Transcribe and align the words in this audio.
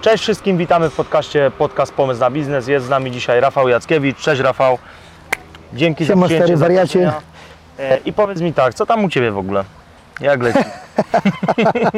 Cześć 0.00 0.22
wszystkim, 0.22 0.56
witamy 0.56 0.90
w 0.90 0.96
podcaście 0.96 1.50
Podcast 1.58 1.92
Pomysł 1.92 2.20
na 2.20 2.30
Biznes. 2.30 2.68
Jest 2.68 2.86
z 2.86 2.88
nami 2.88 3.10
dzisiaj 3.10 3.40
Rafał 3.40 3.68
Jackiewicz. 3.68 4.18
Cześć 4.18 4.40
Rafał. 4.40 4.78
Dzięki 5.74 6.06
Siema, 6.06 6.20
za 6.20 6.26
przyjęcie 6.26 6.56
stary 6.56 6.74
wariacie. 6.74 7.12
E, 7.78 7.98
I 8.04 8.12
powiedz 8.12 8.40
mi 8.40 8.52
tak, 8.52 8.74
co 8.74 8.86
tam 8.86 9.04
u 9.04 9.08
Ciebie 9.08 9.30
w 9.30 9.38
ogóle? 9.38 9.64
Jak 10.20 10.42
leci? 10.42 10.58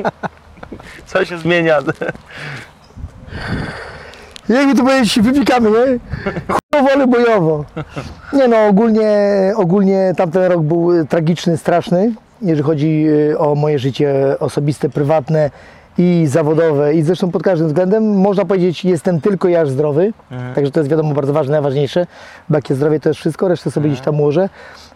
co 1.07 1.25
się 1.25 1.39
zmienia? 1.39 1.79
Jakby 4.49 4.75
to 4.75 4.85
powiedzieć, 4.85 5.21
wypikamy, 5.21 5.71
nie? 5.71 5.99
Chujowo, 6.49 6.93
ale 6.93 7.07
bojowo. 7.07 7.65
Nie 8.33 8.49
no, 8.49 8.67
ogólnie, 8.67 9.13
ogólnie 9.57 10.13
tamten 10.17 10.53
rok 10.53 10.63
był 10.63 10.93
y, 10.93 11.07
tragiczny, 11.07 11.57
straszny, 11.57 12.15
jeżeli 12.43 12.63
chodzi 12.63 13.07
y, 13.09 13.39
o 13.39 13.55
moje 13.55 13.79
życie 13.79 14.15
osobiste, 14.39 14.89
prywatne 14.89 15.51
i 15.99 16.27
zawodowe. 16.27 16.95
I 16.95 17.03
zresztą 17.03 17.31
pod 17.31 17.43
każdym 17.43 17.69
względem 17.69 18.19
można 18.19 18.45
powiedzieć, 18.45 18.85
jestem 18.85 19.21
tylko 19.21 19.49
ja 19.49 19.67
zdrowy. 19.67 20.13
Także 20.55 20.71
to 20.73 20.81
jest 20.81 20.91
wiadomo 20.91 21.15
bardzo 21.15 21.33
ważne, 21.33 21.53
najważniejsze. 21.53 22.07
Bo 22.49 22.57
jakie 22.57 22.75
zdrowie 22.75 23.01
to 23.01 23.09
jest 23.09 23.21
wszystko, 23.21 23.49
resztę 23.49 23.71
sobie 23.71 23.89
gdzieś 23.91 24.01
tam 24.01 24.21
ułożę. 24.21 24.49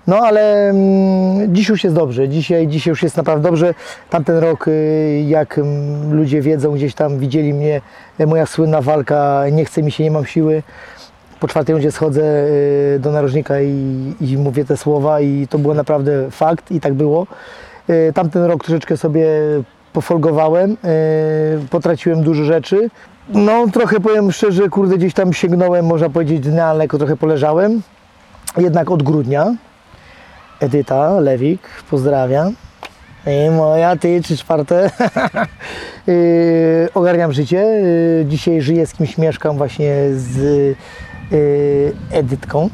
No 0.06 0.16
ale 0.16 0.68
mm, 0.68 1.54
dziś 1.54 1.68
już 1.68 1.84
jest 1.84 1.96
dobrze, 1.96 2.28
dzisiaj, 2.28 2.68
dzisiaj 2.68 2.90
już 2.92 3.02
jest 3.02 3.16
naprawdę 3.16 3.48
dobrze. 3.48 3.74
Tamten 4.10 4.38
rok, 4.38 4.68
y, 4.68 5.24
jak 5.28 5.58
mm, 5.58 6.14
ludzie 6.14 6.40
wiedzą, 6.40 6.72
gdzieś 6.72 6.94
tam 6.94 7.18
widzieli 7.18 7.54
mnie, 7.54 7.80
y, 8.20 8.26
moja 8.26 8.46
słynna 8.46 8.80
walka, 8.80 9.44
nie 9.52 9.64
chce 9.64 9.82
mi 9.82 9.92
się, 9.92 10.04
nie 10.04 10.10
mam 10.10 10.26
siły. 10.26 10.62
Po 11.40 11.48
czwartej 11.48 11.72
rundzie 11.72 11.92
schodzę 11.92 12.22
y, 12.22 12.98
do 13.00 13.12
narożnika 13.12 13.60
i, 13.60 14.14
i 14.20 14.36
mówię 14.36 14.64
te 14.64 14.76
słowa 14.76 15.20
i 15.20 15.46
to 15.50 15.58
było 15.58 15.74
naprawdę 15.74 16.30
fakt 16.30 16.70
i 16.70 16.80
tak 16.80 16.94
było. 16.94 17.26
Tamten 18.14 18.44
rok 18.44 18.64
troszeczkę 18.64 18.96
sobie 18.96 19.28
pofolgowałem, 19.94 20.72
y, 20.72 21.68
potraciłem 21.70 22.22
dużo 22.22 22.44
rzeczy. 22.44 22.90
No 23.28 23.66
trochę 23.72 24.00
powiem 24.00 24.32
szczerze, 24.32 24.68
kurde 24.68 24.98
gdzieś 24.98 25.14
tam 25.14 25.32
sięgnąłem, 25.32 25.86
można 25.86 26.10
powiedzieć 26.10 26.40
dna, 26.40 26.64
ale 26.64 26.78
lekko 26.78 26.98
trochę 26.98 27.16
poleżałem. 27.16 27.82
Jednak 28.56 28.90
od 28.90 29.02
grudnia 29.02 29.54
Edyta 30.60 31.20
Lewik, 31.20 31.60
pozdrawiam. 31.90 32.54
I 33.26 33.50
moja, 33.50 33.96
ty, 33.96 34.20
trzy 34.20 34.36
czwarte. 34.36 34.90
Yy, 36.06 36.88
ogarniam 36.94 37.32
życie. 37.32 37.56
Yy, 37.56 38.26
Dzisiaj 38.26 38.62
żyję 38.62 38.86
z 38.86 38.92
kimś, 38.92 39.18
mieszkam 39.18 39.56
właśnie 39.56 39.94
z 40.12 40.36
yy, 41.30 41.92
Edytką. 42.10 42.70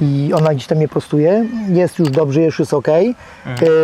I 0.00 0.32
ona 0.34 0.54
gdzieś 0.54 0.66
tam 0.66 0.78
mnie 0.78 0.88
prostuje. 0.88 1.46
Jest 1.68 1.98
już 1.98 2.10
dobrze, 2.10 2.42
już 2.42 2.58
jest 2.58 2.74
ok. 2.74 2.88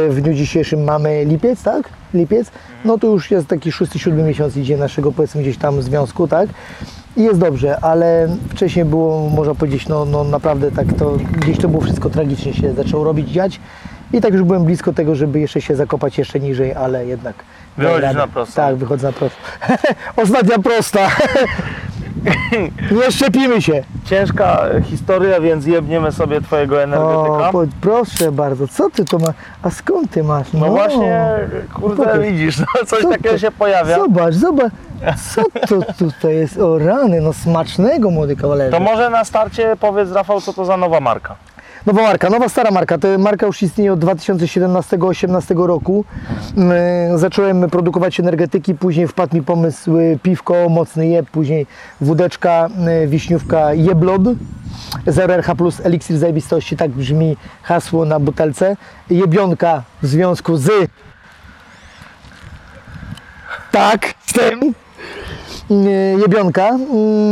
W 0.08 0.20
dniu 0.22 0.34
dzisiejszym 0.34 0.84
mamy 0.84 1.24
lipiec, 1.24 1.62
tak? 1.62 1.88
Lipiec. 2.14 2.50
No 2.84 2.98
to 2.98 3.06
już 3.06 3.30
jest 3.30 3.46
taki 3.46 3.72
szósty, 3.72 3.98
siódmy 3.98 4.22
miesiąc 4.22 4.56
idzie 4.56 4.76
naszego 4.76 5.12
powiedzmy 5.12 5.42
gdzieś 5.42 5.58
tam 5.58 5.82
związku, 5.82 6.28
tak? 6.28 6.48
I 7.16 7.22
jest 7.22 7.40
dobrze, 7.40 7.80
ale 7.80 8.28
wcześniej 8.48 8.84
było, 8.84 9.28
można 9.28 9.54
powiedzieć, 9.54 9.88
no, 9.88 10.04
no 10.04 10.24
naprawdę 10.24 10.70
tak 10.70 10.86
to, 10.92 11.16
gdzieś 11.32 11.58
to 11.58 11.68
było 11.68 11.82
wszystko 11.82 12.10
tragicznie 12.10 12.54
się 12.54 12.74
zaczęło 12.74 13.04
robić, 13.04 13.28
dziać. 13.28 13.60
I 14.12 14.20
tak 14.20 14.32
już 14.32 14.42
byłem 14.42 14.64
blisko 14.64 14.92
tego, 14.92 15.14
żeby 15.14 15.40
jeszcze 15.40 15.60
się 15.60 15.76
zakopać 15.76 16.18
jeszcze 16.18 16.40
niżej, 16.40 16.74
ale 16.74 17.06
jednak... 17.06 17.34
Wychodzisz 17.76 18.14
na 18.14 18.26
prostą. 18.26 18.54
Tak, 18.54 18.76
wychodzę 18.76 19.06
na 19.06 19.12
prostą. 19.12 19.38
Ostatnia 20.22 20.58
prosta. 20.58 21.10
Nie 23.04 23.12
szczepimy 23.12 23.62
się. 23.62 23.84
Ciężka 24.04 24.62
historia, 24.84 25.40
więc 25.40 25.66
jebniemy 25.66 26.12
sobie 26.12 26.40
Twojego 26.40 26.82
energetyka. 26.82 27.48
O, 27.48 27.52
po, 27.52 27.62
proszę 27.80 28.32
bardzo, 28.32 28.68
co 28.68 28.90
ty 28.90 29.04
to 29.04 29.18
masz? 29.18 29.34
A 29.62 29.70
skąd 29.70 30.10
ty 30.10 30.24
masz? 30.24 30.52
no 30.52 30.66
właśnie, 30.68 31.26
kurde, 31.74 31.96
Pokaż. 31.96 32.18
widzisz, 32.20 32.58
no, 32.58 32.66
coś 32.86 33.02
Co 33.02 33.08
takiego 33.10 33.30
to? 33.30 33.38
się 33.38 33.50
pojawia. 33.50 33.96
Zobacz, 33.96 34.34
zobacz. 34.34 34.72
Co 35.34 35.42
to 35.68 35.92
tutaj 35.98 36.34
jest? 36.36 36.58
O 36.58 36.78
rany, 36.78 37.20
no 37.20 37.32
smacznego, 37.32 38.10
młody 38.10 38.36
kawalerze. 38.36 38.70
To 38.70 38.80
może 38.80 39.10
na 39.10 39.24
starcie 39.24 39.76
powiedz 39.80 40.12
Rafał, 40.12 40.40
co 40.40 40.52
to 40.52 40.64
za 40.64 40.76
nowa 40.76 41.00
marka? 41.00 41.36
Nowa 41.86 42.02
marka, 42.02 42.30
nowa 42.30 42.48
stara 42.48 42.70
marka. 42.70 42.98
Ta 42.98 43.18
marka 43.18 43.46
już 43.46 43.62
istnieje 43.62 43.92
od 43.92 44.00
2017-2018 44.00 45.66
roku. 45.66 46.04
Mm, 46.56 47.18
Zacząłem 47.18 47.70
produkować 47.70 48.20
energetyki, 48.20 48.74
później 48.74 49.08
wpadł 49.08 49.36
mi 49.36 49.42
pomysł 49.42 49.98
y, 49.98 50.18
piwko, 50.22 50.68
mocny 50.68 51.06
jeb, 51.06 51.30
później 51.30 51.66
wódeczka, 52.00 52.68
y, 53.04 53.06
wiśniówka 53.06 53.74
jeblod. 53.74 54.22
0RH 55.06 55.54
plus 55.56 55.80
eliksir 55.80 56.18
zajebistości, 56.18 56.76
tak 56.76 56.90
brzmi 56.90 57.36
hasło 57.62 58.04
na 58.04 58.20
butelce. 58.20 58.76
Jebionka 59.10 59.82
w 60.02 60.06
związku 60.06 60.56
z... 60.56 60.70
Tak, 63.72 64.14
z 64.26 64.32
tym. 64.32 64.74
Y, 65.72 66.20
jebionka. 66.20 66.78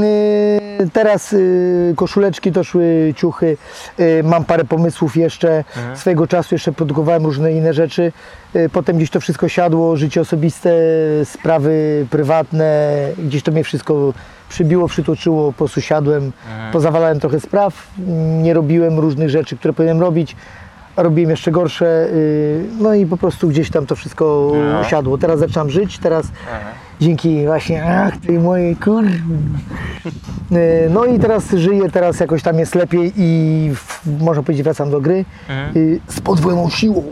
Y, 0.05 0.91
Teraz 0.93 1.33
y, 1.33 1.95
koszuleczki 1.97 2.53
to 2.53 2.65
szły, 2.65 3.15
ciuchy. 3.17 3.56
Mam 4.25 4.45
parę 4.45 4.65
pomysłów 4.65 5.17
jeszcze. 5.17 5.65
Swojego 5.95 6.27
czasu 6.27 6.55
jeszcze 6.55 6.73
produkowałem 6.73 7.25
różne 7.25 7.53
inne 7.53 7.75
rzeczy. 7.75 8.12
Potem 8.73 8.97
gdzieś 8.97 9.11
to 9.11 9.21
wszystko 9.21 9.49
siadło, 9.49 9.97
życie 9.97 10.21
osobiste, 10.21 10.71
sprawy 11.25 12.06
prywatne. 12.11 12.89
Gdzieś 13.19 13.43
to 13.43 13.53
mnie 13.53 13.65
wszystko 13.65 14.12
przybiło, 14.49 14.89
przytoczyło, 14.89 15.53
po 15.53 15.59
prostu 15.59 15.81
siadłem. 15.81 16.33
Pozawalałem 16.72 17.21
trochę 17.21 17.41
spraw. 17.41 17.89
Nie 18.43 18.55
robiłem 18.55 18.99
różnych 18.99 19.31
rzeczy, 19.31 19.57
które 19.57 19.75
powinienem 19.75 20.03
robić. 20.03 20.37
Robiłem 21.03 21.31
jeszcze 21.31 21.50
gorsze. 21.50 22.09
y, 22.12 22.65
No 22.81 22.94
i 22.94 23.06
po 23.06 23.16
prostu 23.16 23.49
gdzieś 23.49 23.71
tam 23.71 23.87
to 23.87 23.97
wszystko 23.97 24.53
No. 24.72 24.84
siadło. 24.84 25.19
Teraz 25.19 25.38
zaczynam 25.38 25.71
żyć, 25.71 25.99
teraz 25.99 26.27
dzięki 27.00 27.44
właśnie 27.47 27.84
ach, 27.84 28.16
tej 28.16 28.38
mojej 28.38 28.77
kur... 28.77 29.05
Y, 30.53 30.89
No 30.91 31.05
i 31.05 31.19
teraz 31.19 31.50
żyję, 31.50 31.91
teraz 31.91 32.21
jakoś 32.21 32.43
tam 32.43 32.59
jest 32.59 32.75
lepiej 32.75 33.12
i 33.16 33.71
można 34.21 34.43
powiedzieć 34.43 34.65
wracam 34.65 34.91
do 34.91 35.00
gry 35.00 35.25
y, 35.77 36.00
z 36.09 36.21
podwójną 36.21 36.71
siłą, 36.71 37.03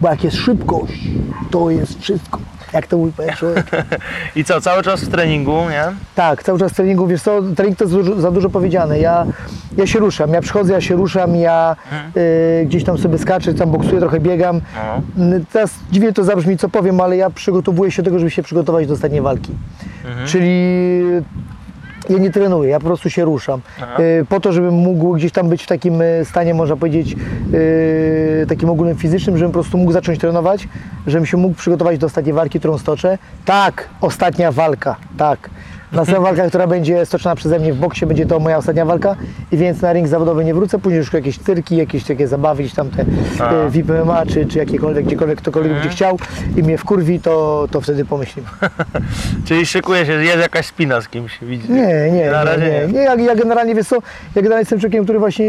bo 0.00 0.08
jak 0.08 0.24
jest 0.24 0.36
szybkość, 0.36 1.08
to 1.50 1.70
jest 1.70 2.00
wszystko. 2.00 2.38
Jak 2.72 2.86
to 2.86 2.98
pan 3.16 3.28
człowiek. 3.36 3.66
I 4.36 4.44
co, 4.44 4.60
cały 4.60 4.82
czas 4.82 5.04
w 5.04 5.08
treningu, 5.08 5.56
nie? 5.70 5.84
Tak, 6.14 6.42
cały 6.42 6.58
czas 6.58 6.72
treningu, 6.72 7.06
wiesz 7.06 7.22
co, 7.22 7.42
trening 7.56 7.78
to 7.78 7.86
dużo, 7.86 8.20
za 8.20 8.30
dużo 8.30 8.50
powiedziane. 8.50 8.98
Ja, 8.98 9.26
ja 9.76 9.86
się 9.86 9.98
ruszam, 9.98 10.30
ja 10.32 10.40
przychodzę, 10.40 10.72
ja 10.72 10.80
się 10.80 10.96
ruszam, 10.96 11.36
ja 11.36 11.76
y, 12.16 12.66
gdzieś 12.66 12.84
tam 12.84 12.98
sobie 12.98 13.18
skaczę, 13.18 13.54
tam 13.54 13.70
boksuję, 13.70 14.00
trochę 14.00 14.20
biegam. 14.20 14.56
Y, 14.56 14.60
Teraz 15.52 15.74
dziwnie 15.92 16.12
to 16.12 16.24
zabrzmi, 16.24 16.56
co 16.58 16.68
powiem, 16.68 17.00
ale 17.00 17.16
ja 17.16 17.30
przygotowuję 17.30 17.90
się 17.90 18.02
do 18.02 18.04
tego, 18.04 18.18
żeby 18.18 18.30
się 18.30 18.42
przygotować 18.42 18.86
do 18.86 18.94
ostatniej 18.94 19.20
walki. 19.20 19.52
Czyli 20.26 21.02
ja 22.10 22.18
nie 22.18 22.30
trenuję, 22.30 22.70
ja 22.70 22.78
po 22.80 22.86
prostu 22.86 23.10
się 23.10 23.24
ruszam. 23.24 23.60
Y, 23.98 24.26
Po 24.28 24.40
to, 24.40 24.52
żebym 24.52 24.74
mógł 24.74 25.14
gdzieś 25.14 25.32
tam 25.32 25.48
być 25.48 25.62
w 25.62 25.66
takim 25.66 26.02
y, 26.02 26.24
stanie, 26.24 26.54
można 26.54 26.76
powiedzieć, 26.76 27.16
y, 27.54 28.46
takim 28.48 28.70
ogólnym 28.70 28.96
fizycznym, 28.96 29.38
żebym 29.38 29.52
po 29.52 29.58
prostu 29.60 29.78
mógł 29.78 29.92
zacząć 29.92 30.18
trenować, 30.18 30.68
żebym 31.06 31.26
się 31.26 31.36
mógł 31.36 31.54
przygotować 31.54 31.98
do 31.98 32.06
ostatniej 32.06 32.34
walki, 32.34 32.58
którą 32.58 32.78
stoczę. 32.78 33.18
Tak, 33.44 33.88
ostatnia 34.00 34.52
walka, 34.52 34.96
tak. 35.18 35.50
Następna 35.92 36.20
walka, 36.24 36.48
która 36.48 36.66
będzie 36.66 37.06
stoczona 37.06 37.34
przeze 37.34 37.58
mnie 37.58 37.72
w 37.72 37.76
boksie, 37.76 38.06
będzie 38.06 38.26
to 38.26 38.38
moja 38.40 38.56
ostatnia 38.58 38.84
walka 38.84 39.16
i 39.52 39.56
więc 39.56 39.82
na 39.82 39.92
ring 39.92 40.08
zawodowy 40.08 40.44
nie 40.44 40.54
wrócę, 40.54 40.78
później 40.78 40.98
już 40.98 41.12
jakieś 41.12 41.38
cyrki, 41.38 41.76
jakieś 41.76 42.04
takie 42.04 42.28
zabawy, 42.28 42.62
gdzieś 42.62 42.74
tam 42.74 42.90
te 42.90 43.02
y, 43.02 43.70
VIP 43.70 43.88
MMA, 44.04 44.26
czy, 44.26 44.46
czy 44.46 44.58
jakiekolwiek, 44.58 45.04
gdziekolwiek 45.06 45.38
ktokolwiek 45.38 45.72
będzie 45.72 45.88
chciał 45.88 46.18
i 46.56 46.62
mnie 46.62 46.78
wkurwi, 46.78 47.20
to, 47.20 47.66
to 47.70 47.80
wtedy 47.80 48.04
pomyślimy. 48.04 48.48
Czyli 49.46 49.66
szykuje 49.66 50.06
się, 50.06 50.12
jest 50.12 50.38
jakaś 50.38 50.66
spina 50.66 51.00
z 51.00 51.08
kimś, 51.08 51.38
widzisz? 51.42 51.68
Nie, 51.68 52.10
nie, 52.12 52.30
Na 52.30 52.44
razie 52.44 52.62
nie, 52.70 52.86
nie. 52.86 52.92
nie 52.92 53.00
ja, 53.00 53.14
ja 53.14 53.34
generalnie, 53.34 53.74
wiesz 53.74 53.86
co, 53.88 53.96
ja 54.34 54.42
generalnie 54.42 54.60
jestem 54.60 54.80
człowiekiem, 54.80 55.04
który 55.04 55.18
właśnie, 55.18 55.46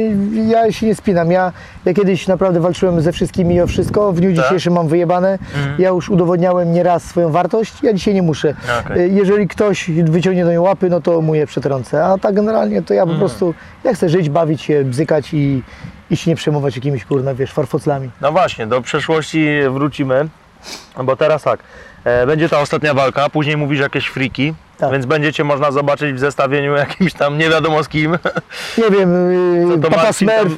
ja 0.47 0.71
się 0.71 0.85
nie 0.85 0.95
spinam. 0.95 1.31
Ja, 1.31 1.51
ja 1.85 1.93
kiedyś 1.93 2.27
naprawdę 2.27 2.59
walczyłem 2.59 3.01
ze 3.01 3.11
wszystkimi 3.11 3.61
o 3.61 3.67
wszystko, 3.67 4.13
w 4.13 4.19
dniu 4.19 4.35
Tak? 4.35 4.45
dzisiejszym 4.45 4.73
mam 4.73 4.87
wyjebane. 4.87 5.39
Ja 5.79 5.89
już 5.89 6.09
udowodniałem 6.09 6.71
nieraz 6.73 7.03
swoją 7.03 7.31
wartość, 7.31 7.73
ja 7.83 7.93
dzisiaj 7.93 8.13
nie 8.13 8.21
muszę. 8.21 8.53
Okej. 8.85 9.01
Y, 9.01 9.09
Jeżeli 9.09 9.47
ktoś 9.47 9.89
wyciągnie 9.91 10.28
do 10.35 10.45
mnie 10.45 10.61
łapy, 10.61 10.89
no 10.89 11.01
to 11.01 11.21
mu 11.21 11.35
je 11.35 11.47
przetrącę. 11.47 12.05
A 12.05 12.17
tak 12.17 12.35
generalnie 12.35 12.81
to 12.81 12.93
ja 12.93 13.05
po 13.05 13.15
prostu, 13.15 13.53
ja 13.83 13.93
chcę 13.93 14.09
żyć, 14.09 14.29
bawić 14.29 14.61
się, 14.61 14.83
bzykać 14.83 15.33
i, 15.33 15.63
i 16.09 16.17
się 16.17 16.31
nie 16.31 16.35
przejmować 16.35 16.75
jakimiś, 16.75 17.05
kurna, 17.05 17.33
wiesz, 17.33 17.51
farfoclami. 17.51 18.09
No 18.21 18.31
właśnie, 18.31 18.67
do 18.67 18.81
przeszłości 18.81 19.47
wrócimy, 19.69 20.27
bo 21.03 21.15
teraz 21.15 21.43
tak, 21.43 21.59
e, 22.03 22.27
będzie 22.27 22.49
ta 22.49 22.59
ostatnia 22.59 22.93
walka, 22.93 23.29
później 23.29 23.57
mówisz 23.57 23.79
jakieś 23.79 24.07
friki, 24.07 24.53
Tak. 24.79 24.91
więc 24.91 25.05
będziecie 25.05 25.43
można 25.43 25.71
zobaczyć 25.71 26.15
w 26.15 26.19
zestawieniu 26.19 26.75
jakimś 26.75 27.13
tam 27.13 27.37
nie 27.37 27.49
wiadomo 27.49 27.83
z 27.83 27.87
kim. 27.87 28.17
Nie 28.77 28.89
wiem, 28.97 29.15
y, 29.73 29.81
to 29.81 29.89
Papa 29.89 30.03
Marcin 30.03 30.29
Smurf, 30.29 30.53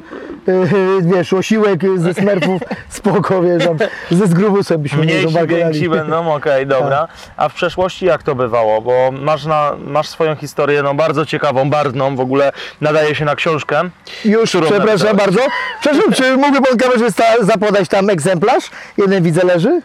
y, 0.48 1.16
wiesz, 1.16 1.34
osiłek 1.34 1.82
ze 1.96 2.14
Smurfów, 2.14 2.62
spoko, 2.90 3.42
wiesz, 3.42 3.66
tam, 3.66 3.78
ze 4.12 4.28
zgrubusem 4.28 4.82
byśmy 4.82 5.04
Mniejsi, 5.04 5.48
więksi 5.48 5.90
będą, 5.90 6.34
okej, 6.34 6.68
dobra. 6.68 7.08
A 7.38 7.50
w 7.50 7.54
przeszłości 7.54 8.06
jak 8.06 8.24
to 8.24 8.36
bywało? 8.36 8.82
Bo 8.82 9.12
masz, 9.12 9.46
na, 9.46 9.72
masz 9.86 10.08
swoją 10.08 10.36
historię 10.36 10.84
no, 10.84 10.94
bardzo 10.94 11.26
ciekawą, 11.26 11.70
barwną, 11.70 12.16
w 12.16 12.20
ogóle 12.20 12.52
nadaje 12.82 13.16
się 13.16 13.26
na 13.26 13.36
książkę. 13.36 13.82
Już, 14.26 14.50
przepraszam 14.50 14.88
napisałeś? 14.88 15.18
bardzo. 15.18 15.40
Przepraszam, 15.82 16.14
czy 16.14 16.38
mógłby 16.38 16.62
pan 16.62 16.78
kamerzysta 16.78 17.24
zapodać 17.42 17.90
tam 17.90 18.10
egzemplarz? 18.10 18.64
Jeden 18.98 19.24
widzę 19.24 19.46
leży. 19.46 19.82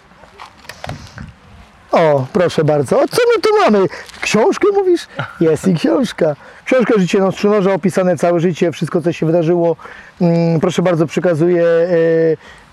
O, 1.92 2.26
proszę 2.32 2.64
bardzo. 2.64 2.96
O, 3.00 3.08
co 3.08 3.18
my 3.36 3.42
tu 3.42 3.48
mamy? 3.64 3.86
Książkę 4.20 4.68
mówisz? 4.74 5.06
Jest 5.40 5.68
i 5.68 5.74
książka. 5.74 6.36
Książka 6.64 6.94
Życie 6.98 7.20
na 7.20 7.32
Strzynorza, 7.32 7.74
opisane 7.74 8.16
całe 8.16 8.40
życie, 8.40 8.72
wszystko 8.72 9.02
co 9.02 9.12
się 9.12 9.26
wydarzyło. 9.26 9.76
Mm, 10.20 10.60
proszę 10.60 10.82
bardzo, 10.82 11.06
przekazuję 11.06 11.62
e, 11.64 11.86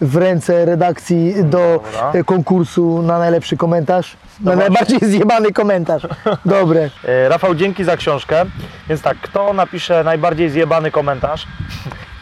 w 0.01 0.17
ręce 0.17 0.65
redakcji 0.65 1.35
do 1.43 1.81
Dobra. 1.93 2.11
e, 2.19 2.23
konkursu 2.23 3.01
na 3.01 3.19
najlepszy 3.19 3.57
komentarz. 3.57 4.17
Na 4.41 4.55
najbardziej 4.55 4.99
zjebany 5.13 5.51
komentarz. 5.51 6.07
Dobre. 6.45 6.89
E, 7.05 7.29
Rafał, 7.29 7.55
dzięki 7.55 7.83
za 7.83 7.97
książkę. 7.97 8.45
Więc 8.89 9.01
tak, 9.01 9.17
kto 9.21 9.53
napisze 9.53 10.03
najbardziej 10.03 10.49
zjebany 10.49 10.91
komentarz, 10.91 11.47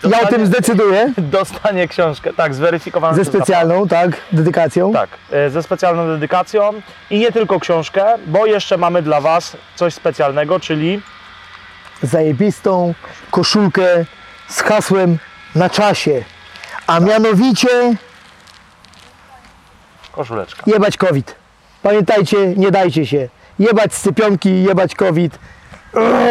Ja 0.09 0.21
o 0.21 0.25
tym 0.27 0.45
zdecyduję. 0.45 1.13
dostanie 1.38 1.88
książkę, 1.88 2.33
tak, 2.33 2.53
zweryfikowaną 2.53 3.15
Ze 3.15 3.25
specjalną, 3.25 3.88
tak, 3.88 4.12
dedykacją. 4.31 4.94
Tak, 4.94 5.09
e, 5.31 5.50
ze 5.50 5.63
specjalną 5.63 6.07
dedykacją 6.07 6.71
i 7.09 7.19
nie 7.19 7.31
tylko 7.31 7.59
książkę, 7.59 8.06
bo 8.27 8.45
jeszcze 8.45 8.77
mamy 8.77 9.01
dla 9.01 9.21
Was 9.21 9.57
coś 9.75 9.94
specjalnego, 9.94 10.59
czyli 10.59 11.01
Zajebistą 12.03 12.94
koszulkę 13.31 14.06
z 14.48 14.62
hasłem 14.62 15.18
na 15.56 15.69
czasie. 15.69 16.24
A 16.88 17.00
mianowicie 17.00 17.68
koszuleczka. 20.12 20.63
jebać 20.68 20.98
COVID. 20.98 21.36
Pamiętajcie, 21.83 22.38
nie 22.48 22.71
dajcie 22.71 23.06
się. 23.06 23.30
Jebać 23.59 23.94
scypionki, 23.94 24.63
jebać 24.63 24.95
COVID. 24.95 25.39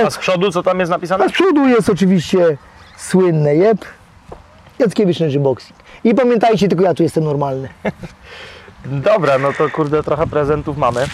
A 0.07 0.11
z 0.11 0.19
przodu 0.19 0.53
co 0.53 0.63
tam 0.63 0.81
jest 0.81 0.93
A 0.93 0.95
napisane? 0.95 1.29
z 1.29 1.33
przodu 1.33 1.69
jest 1.69 1.89
oczywiście 1.89 2.57
słynne 3.01 3.55
jeb. 3.55 3.79
Jackiewicz 4.79 5.21
leży 5.21 5.41
boxing. 5.41 5.79
I 6.05 6.15
pamiętajcie, 6.15 6.69
tylko 6.69 6.85
ja 6.85 6.95
tu 6.95 7.03
jestem 7.03 7.25
normalny. 7.25 7.69
Dobra, 8.85 9.39
no 9.39 9.53
to 9.53 9.71
kurde 9.71 10.03
trochę 10.03 10.27
prezentów 10.27 10.77
mamy. 10.77 11.07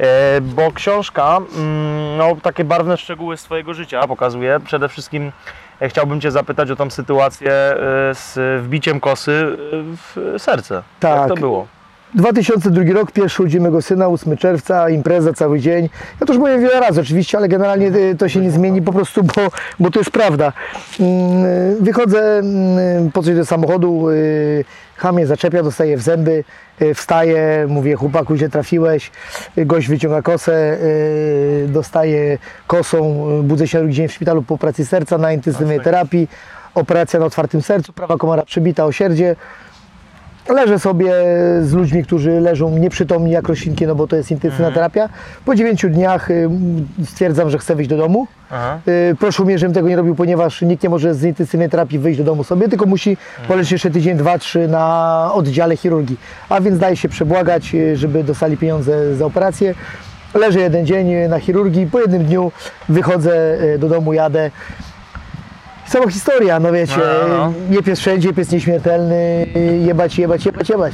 E, 0.00 0.40
bo 0.40 0.72
książka, 0.72 1.36
mm, 1.56 2.16
no 2.16 2.36
takie 2.42 2.64
barwne 2.64 2.96
szczegóły 2.96 3.36
z 3.36 3.42
Twojego 3.42 3.74
życia 3.74 4.06
pokazuje. 4.06 4.60
Przede 4.64 4.88
wszystkim 4.88 5.32
e, 5.80 5.88
chciałbym 5.88 6.20
Cię 6.20 6.30
zapytać 6.30 6.70
o 6.70 6.76
tą 6.76 6.90
sytuację 6.90 7.52
e, 7.52 7.76
z 8.14 8.62
wbiciem 8.62 9.00
kosy 9.00 9.56
w 9.82 10.34
serce. 10.38 10.74
Jak 10.74 10.82
Tak. 11.00 11.28
to 11.28 11.34
było? 11.34 11.66
2002 12.14 12.92
rok, 12.92 13.12
pierwszy 13.12 13.42
urodziny 13.42 13.62
mego 13.62 13.82
syna, 13.82 14.08
8 14.08 14.36
czerwca, 14.36 14.90
impreza 14.90 15.32
cały 15.32 15.60
dzień. 15.60 15.88
Ja 16.20 16.26
to 16.26 16.32
już 16.32 16.40
mówiłem 16.40 16.60
wiele 16.60 16.80
razy 16.80 17.00
oczywiście, 17.00 17.38
ale 17.38 17.48
generalnie 17.48 17.86
y, 17.86 18.16
to 18.18 18.28
się 18.28 18.40
nie 18.40 18.50
zmieni 18.50 18.82
po 18.82 18.92
prostu, 18.92 19.22
bo, 19.22 19.50
bo 19.80 19.90
to 19.90 20.00
jest 20.00 20.10
prawda. 20.10 20.52
Mm, 21.00 21.78
Wychodzę 21.80 22.38
mm, 22.38 23.10
po 23.12 23.22
coś 23.22 23.36
do 23.36 23.46
samochodu, 23.46 24.10
y, 24.10 24.64
chamie 24.96 25.26
zaczepia, 25.26 25.62
dostaję 25.62 25.96
w 25.96 26.02
zęby, 26.02 26.44
y, 26.82 26.94
wstaję, 26.94 27.66
mówię 27.68 27.94
chłopaku, 27.94 28.34
gdzie 28.34 28.48
trafiłeś, 28.48 29.10
gość 29.56 29.88
wyciąga 29.88 30.22
kosę, 30.22 30.78
dostaję 31.66 32.38
kosą, 32.66 33.28
budzę 33.42 33.68
się 33.68 33.78
drugi 33.78 33.94
dzień 33.94 34.08
w 34.08 34.12
szpitalu 34.12 34.42
po 34.42 34.54
operacji 34.54 34.86
serca 34.86 35.18
na 35.18 35.32
intensywnej 35.32 35.80
terapii, 35.80 36.28
operacja 36.74 37.20
na 37.20 37.26
otwartym 37.26 37.62
sercu, 37.62 37.92
prawa 37.92 38.16
komara 38.16 38.42
przebita 38.42 38.84
o 38.84 38.92
sierdzie. 38.92 39.36
Leżę 40.48 40.78
sobie 40.78 41.12
z 41.62 41.72
ludźmi, 41.72 42.04
którzy 42.04 42.40
leżą 42.40 42.78
nieprzytomni 42.78 43.30
jak 43.30 43.48
roślinki, 43.48 43.86
no 43.86 43.94
bo 43.94 44.06
to 44.06 44.16
jest 44.16 44.30
intensywna 44.30 44.72
terapia. 44.72 45.08
Po 45.44 45.54
9 45.54 45.86
dniach 45.90 46.30
y, 46.30 46.48
stwierdzam, 47.04 47.50
że 47.50 47.58
chcę 47.58 47.74
wyjść 47.74 47.90
do 47.90 47.96
domu. 47.96 48.26
Aha. 48.50 48.78
Y, 48.88 49.16
Proszę 49.20 49.44
mnie, 49.44 49.58
żebym 49.58 49.74
tego 49.74 49.88
nie 49.88 49.96
robił, 49.96 50.14
ponieważ 50.14 50.62
nikt 50.62 50.82
nie 50.82 50.88
może 50.88 51.14
z 51.14 51.24
intensywnej 51.24 51.70
terapii 51.70 51.98
wyjść 51.98 52.18
do 52.18 52.24
domu 52.24 52.44
sobie, 52.44 52.68
tylko 52.68 52.86
musi 52.86 53.16
poleżeć 53.48 53.72
jeszcze 53.72 53.90
tydzień, 53.90 54.16
dwa, 54.16 54.38
trzy 54.38 54.68
na 54.68 55.30
oddziale 55.34 55.76
chirurgii. 55.76 56.16
A 56.48 56.60
więc 56.60 56.78
daje 56.78 56.96
się 56.96 57.08
przebłagać, 57.08 57.74
y, 57.74 57.96
żeby 57.96 58.24
dostali 58.24 58.56
pieniądze 58.56 59.16
za 59.16 59.26
operację. 59.26 59.74
Leżę 60.34 60.60
jeden 60.60 60.86
dzień 60.86 61.28
na 61.28 61.40
chirurgii, 61.40 61.86
po 61.86 62.00
jednym 62.00 62.24
dniu 62.24 62.52
wychodzę 62.88 63.58
do 63.78 63.88
domu, 63.88 64.12
jadę. 64.12 64.50
Cała 65.88 66.10
historia, 66.10 66.60
no 66.60 66.72
wiecie, 66.72 66.96
No, 67.28 67.28
no. 67.28 67.52
nie 67.70 67.82
pies 67.82 68.00
wszędzie, 68.00 68.32
pies 68.32 68.50
nieśmiertelny, 68.50 69.46
jebać, 69.86 70.18
jebać, 70.18 70.46
jebać, 70.46 70.68
jebać. 70.68 70.92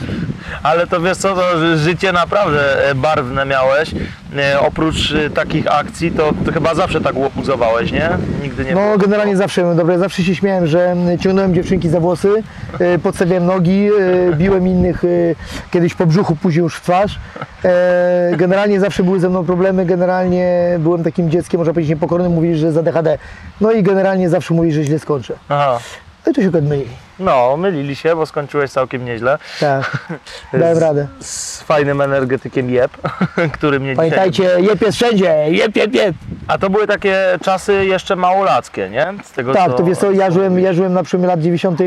Ale 0.63 0.87
to 0.87 1.01
wiesz 1.01 1.17
co, 1.19 1.35
to 1.35 1.59
ży- 1.59 1.79
życie 1.79 2.13
naprawdę 2.13 2.91
e, 2.91 2.95
barwne 2.95 3.45
miałeś. 3.47 3.91
E, 4.37 4.61
Oprócz 4.61 5.13
e, 5.13 5.31
takich 5.31 5.67
akcji, 5.73 6.11
to, 6.13 6.33
to 6.47 6.53
chyba 6.53 6.75
zawsze 6.75 7.01
tak 7.01 7.17
łobuzowałeś, 7.17 7.93
nie? 7.93 8.11
Nigdy 8.59 8.65
nie 8.65 8.75
No 8.75 8.99
generalnie 8.99 9.37
zawsze 9.37 9.61
byłem 9.61 9.77
dobry, 9.77 9.99
zawsze 9.99 10.23
się 10.23 10.35
śmiałem, 10.35 10.67
że 10.67 10.91
mm, 10.91 11.19
ciągnąłem 11.19 11.55
dziewczynki 11.55 11.89
za 11.89 12.01
włosy, 12.01 12.43
y, 12.81 12.99
podstawiałem 12.99 13.47
nogi, 13.47 13.89
y, 13.93 14.33
biłem 14.37 14.69
innych 14.69 15.05
y, 15.05 15.37
kiedyś 15.71 15.95
po 15.95 16.07
brzuchu, 16.07 16.37
później 16.37 16.63
już 16.63 16.77
w 16.77 16.83
twarz. 16.83 17.19
E, 17.65 18.33
Generalnie 18.37 18.81
zawsze 18.81 19.03
były 19.03 19.21
ze 19.21 19.29
mną 19.29 19.45
problemy, 19.45 19.87
generalnie 19.87 20.77
byłem 20.79 21.05
takim 21.05 21.31
dzieckiem, 21.31 21.59
można 21.59 21.73
powiedzieć 21.73 21.91
niepokornym, 21.91 22.33
mówili, 22.33 22.57
że 22.57 22.73
za 22.73 22.83
DHD. 22.83 23.19
No 23.61 23.73
i 23.73 23.83
generalnie 23.83 24.29
zawsze 24.29 24.55
mówili, 24.55 24.75
że 24.75 24.85
źle 24.85 24.99
skończę. 24.99 25.35
Aha. 25.49 25.79
No 26.27 26.33
i 26.33 26.35
to 26.35 26.43
się 26.43 26.49
akurat 26.49 26.65
myli. 26.65 26.87
No, 27.19 27.57
mylili 27.57 27.97
się, 27.97 28.17
bo 28.17 28.27
skończyłeś 28.27 28.71
całkiem 28.71 29.05
nieźle. 29.05 29.39
Tak, 29.61 30.09
dałem 30.53 30.77
Z- 30.77 30.79
radę. 30.79 31.09
Z 31.21 31.61
fajnym 31.63 32.01
energetykiem 32.01 32.71
jeb, 32.71 32.91
który 33.55 33.81
mnie 33.81 33.91
dzisiaj... 33.93 34.11
Pamiętajcie, 34.11 34.43
jeb 34.61 34.83
jest 34.83 34.97
wszędzie, 34.97 35.35
jeb, 35.49 35.77
jeb, 35.77 35.95
jeb. 35.95 36.17
A 36.49 36.59
to 36.59 36.71
były 36.71 36.87
takie 36.87 37.39
czasy 37.43 37.85
jeszcze 37.87 38.17
małolackie, 38.17 38.91
nie? 38.91 39.15
Z 39.25 39.33
tego, 39.33 39.55
Tak, 39.55 39.71
co... 39.71 39.77
to 39.77 39.85
wiesz 39.85 39.99
co, 39.99 40.11
ja 40.13 40.31
żyłem, 40.31 40.59
ja 40.59 40.73
żyłem 40.73 40.93
na 40.93 41.03
przełomie 41.03 41.29
lat 41.29 41.41
90., 41.41 41.81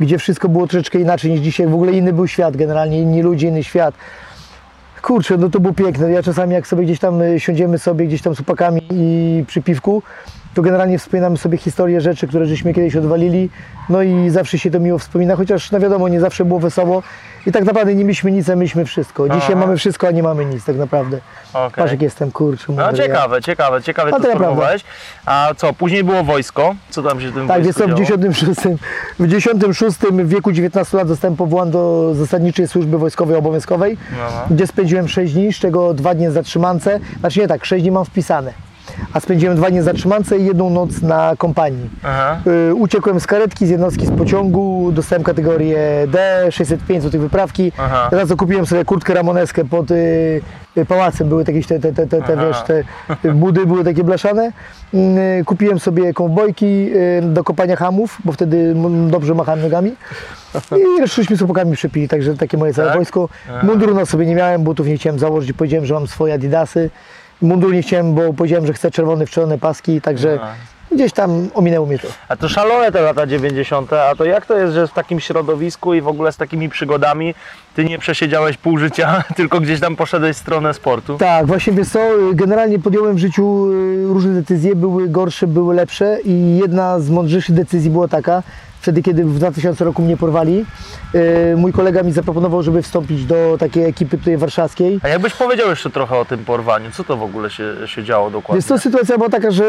gdzie 0.00 0.18
wszystko 0.18 0.48
było 0.48 0.66
troszeczkę 0.66 0.98
inaczej 0.98 1.30
niż 1.30 1.40
dzisiaj. 1.40 1.66
W 1.66 1.74
ogóle 1.74 1.92
inny 1.92 2.12
był 2.12 2.26
świat 2.28 2.56
generalnie, 2.56 3.00
inni 3.00 3.22
ludzie, 3.22 3.48
inny 3.48 3.64
świat. 3.64 3.94
Kurczę, 5.02 5.36
no 5.36 5.48
to 5.48 5.60
było 5.60 5.74
piękne. 5.74 6.10
Ja 6.12 6.22
czasami 6.22 6.54
jak 6.54 6.66
sobie 6.66 6.84
gdzieś 6.84 6.98
tam 6.98 7.22
y, 7.22 7.40
siądziemy 7.40 7.78
sobie 7.78 8.06
gdzieś 8.06 8.22
tam 8.22 8.34
z 8.34 8.36
chłopakami 8.38 8.82
i 8.90 9.44
przy 9.46 9.62
piwku, 9.62 10.02
to 10.58 10.62
generalnie 10.62 10.98
wspominamy 10.98 11.36
sobie 11.36 11.58
historię 11.58 12.00
rzeczy, 12.00 12.28
które 12.28 12.46
żeśmy 12.46 12.74
kiedyś 12.74 12.96
odwalili. 12.96 13.50
No 13.88 14.02
i 14.02 14.30
zawsze 14.30 14.58
się 14.58 14.70
to 14.70 14.80
miło 14.80 14.98
wspomina, 14.98 15.36
chociaż 15.36 15.70
no 15.70 15.80
wiadomo, 15.80 16.08
nie 16.08 16.20
zawsze 16.20 16.44
było 16.44 16.60
wesoło. 16.60 17.02
I 17.46 17.52
tak 17.52 17.64
naprawdę 17.64 17.94
nie 17.94 18.04
mieliśmy 18.04 18.30
nic, 18.30 18.48
a 18.48 18.54
mieliśmy 18.54 18.84
wszystko. 18.84 19.28
Dzisiaj 19.28 19.52
Aha. 19.52 19.60
mamy 19.60 19.76
wszystko, 19.76 20.08
a 20.08 20.10
nie 20.10 20.22
mamy 20.22 20.44
nic 20.44 20.64
tak 20.64 20.76
naprawdę. 20.76 21.20
Okej. 21.52 21.70
Patrz 21.76 21.92
jak 21.92 22.02
jestem, 22.02 22.30
kurczę. 22.30 22.64
No 22.68 22.84
mądry, 22.84 23.02
ja. 23.02 23.08
ciekawe, 23.08 23.42
ciekawe, 23.42 23.82
ciekawe 23.82 24.10
No 24.10 24.20
to 24.20 24.24
sformułowałeś. 24.24 24.84
A 25.26 25.50
co, 25.56 25.72
później 25.72 26.04
było 26.04 26.24
wojsko? 26.24 26.74
Co 26.90 27.02
tam 27.02 27.20
się 27.20 27.30
w 27.30 27.34
tym 27.34 27.48
Tak, 27.48 27.66
jest 27.66 27.78
w 27.78 27.86
działo? 27.86 27.94
96, 27.94 28.60
w 29.18 29.26
96 29.26 29.98
w 29.98 30.28
wieku 30.28 30.52
19 30.52 30.96
lat 30.96 31.08
zostałem 31.08 31.36
powołany 31.36 31.70
do 31.70 32.14
zasadniczej 32.14 32.68
służby 32.68 32.98
wojskowej 32.98 33.36
obowiązkowej, 33.36 33.96
Aha. 34.26 34.46
gdzie 34.50 34.66
spędziłem 34.66 35.08
6 35.08 35.32
dni, 35.32 35.52
z 35.52 35.56
czego 35.56 35.94
2 35.94 36.14
dni 36.14 36.28
w 36.28 36.32
zatrzymance. 36.32 37.00
Znaczy 37.20 37.40
nie 37.40 37.48
tak, 37.48 37.64
6 37.64 37.82
dni 37.82 37.90
mam 37.90 38.04
wpisane. 38.04 38.67
A 39.12 39.20
spędziłem 39.20 39.56
2 39.56 39.70
dni 39.70 39.82
zatrzymance 39.82 40.38
i 40.38 40.44
jedną 40.46 40.70
noc 40.70 41.02
na 41.02 41.32
kompanii. 41.38 41.90
Aha. 42.02 42.36
Y, 42.70 42.74
Uciekłem 42.74 43.20
z 43.20 43.26
karetki, 43.26 43.66
z 43.66 43.70
jednostki 43.70 44.06
z 44.06 44.10
pociągu, 44.10 44.92
dostałem 44.92 45.22
kategorię 45.24 45.78
D, 46.08 46.46
605 46.50 47.02
zł 47.02 47.20
wyprawki. 47.20 47.72
Aha. 47.78 48.06
Teraz 48.10 48.28
kupiłem 48.38 48.66
sobie 48.66 48.84
kurtkę 48.84 49.14
ramoneskę 49.14 49.64
pod 49.64 49.90
y, 49.90 50.40
y, 50.78 50.84
pałacem, 50.84 51.28
były 51.28 51.44
jakieś 51.48 51.66
te, 51.66 51.78
te, 51.80 51.92
te, 51.92 52.06
te, 52.06 52.22
te, 52.22 52.32
Aha. 52.32 52.42
wiesz, 52.48 52.62
te 52.62 52.84
y, 53.28 53.32
budy 53.32 53.66
były 53.66 53.84
takie 53.84 54.04
blaszane. 54.04 54.52
Y, 54.94 55.44
Kupiłem 55.44 55.78
sobie 55.78 56.12
kowbojki 56.14 56.90
y, 56.94 57.22
do 57.22 57.44
kopania 57.44 57.76
hamów, 57.76 58.18
bo 58.24 58.32
wtedy 58.32 58.74
dobrze 59.08 59.34
machałem 59.34 59.62
nogami. 59.62 59.94
I 60.98 61.00
ruszyliśmy 61.00 61.36
z 61.36 61.38
chłopakami 61.38 61.72
przepili, 61.76 62.08
także 62.08 62.36
takie 62.36 62.56
moje 62.58 62.74
całe 62.74 62.88
Tak? 62.88 62.96
wojsko. 62.96 63.28
Munduru 63.62 63.94
na 63.94 64.06
sobie 64.06 64.26
nie 64.26 64.34
miałem, 64.34 64.62
butów 64.62 64.86
nie 64.86 64.96
chciałem 64.96 65.18
założyć, 65.18 65.52
powiedziałem, 65.52 65.86
że 65.86 65.94
mam 65.94 66.06
swoje 66.06 66.34
adidasy. 66.34 66.90
Mundur 67.42 67.72
nie 67.72 67.82
chciałem, 67.82 68.14
bo 68.14 68.32
powiedziałem, 68.32 68.66
że 68.66 68.72
chcę 68.72 68.90
czerwone 68.90 69.26
w 69.26 69.30
czerwone 69.30 69.58
paski, 69.58 70.00
także 70.00 70.38
gdzieś 70.92 71.12
tam 71.12 71.48
ominęło 71.54 71.86
mnie 71.86 71.98
to. 71.98 72.08
A 72.28 72.36
to 72.36 72.48
szalone 72.48 72.92
te 72.92 73.00
lata 73.00 73.26
90. 73.26 73.92
A 73.92 74.14
to 74.14 74.24
jak 74.24 74.46
to 74.46 74.58
jest, 74.58 74.74
że 74.74 74.88
w 74.88 74.92
takim 74.92 75.20
środowisku 75.20 75.94
i 75.94 76.00
w 76.00 76.08
ogóle 76.08 76.32
z 76.32 76.36
takimi 76.36 76.68
przygodami 76.68 77.34
ty 77.78 77.84
nie 77.84 77.98
przesiedziałeś 77.98 78.56
pół 78.56 78.78
życia, 78.78 79.24
tylko 79.36 79.60
gdzieś 79.60 79.80
tam 79.80 79.96
poszedłeś 79.96 80.36
w 80.36 80.38
stronę 80.38 80.74
sportu? 80.74 81.18
Tak, 81.18 81.46
właśnie 81.46 81.72
wiesz 81.72 81.88
co, 81.88 82.00
generalnie 82.32 82.78
podjąłem 82.78 83.16
w 83.16 83.18
życiu 83.18 83.72
y, 83.72 84.06
różne 84.06 84.34
decyzje, 84.34 84.76
były 84.76 85.08
gorsze, 85.08 85.46
były 85.46 85.74
lepsze 85.74 86.18
i 86.24 86.56
jedna 86.56 87.00
z 87.00 87.10
mądrzejszych 87.10 87.54
decyzji 87.54 87.90
była 87.90 88.08
taka, 88.08 88.42
wtedy 88.80 89.02
kiedy 89.02 89.24
w 89.24 89.34
2000 89.34 89.84
roku 89.84 90.02
mnie 90.02 90.16
porwali, 90.16 90.64
y, 91.14 91.56
mój 91.56 91.72
kolega 91.72 92.02
mi 92.02 92.12
zaproponował, 92.12 92.62
żeby 92.62 92.82
wstąpić 92.82 93.24
do 93.24 93.56
takiej 93.58 93.84
ekipy 93.84 94.18
tutaj 94.18 94.36
warszawskiej. 94.36 95.00
A 95.02 95.08
jakbyś 95.08 95.34
powiedział 95.34 95.70
jeszcze 95.70 95.90
trochę 95.90 96.18
o 96.18 96.24
tym 96.24 96.44
porwaniu, 96.44 96.90
co 96.90 97.04
to 97.04 97.16
w 97.16 97.22
ogóle 97.22 97.50
się, 97.50 97.74
się 97.86 98.04
działo 98.04 98.30
dokładnie? 98.30 98.54
Więc 98.54 98.66
to 98.66 98.78
sytuacja 98.78 99.16
była 99.16 99.28
taka, 99.28 99.50
że 99.50 99.64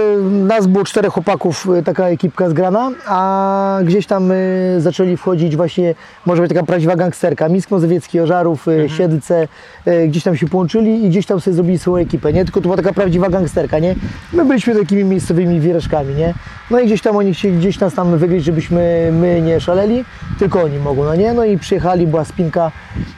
nas 0.47 0.67
było 0.67 0.85
czterech 0.85 1.13
chłopaków, 1.13 1.67
y, 1.79 1.83
taka 1.83 2.07
ekipka 2.07 2.49
zgrana, 2.49 2.91
a 3.07 3.79
gdzieś 3.83 4.05
tam 4.05 4.31
zaczęli 4.77 5.17
wchodzić 5.17 5.55
właśnie, 5.55 5.95
może 6.25 6.41
być 6.41 6.49
taka 6.49 6.65
prawdziwa 6.65 6.95
gangsterka, 6.95 7.49
Misk 7.49 7.71
Mazowiecki, 7.71 7.98
Ożarów, 8.23 8.67
y, 8.67 8.89
Siedlce, 8.97 9.47
y, 9.87 10.07
gdzieś 10.07 10.23
tam 10.23 10.37
się 10.37 10.47
połączyli 10.47 11.05
i 11.05 11.09
gdzieś 11.09 11.25
tam 11.25 11.39
sobie 11.39 11.55
zrobili 11.55 11.79
swoją 11.79 12.03
ekipę, 12.05 12.33
nie? 12.33 12.45
Tylko 12.45 12.59
to 12.59 12.63
była 12.63 12.75
taka 12.75 12.93
prawdziwa 12.93 13.29
gangsterka, 13.29 13.79
nie? 13.79 13.95
My 14.33 14.45
byliśmy 14.45 14.75
takimi 14.75 15.03
miejscowymi 15.03 15.59
wieraszkami, 15.59 16.15
nie? 16.15 16.33
No 16.71 16.79
i 16.79 16.85
gdzieś 16.85 17.01
tam 17.01 17.15
oni 17.15 17.33
chcieli 17.33 17.57
gdzieś 17.57 17.79
nas 17.79 17.93
tam 17.93 18.17
wygryźć, 18.17 18.45
żebyśmy 18.45 19.09
my 19.13 19.41
nie 19.41 19.59
szaleli, 19.59 20.05
tylko 20.39 20.63
oni 20.63 20.77
mogą, 20.77 21.03
no 21.03 21.15
nie? 21.15 21.33
No 21.33 21.45
i 21.45 21.57
przyjechali, 21.57 22.07
była 22.07 22.25
spinka, 22.25 22.71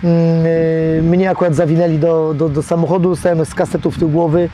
mm, 0.03 0.45
y, 0.45 1.01
mnie 1.03 1.29
akurat 1.29 1.55
zawinęli 1.55 2.00
do, 2.00 2.33
do, 2.33 2.50
do 2.50 2.63
samochodu, 2.63 3.15
stałem 3.15 3.45
z 3.45 3.55
kasetów 3.55 3.95
w 3.95 4.00
tył 4.00 4.09
głowy, 4.09 4.50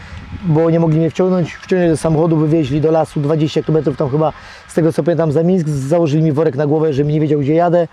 bo 0.45 0.69
nie 0.69 0.79
mogli 0.79 0.99
mnie 0.99 1.09
wciągnąć, 1.09 1.55
wciągnęli 1.55 1.91
do 1.91 1.97
samochodu, 1.97 2.37
wywieźli 2.37 2.81
do 2.81 2.91
lasu 2.91 3.19
20 3.19 3.63
km 3.63 3.95
tam 3.95 4.09
chyba, 4.09 4.33
z 4.67 4.73
tego 4.73 4.93
co 4.93 5.03
pamiętam, 5.03 5.31
za 5.31 5.43
Mińsk, 5.43 5.67
założyli 5.67 6.23
mi 6.23 6.31
worek 6.31 6.55
na 6.55 6.67
głowę, 6.67 6.93
żebym 6.93 7.11
nie 7.11 7.19
wiedział 7.19 7.39
gdzie 7.39 7.53
jadę. 7.53 7.87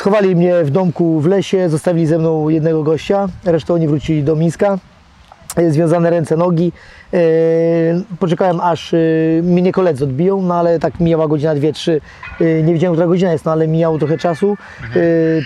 Schowali 0.00 0.36
mnie 0.36 0.64
w 0.64 0.70
domku 0.70 1.20
w 1.20 1.26
lesie, 1.26 1.68
zostawili 1.68 2.06
ze 2.06 2.18
mną 2.18 2.48
jednego 2.48 2.82
gościa, 2.82 3.28
resztę 3.44 3.74
oni 3.74 3.88
wrócili 3.88 4.22
do 4.22 4.36
Mińska. 4.36 4.78
E, 5.56 5.70
Związane 5.70 6.10
ręce, 6.10 6.36
nogi. 6.36 6.72
E, 7.14 7.18
Poczekałem 8.18 8.60
aż 8.60 8.94
e, 8.94 8.98
mnie 9.42 9.72
koledzy 9.72 10.04
odbiją, 10.04 10.42
no 10.42 10.54
ale 10.54 10.78
tak 10.78 11.00
mijała 11.00 11.28
godzina, 11.28 11.54
dwie, 11.54 11.72
trzy. 11.72 12.00
Nie 12.40 12.72
wiedziałem, 12.72 12.94
która 12.94 13.06
godzina 13.06 13.32
jest, 13.32 13.44
no 13.44 13.52
ale 13.52 13.68
mijało 13.68 13.98
trochę 13.98 14.18
czasu. 14.18 14.56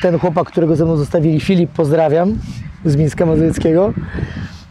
Ten 0.03 0.19
chłopak, 0.19 0.47
którego 0.47 0.77
ze 0.77 0.85
mną 0.85 0.97
zostawili, 0.97 1.41
Filip, 1.41 1.71
pozdrawiam, 1.71 2.39
z 2.85 2.97
Mińska 2.97 3.27
Mazowieckiego. 3.27 3.93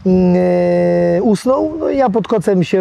E, 0.06 1.22
Usnął, 1.22 1.72
no 1.78 1.90
i 1.90 1.96
ja 1.96 2.10
pod 2.10 2.28
kocem 2.28 2.64
się 2.64 2.80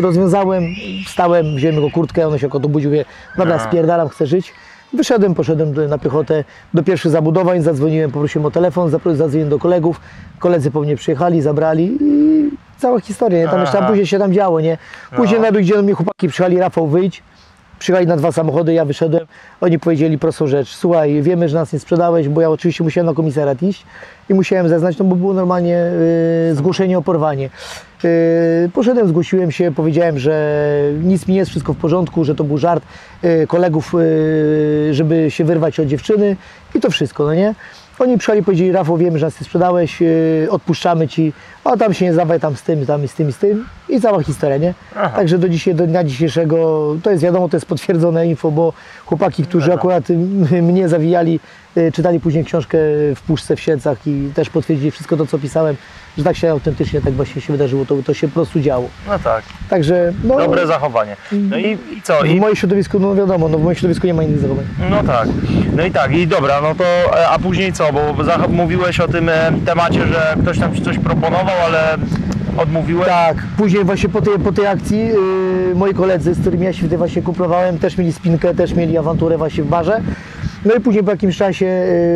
rozwiązałem, 0.00 0.64
wstałem, 1.06 1.56
wziąłem 1.56 1.76
jego 1.76 1.90
kurtkę, 1.90 2.28
on 2.28 2.38
się 2.38 2.48
kot 2.48 2.64
obudził, 2.64 2.90
wie, 2.90 3.04
dobra, 3.38 3.58
spierdalam, 3.58 4.08
chcę 4.08 4.26
żyć. 4.26 4.52
Wyszedłem, 4.92 5.34
poszedłem 5.34 5.72
do, 5.72 5.88
na 5.88 5.98
piechotę 5.98 6.44
do 6.74 6.82
pierwszych 6.82 7.10
zabudowań, 7.12 7.62
zadzwoniłem, 7.62 8.10
poprosiłem 8.10 8.46
o 8.46 8.50
telefon, 8.50 8.90
zadzwoniłem 8.90 9.48
do 9.48 9.58
kolegów, 9.58 10.00
koledzy 10.38 10.70
po 10.70 10.80
mnie 10.80 10.96
przyjechali, 10.96 11.42
zabrali 11.42 11.98
i 12.00 12.50
cała 12.78 13.00
historia, 13.00 13.38
nie? 13.38 13.48
Tam 13.48 13.60
jeszcze, 13.60 13.78
Aha. 13.78 13.88
później 13.88 14.06
się 14.06 14.18
tam 14.18 14.32
działo, 14.32 14.60
nie? 14.60 14.78
Później 15.16 15.40
No. 15.40 15.46
na 15.46 15.52
gdzie 15.52 15.74
do 15.74 15.82
mnie 15.82 15.92
chłopaki 15.92 16.28
przyjechali, 16.28 16.58
Rafał 16.58 16.86
wyjdź, 16.86 17.22
przyjechali 17.78 18.06
na 18.06 18.16
dwa 18.16 18.32
samochody, 18.32 18.72
ja 18.72 18.84
wyszedłem, 18.84 19.26
oni 19.60 19.78
powiedzieli 19.78 20.18
prostą 20.18 20.46
rzecz, 20.46 20.68
słuchaj, 20.68 21.22
wiemy, 21.22 21.48
że 21.48 21.56
nas 21.56 21.72
nie 21.72 21.78
sprzedałeś, 21.78 22.28
bo 22.28 22.40
ja 22.40 22.50
oczywiście 22.50 22.84
musiałem 22.84 23.06
na 23.06 23.14
komisariat 23.14 23.62
iść 23.62 23.86
i 24.28 24.34
musiałem 24.34 24.68
zeznać, 24.68 24.98
no 24.98 25.04
bo 25.04 25.16
było 25.16 25.34
normalnie 25.34 25.90
y, 26.50 26.54
zgłoszenie 26.54 26.98
o 26.98 27.02
porwanie. 27.02 27.50
Y, 28.04 28.70
poszedłem, 28.74 29.08
zgłosiłem 29.08 29.50
się, 29.50 29.72
powiedziałem, 29.72 30.18
że 30.18 30.62
nic 31.02 31.26
mi 31.26 31.34
nie 31.34 31.38
jest, 31.38 31.50
wszystko 31.50 31.72
w 31.74 31.76
porządku, 31.76 32.24
że 32.24 32.34
to 32.34 32.44
był 32.44 32.58
żart 32.58 32.84
y, 33.24 33.46
kolegów, 33.46 33.94
y, 33.94 34.94
żeby 34.94 35.30
się 35.30 35.44
wyrwać 35.44 35.80
od 35.80 35.86
dziewczyny 35.86 36.36
i 36.74 36.80
to 36.80 36.90
wszystko, 36.90 37.24
no 37.24 37.34
nie? 37.34 37.54
Oni 37.98 38.18
przyjechali, 38.18 38.44
powiedzieli, 38.44 38.72
Rafał, 38.72 38.96
wiemy, 38.96 39.18
że 39.18 39.26
nas 39.26 39.34
sprzedałeś, 39.34 40.00
yy, 40.00 40.48
odpuszczamy 40.50 41.08
Ci, 41.08 41.32
a 41.64 41.76
tam 41.76 41.94
się 41.94 42.04
nie 42.04 42.14
zawaj 42.14 42.40
tam 42.40 42.56
z 42.56 42.62
tym, 42.62 42.86
tam 42.86 43.04
i 43.04 43.08
z 43.08 43.14
tym 43.14 43.28
i 43.28 43.32
z 43.32 43.38
tym 43.38 43.66
i 43.88 44.00
cała 44.00 44.22
historia, 44.22 44.56
nie? 44.56 44.74
Aha. 44.96 45.16
Także 45.16 45.38
do 45.38 45.48
dzisiaj, 45.48 45.74
do 45.74 45.86
dnia 45.86 46.04
dzisiejszego, 46.04 46.56
to 47.02 47.10
jest 47.10 47.22
wiadomo, 47.22 47.48
to 47.48 47.56
jest 47.56 47.66
potwierdzone 47.66 48.26
info, 48.26 48.50
bo 48.50 48.72
chłopaki, 49.06 49.42
którzy 49.42 49.66
Dobra. 49.66 49.80
akurat 49.80 50.08
mnie 50.62 50.88
zawijali, 50.88 51.40
czytali 51.92 52.20
później 52.20 52.44
książkę 52.44 52.78
w 53.16 53.20
Puszce 53.26 53.56
w 53.56 53.60
Siedlcach 53.60 54.06
i 54.06 54.30
też 54.34 54.50
potwierdzili 54.50 54.90
wszystko 54.90 55.16
to, 55.16 55.26
co 55.26 55.38
pisałem, 55.38 55.76
że 56.18 56.24
tak 56.24 56.36
się 56.36 56.50
autentycznie 56.50 57.00
tak 57.00 57.14
właśnie 57.14 57.42
się 57.42 57.52
wydarzyło, 57.52 57.84
to, 57.84 57.96
to 58.02 58.14
się 58.14 58.28
po 58.28 58.34
prostu 58.34 58.60
działo. 58.60 58.88
No 59.08 59.18
tak, 59.18 59.44
Także, 59.70 60.12
no, 60.24 60.38
dobre 60.38 60.66
zachowanie. 60.66 61.16
No 61.32 61.56
i, 61.56 61.78
i 61.96 62.02
co? 62.02 62.22
w 62.22 62.26
I, 62.26 62.40
moim 62.40 62.56
środowisku, 62.56 62.98
no 62.98 63.14
wiadomo, 63.14 63.48
no 63.48 63.58
w 63.58 63.62
moim 63.62 63.76
środowisku 63.76 64.06
nie 64.06 64.14
ma 64.14 64.22
innych 64.22 64.40
zachowań. 64.40 64.64
no 64.90 65.02
tak, 65.02 65.28
no 65.76 65.84
i 65.84 65.90
tak, 65.90 66.12
i 66.12 66.26
dobra, 66.26 66.60
no 66.60 66.74
to, 66.74 66.84
e, 67.18 67.28
a 67.28 67.38
później 67.38 67.72
co? 67.72 67.92
Bo 67.92 68.14
mówiłeś 68.48 69.00
o 69.00 69.08
tym 69.08 69.28
e, 69.28 69.52
temacie, 69.66 70.06
że 70.06 70.36
ktoś 70.42 70.58
tam 70.58 70.74
ci 70.74 70.82
coś 70.82 70.98
proponował, 70.98 71.56
ale 71.64 71.98
odmówiłeś. 72.56 73.06
Tak, 73.06 73.36
później 73.56 73.84
właśnie 73.84 74.08
po 74.08 74.20
tej, 74.22 74.38
po 74.38 74.52
tej 74.52 74.66
akcji 74.66 74.98
yy, 74.98 75.74
moi 75.74 75.94
koledzy, 75.94 76.34
z 76.34 76.40
którymi 76.40 76.64
ja 76.64 76.72
się 76.72 76.78
wtedy 76.78 76.98
właśnie 76.98 77.22
kuplowałem, 77.22 77.78
też 77.78 77.98
mieli 77.98 78.12
spinkę, 78.12 78.54
też 78.54 78.74
mieli 78.74 78.98
awanturę 78.98 79.38
właśnie 79.38 79.64
w 79.64 79.66
barze. 79.66 80.00
No 80.64 80.74
i 80.74 80.80
później 80.80 81.04
po 81.04 81.10
jakimś 81.10 81.36
czasie 81.36 81.66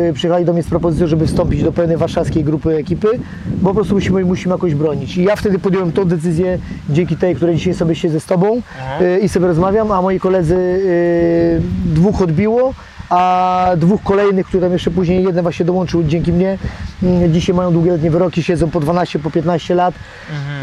yy, 0.07 0.13
przyjechali 0.13 0.45
do 0.45 0.53
mnie 0.53 0.63
z 0.63 0.67
propozycją, 0.67 1.07
żeby 1.07 1.27
wstąpić 1.27 1.63
do 1.63 1.71
pewnej 1.71 1.97
warszawskiej 1.97 2.43
grupy 2.43 2.75
ekipy, 2.75 3.07
bo 3.61 3.69
po 3.69 3.75
prostu 3.75 3.93
musimy, 3.93 4.25
musimy 4.25 4.55
jakoś 4.55 4.75
bronić. 4.75 5.17
I 5.17 5.23
ja 5.23 5.35
wtedy 5.35 5.59
podjąłem 5.59 5.91
tą 5.91 6.05
decyzję, 6.05 6.57
dzięki 6.89 7.17
tej, 7.17 7.35
której 7.35 7.55
dzisiaj 7.55 7.73
sobie 7.73 7.95
siedzę 7.95 8.19
z 8.19 8.25
Tobą 8.25 8.61
yy, 8.99 9.19
i 9.19 9.29
sobie 9.29 9.47
rozmawiam, 9.47 9.91
a 9.91 10.01
moi 10.01 10.19
koledzy 10.19 10.55
yy, 11.55 11.93
dwóch 11.93 12.21
odbiło, 12.21 12.73
a 13.11 13.71
dwóch 13.77 14.03
kolejnych, 14.03 14.47
które 14.47 14.63
tam 14.63 14.73
jeszcze 14.73 14.91
później 14.91 15.23
jeden 15.23 15.41
właśnie 15.41 15.65
dołączył 15.65 16.03
dzięki 16.03 16.33
mnie, 16.33 16.57
mm, 17.03 17.33
dzisiaj 17.33 17.55
mają 17.55 17.73
długoletnie 17.73 18.11
wyroki, 18.11 18.43
siedzą 18.43 18.69
po 18.69 18.79
12, 18.79 19.19
po 19.19 19.31
15 19.31 19.75
lat. 19.75 19.95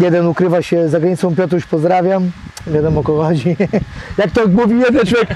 Jeden 0.01 0.27
ukrywa 0.27 0.63
się 0.63 0.89
za 0.89 1.01
granicą, 1.01 1.35
Piotruś 1.35 1.65
pozdrawiam, 1.65 2.31
wiadomo 2.67 3.01
o 3.01 3.03
kogo 3.03 3.25
chodzi. 3.25 3.57
Jak 4.19 4.31
to 4.31 4.49
mówi 4.49 4.81
jeden 4.81 5.07
człowiek, 5.07 5.29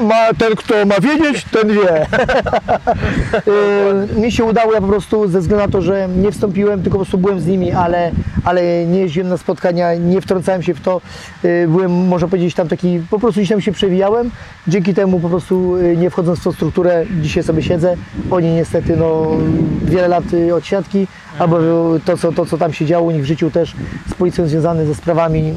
ma, 0.00 0.34
ten 0.38 0.56
kto 0.56 0.86
ma 0.86 1.00
wiedzieć, 1.00 1.44
ten 1.44 1.68
wie. 1.68 2.06
Y, 4.16 4.20
Mi 4.20 4.32
się 4.32 4.44
udało, 4.44 4.72
ja 4.72 4.80
po 4.80 4.86
prostu 4.86 5.28
ze 5.28 5.40
względu 5.40 5.66
na 5.66 5.72
to, 5.72 5.82
że 5.82 6.08
nie 6.08 6.32
wstąpiłem, 6.32 6.82
tylko 6.82 6.98
po 6.98 7.04
prostu 7.04 7.18
byłem 7.18 7.40
z 7.40 7.46
nimi, 7.46 7.72
ale, 7.72 8.10
ale 8.44 8.86
nie 8.86 9.00
jeździłem 9.00 9.28
na 9.28 9.36
spotkania, 9.36 9.94
nie 9.94 10.20
wtrącałem 10.20 10.62
się 10.62 10.74
w 10.74 10.80
to. 10.80 11.00
Y, 11.44 11.66
Byłem, 11.68 12.06
można 12.06 12.28
powiedzieć, 12.28 12.54
tam 12.54 12.68
taki, 12.68 13.00
po 13.10 13.18
prostu 13.18 13.40
gdzieś 13.40 13.48
tam 13.48 13.60
się 13.60 13.72
przewijałem. 13.72 14.30
Dzięki 14.68 14.94
temu 14.94 15.20
po 15.20 15.28
prostu 15.28 15.76
y, 15.76 15.96
nie 15.96 16.10
wchodząc 16.10 16.38
w 16.38 16.44
tą 16.44 16.52
strukturę, 16.52 17.04
dzisiaj 17.20 17.42
sobie 17.42 17.62
siedzę. 17.62 17.94
Oni 18.30 18.52
niestety 18.52 18.96
no, 18.96 19.26
wiele 19.84 20.08
lat 20.08 20.24
y, 20.32 20.54
odsiadki, 20.54 21.06
albo 21.38 21.58
to 22.04 22.16
co, 22.16 22.32
to, 22.32 22.46
co 22.46 22.58
tam 22.58 22.72
się 22.72 22.86
działo 22.86 23.06
u 23.06 23.10
nich 23.10 23.22
w 23.22 23.24
życiu 23.24 23.50
też 23.50 23.74
z 24.10 24.14
policją 24.14 24.46
związane 24.46 24.86
ze 24.86 24.94
sprawami 24.94 25.40
mm, 25.40 25.54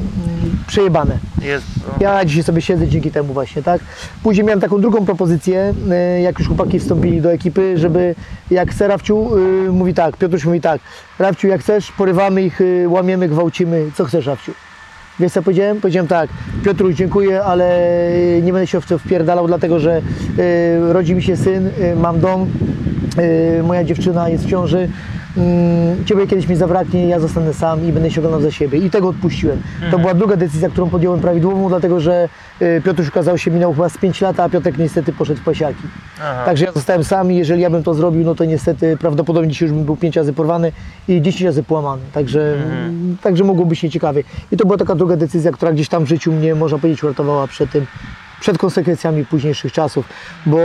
przejebane. 0.66 1.18
Jest, 1.42 1.66
no. 1.76 1.94
Ja 2.00 2.24
dzisiaj 2.24 2.42
sobie 2.42 2.62
siedzę 2.62 2.88
dzięki 2.88 3.10
temu 3.10 3.32
właśnie, 3.32 3.62
tak? 3.62 3.80
Później 4.22 4.46
miałem 4.46 4.60
taką 4.60 4.80
drugą 4.80 5.06
propozycję, 5.06 5.74
y, 6.18 6.20
jak 6.20 6.38
już 6.38 6.48
chłopaki 6.48 6.78
wstąpili 6.78 7.20
do 7.20 7.32
ekipy, 7.32 7.78
żeby 7.78 8.14
jak 8.50 8.70
chce 8.70 8.88
Rafciu, 8.88 9.36
y, 9.36 9.72
mówi 9.72 9.94
tak, 9.94 10.16
Piotruś 10.16 10.44
mówi 10.44 10.60
tak, 10.60 10.80
Rafciu 11.18 11.48
jak 11.48 11.60
chcesz, 11.60 11.92
porywamy 11.92 12.42
ich, 12.42 12.60
y, 12.60 12.86
łamiemy, 12.88 13.28
gwałcimy, 13.28 13.90
co 13.94 14.04
chcesz 14.04 14.26
Rafciu? 14.26 14.52
Wiesz 15.20 15.32
co 15.32 15.42
powiedziałem? 15.42 15.80
Powiedziałem 15.80 16.08
tak, 16.08 16.30
Piotruś 16.64 16.94
dziękuję, 16.94 17.42
ale 17.42 17.80
nie 18.42 18.52
będę 18.52 18.66
się 18.66 18.80
w 18.80 18.86
to 18.86 18.98
wpierdalał, 18.98 19.46
dlatego 19.46 19.80
że 19.80 20.02
y, 20.38 20.92
rodzi 20.92 21.14
mi 21.14 21.22
się 21.22 21.36
syn, 21.36 21.66
y, 21.66 21.96
mam 21.96 22.20
dom, 22.20 22.50
moja 23.62 23.84
dziewczyna 23.84 24.28
jest 24.28 24.44
w 24.44 24.50
ciąży, 24.50 24.88
mm, 25.36 26.04
ciebie 26.04 26.26
kiedyś 26.26 26.48
mi 26.48 26.56
zabraknie, 26.56 27.08
ja 27.08 27.20
zostanę 27.20 27.54
sam 27.54 27.88
i 27.88 27.92
będę 27.92 28.10
się 28.10 28.20
oglądał 28.20 28.40
za 28.40 28.50
siebie. 28.50 28.78
I 28.78 28.90
tego 28.90 29.08
odpuściłem. 29.08 29.62
To 29.90 29.98
była 29.98 30.14
druga 30.14 30.36
decyzja, 30.36 30.68
którą 30.68 30.90
podjąłem 30.90 31.20
prawidłową, 31.20 31.68
dlatego 31.68 32.00
że 32.00 32.28
y, 32.62 32.82
Piotruś 32.84 33.08
okazało 33.08 33.38
się 33.38 33.50
minął 33.50 33.72
chyba 33.72 33.88
z 33.88 33.98
5 33.98 34.20
lat, 34.20 34.40
a 34.40 34.48
Piotrek 34.48 34.78
niestety 34.78 35.12
poszedł 35.12 35.40
w 35.40 35.44
pasiaki. 35.44 35.82
Aha. 36.20 36.42
Także 36.44 36.64
ja 36.64 36.72
zostałem 36.72 37.04
sam 37.04 37.32
i 37.32 37.36
jeżeli 37.36 37.62
ja 37.62 37.70
bym 37.70 37.82
to 37.82 37.94
zrobił, 37.94 38.24
no 38.24 38.34
to 38.34 38.44
niestety 38.44 38.96
prawdopodobnie 38.96 39.50
dzisiaj 39.50 39.68
już 39.68 39.76
bym 39.76 39.84
był 39.84 39.96
5 39.96 40.16
razy 40.16 40.32
porwany 40.32 40.72
i 41.08 41.22
10 41.22 41.42
razy 41.42 41.62
połamany. 41.62 42.02
Także, 42.12 42.56
także 43.22 43.44
mogło 43.44 43.64
być 43.64 43.82
nieciekawie. 43.82 44.22
I 44.52 44.56
to 44.56 44.64
była 44.64 44.78
taka 44.78 44.94
druga 44.94 45.16
decyzja, 45.16 45.52
która 45.52 45.72
gdzieś 45.72 45.88
tam 45.88 46.04
w 46.04 46.08
życiu 46.08 46.32
mnie, 46.32 46.54
można 46.54 46.78
powiedzieć, 46.78 47.04
uratowała 47.04 47.46
przed 47.46 47.70
tym, 47.70 47.86
przed 48.40 48.58
konsekwencjami 48.58 49.24
późniejszych 49.24 49.72
czasów, 49.72 50.08
bo 50.46 50.58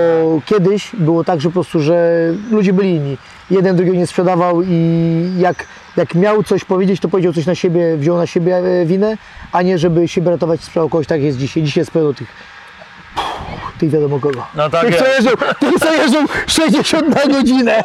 kiedyś 0.45 0.91
było 0.95 1.23
tak, 1.23 1.41
że 1.41 1.49
po 1.49 1.53
prostu, 1.53 1.79
że 1.79 2.29
ludzie 2.51 2.73
byli 2.73 2.95
inni. 2.95 3.17
Jeden 3.51 3.75
drugiego 3.75 3.97
nie 3.97 4.07
sprzedawał 4.07 4.61
i 4.61 5.31
jak, 5.37 5.65
jak 5.97 6.15
miał 6.15 6.43
coś 6.43 6.65
powiedzieć, 6.65 6.99
to 6.99 7.09
powiedział 7.09 7.33
coś 7.33 7.45
na 7.45 7.55
siebie, 7.55 7.97
wziął 7.97 8.17
na 8.17 8.27
siebie 8.27 8.57
e, 8.57 8.85
winę, 8.85 9.17
a 9.51 9.61
nie 9.61 9.77
żeby 9.77 10.07
siebie 10.07 10.29
ratować, 10.29 10.61
sprzedał 10.61 10.89
kogoś, 10.89 11.07
tak 11.07 11.21
jest 11.21 11.37
dzisiaj. 11.37 11.63
Dzisiaj 11.63 11.81
jest 11.81 11.91
pełno 11.91 12.13
tych, 12.13 12.27
tych 13.79 13.89
wiadomo 13.89 14.19
kogo. 14.19 14.45
No 14.55 14.69
tak 14.69 14.85
tych, 14.85 14.97
co 14.97 15.07
jeżdżą, 15.07 15.29
tych, 15.59 15.79
co 15.79 15.93
jeżdżą 15.93 16.25
60 16.47 17.15
na 17.15 17.33
godzinę. 17.33 17.81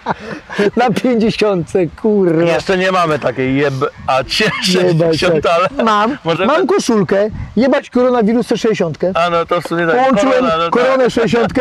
na 0.76 0.90
50, 0.90 1.72
kurwa. 2.02 2.42
Jeszcze 2.42 2.78
nie 2.78 2.92
mamy 2.92 3.18
takiej 3.18 3.56
jeb... 3.56 3.74
a 4.06 4.18
Jebać, 4.18 5.18
60, 5.18 5.42
tak. 5.42 5.52
ale... 5.52 5.84
Mam, 5.84 6.18
Możemy- 6.24 6.52
mam 6.52 6.66
koszulkę, 6.66 7.30
jebać 7.56 7.90
koronawirusa 7.90 8.56
60. 8.56 8.98
A 9.14 9.30
no 9.30 9.46
to 9.46 9.60
w 9.60 9.66
sumie 9.66 9.86
tak. 9.86 9.96
Połączyłem 9.96 10.32
korona, 10.32 10.56
no 10.56 10.64
tak. 10.64 10.72
koronę 10.72 11.10
60 11.10 11.52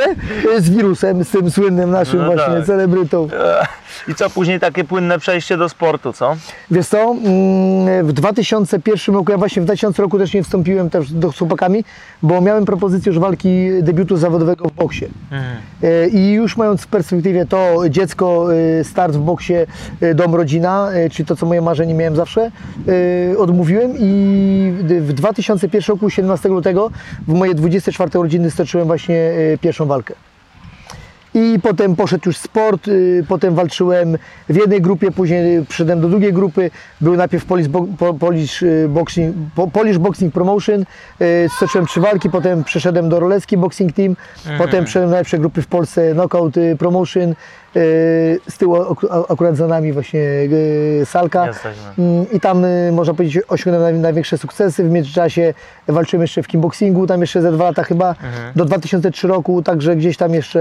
z 0.57 0.69
wirusem, 0.69 1.23
z 1.23 1.29
tym 1.29 1.51
słynnym 1.51 1.91
naszym 1.91 2.19
No 2.19 2.25
właśnie 2.25 2.55
tak. 2.55 2.65
celebrytą. 2.65 3.27
I 4.07 4.15
co 4.15 4.29
później 4.29 4.59
takie 4.59 4.83
płynne 4.83 5.19
przejście 5.19 5.57
do 5.57 5.69
sportu, 5.69 6.13
co? 6.13 6.35
Wiesz 6.71 6.87
co, 6.87 7.01
mm, 7.11 8.07
w 8.07 8.13
2001 8.13 9.15
roku, 9.15 9.31
ja 9.31 9.37
właśnie 9.37 9.61
w 9.61 9.65
2000 9.65 10.01
roku 10.01 10.19
też 10.19 10.33
nie 10.33 10.43
wstąpiłem 10.43 10.89
też 10.89 11.13
do 11.13 11.31
chłopakami, 11.31 11.83
bo 12.21 12.41
miałem 12.41 12.65
propozycję 12.65 13.09
już 13.09 13.19
walki 13.19 13.69
debiutu 13.81 14.17
zawodowego 14.17 14.69
w 14.69 14.71
boksie. 14.71 15.05
E, 15.83 16.07
I 16.07 16.31
już 16.31 16.57
mając 16.57 16.81
w 16.81 16.87
perspektywie 16.87 17.45
to 17.45 17.83
dziecko, 17.89 18.47
e, 18.79 18.83
start 18.83 19.13
w 19.13 19.19
boksie, 19.19 19.53
e, 20.01 20.13
dom, 20.13 20.35
rodzina, 20.35 20.89
czyli 21.11 21.25
to, 21.25 21.35
co 21.35 21.45
moje 21.45 21.61
marzenie 21.61 21.93
miałem 21.93 22.15
zawsze, 22.15 22.51
odmówiłem 23.37 23.93
i 23.99 24.73
w 25.01 25.13
2001 25.13 25.95
roku, 25.95 26.09
17 26.09 26.49
lutego, 26.49 26.91
w 27.27 27.33
moje 27.33 27.53
24 27.55 28.19
urodziny 28.19 28.51
stoczyłem 28.51 28.87
właśnie 28.87 29.31
pierwszą 29.61 29.85
walkę. 29.85 30.15
I 31.37 31.59
potem 31.63 31.95
poszedł 31.95 32.23
już 32.25 32.37
sport, 32.37 32.87
y, 32.87 33.25
potem 33.27 33.55
walczyłem 33.55 34.17
w 34.49 34.55
jednej 34.55 34.81
grupie, 34.81 35.11
później 35.11 35.65
przyszedłem 35.65 36.01
do 36.01 36.09
drugiej 36.09 36.33
grupy. 36.33 36.71
Był 37.01 37.15
najpierw 37.15 37.45
Polish, 37.45 37.67
Bo- 37.67 37.87
Po- 37.97 38.13
Polish, 38.13 38.63
y, 38.63 38.87
Boxing, 38.89 39.35
Po- 39.55 39.67
Polish 39.67 39.97
Boxing 39.97 40.33
Promotion, 40.33 40.81
y, 41.21 41.49
stoczyłem 41.57 41.87
trzy 41.87 42.01
walki, 42.01 42.29
potem 42.29 42.63
przeszedłem 42.63 43.09
do 43.09 43.19
Rolecki 43.19 43.57
Boxing 43.57 43.93
Team, 43.93 44.15
potem 44.57 44.83
przeszedłem 44.85 45.09
do 45.09 45.11
najlepszej 45.11 45.39
grupy 45.39 45.61
w 45.61 45.67
Polsce 45.67 46.11
Knockout 46.13 46.55
Promotion. 46.79 47.35
Y, 47.75 48.39
Z 48.49 48.57
tyłu 48.57 48.75
ak- 48.75 49.31
akurat 49.31 49.55
za 49.57 49.67
nami 49.67 49.93
właśnie 49.93 50.19
y, 50.19 51.01
Salka. 51.05 51.47
Jesteśmy. 51.47 51.81
Mm, 51.99 52.25
I 52.31 52.39
tam 52.39 52.65
y, 52.65 52.91
można 52.91 53.13
powiedzieć 53.13 53.43
osiągnąłem 53.47 53.95
naj- 53.95 53.99
największe 53.99 54.37
sukcesy. 54.37 54.83
W 54.83 54.91
międzyczasie 54.91 55.53
walczyłem 55.87 56.21
jeszcze 56.21 56.43
w 56.43 56.47
kickboxingu, 56.47 57.07
tam 57.07 57.21
jeszcze 57.21 57.41
ze 57.41 57.51
dwa 57.51 57.63
lata 57.63 57.83
chyba, 57.83 58.15
do 58.55 58.65
2003 58.65 59.27
roku, 59.27 59.61
także 59.63 59.95
gdzieś 59.95 60.17
tam 60.17 60.33
jeszcze 60.33 60.59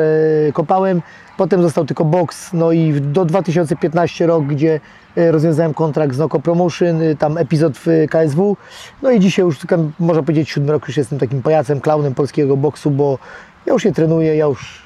kopałem. 0.53 1.03
Potem 1.37 1.63
został 1.63 1.85
tylko 1.85 2.05
boks, 2.05 2.51
no 2.53 2.73
i 2.73 2.93
do 3.01 3.25
2015 3.25 4.27
rok, 4.27 4.45
gdzie 4.47 4.81
rozwiązałem 5.17 5.75
kontrakt 5.75 6.15
z 6.15 6.19
Noko 6.19 6.41
Promotion, 6.41 7.01
tam 7.19 7.39
epizod 7.39 7.73
w 7.79 7.87
KSW. 8.11 8.57
No 9.03 9.11
i 9.11 9.21
dzisiaj 9.21 9.45
już 9.45 9.59
można 9.99 10.23
powiedzieć 10.23 10.51
siódmy 10.51 10.73
rok 10.73 10.89
już 10.89 10.97
jestem 10.97 11.19
takim 11.19 11.43
pajacem, 11.43 11.81
klaunem 11.81 12.15
polskiego 12.15 12.57
boksu, 12.57 12.91
bo 12.91 13.19
ja 13.67 13.73
już 13.73 13.85
nie 13.85 13.93
trenuję, 13.93 14.37
ja 14.37 14.45
już 14.47 14.84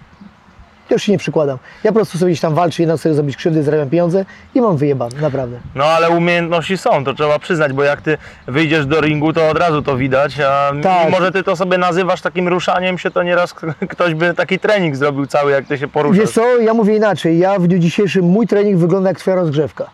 ja 0.91 0.95
już 0.95 1.03
się 1.03 1.13
nie 1.13 1.19
przykładam. 1.19 1.59
Ja 1.85 1.91
po 1.91 1.95
prostu 1.95 2.19
sobie 2.19 2.31
gdzieś 2.31 2.41
tam 2.41 2.55
walczę, 2.55 2.83
jednak 2.83 3.01
sobie 3.01 3.15
zrobić 3.15 3.37
krzywdy, 3.37 3.63
zarabiam 3.63 3.91
pieniądze 3.91 4.25
i 4.55 4.61
mam 4.61 4.77
wyjebane, 4.77 5.21
naprawdę. 5.21 5.61
No 5.75 5.85
ale 5.85 6.11
umiejętności 6.11 6.79
są, 6.79 7.05
to 7.05 7.15
trzeba 7.15 7.39
przyznać, 7.39 7.73
bo 7.73 7.83
jak 7.83 8.03
ty 8.03 8.19
wyjdziesz 8.47 8.87
do 8.87 9.01
ringu, 9.01 9.33
to 9.33 9.49
od 9.49 9.59
razu 9.59 9.83
to 9.83 9.97
widać, 9.97 10.41
a 10.41 10.73
Tak. 10.83 11.07
mimo, 11.07 11.21
że 11.21 11.33
ty 11.33 11.43
to 11.43 11.57
sobie 11.57 11.79
nazywasz 11.79 12.21
takim 12.21 12.49
ruszaniem 12.49 12.99
się, 12.99 13.11
to 13.11 13.23
nieraz 13.23 13.55
ktoś 13.93 14.15
by 14.15 14.35
taki 14.35 14.59
trening 14.59 14.97
zrobił 14.97 15.27
cały, 15.27 15.51
jak 15.53 15.67
ty 15.67 15.79
się 15.79 15.89
poruszasz. 15.89 16.21
Wiesz 16.21 16.31
co, 16.31 16.59
ja 16.59 16.75
mówię 16.75 16.97
inaczej. 16.97 17.39
Ja 17.39 17.59
w 17.59 17.67
dniu 17.67 17.79
dzisiejszym, 17.79 18.25
mój 18.25 18.47
trening 18.47 18.79
wygląda 18.79 19.11
jak 19.11 19.19
twoja 19.19 19.37
rozgrzewka. 19.37 19.91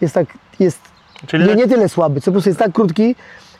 Jest 0.00 0.14
tak, 0.14 0.26
jest 0.60 0.78
Czyli 1.26 1.44
nie, 1.48 1.54
nie 1.54 1.68
tyle 1.68 1.88
słaby, 1.88 2.20
co 2.20 2.24
po 2.24 2.32
prostu 2.32 2.50
jest 2.50 2.58
tak 2.60 2.72
krótki 2.72 3.14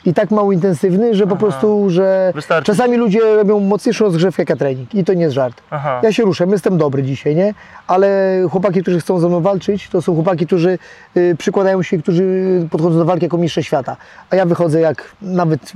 i 0.05 0.13
tak 0.13 0.31
mało 0.31 0.51
intensywny, 0.51 1.15
że 1.15 1.27
po 1.27 1.35
prostu, 1.35 1.89
że 1.89 2.31
Wystarczy. 2.35 2.71
czasami 2.71 2.97
ludzie 2.97 3.19
robią 3.35 3.59
mocniejszą 3.59 4.05
rozgrzewkę 4.05 4.41
jak 4.41 4.49
ja 4.49 4.55
trening 4.55 4.95
i 4.95 5.03
to 5.03 5.13
nie 5.13 5.21
jest 5.21 5.35
żart. 5.35 5.61
Aha. 5.69 5.99
Ja 6.03 6.13
się 6.13 6.23
ruszam, 6.23 6.51
jestem 6.51 6.77
dobry 6.77 7.03
dzisiaj, 7.03 7.35
nie? 7.35 7.53
Ale 7.87 8.41
chłopaki, 8.51 8.81
którzy 8.81 8.99
chcą 8.99 9.19
ze 9.19 9.27
mną 9.27 9.41
walczyć, 9.41 9.89
to 9.89 10.01
są 10.01 10.13
chłopaki, 10.15 10.45
którzy 10.47 10.79
y, 11.17 11.35
przykładają 11.37 11.83
się, 11.83 11.97
którzy 11.97 12.23
podchodzą 12.71 12.97
do 12.97 13.05
walki 13.05 13.25
jako 13.25 13.37
mistrze 13.37 13.63
świata. 13.63 13.97
A 14.29 14.35
ja 14.35 14.45
wychodzę 14.45 14.79
jak, 14.79 15.15
nawet 15.21 15.71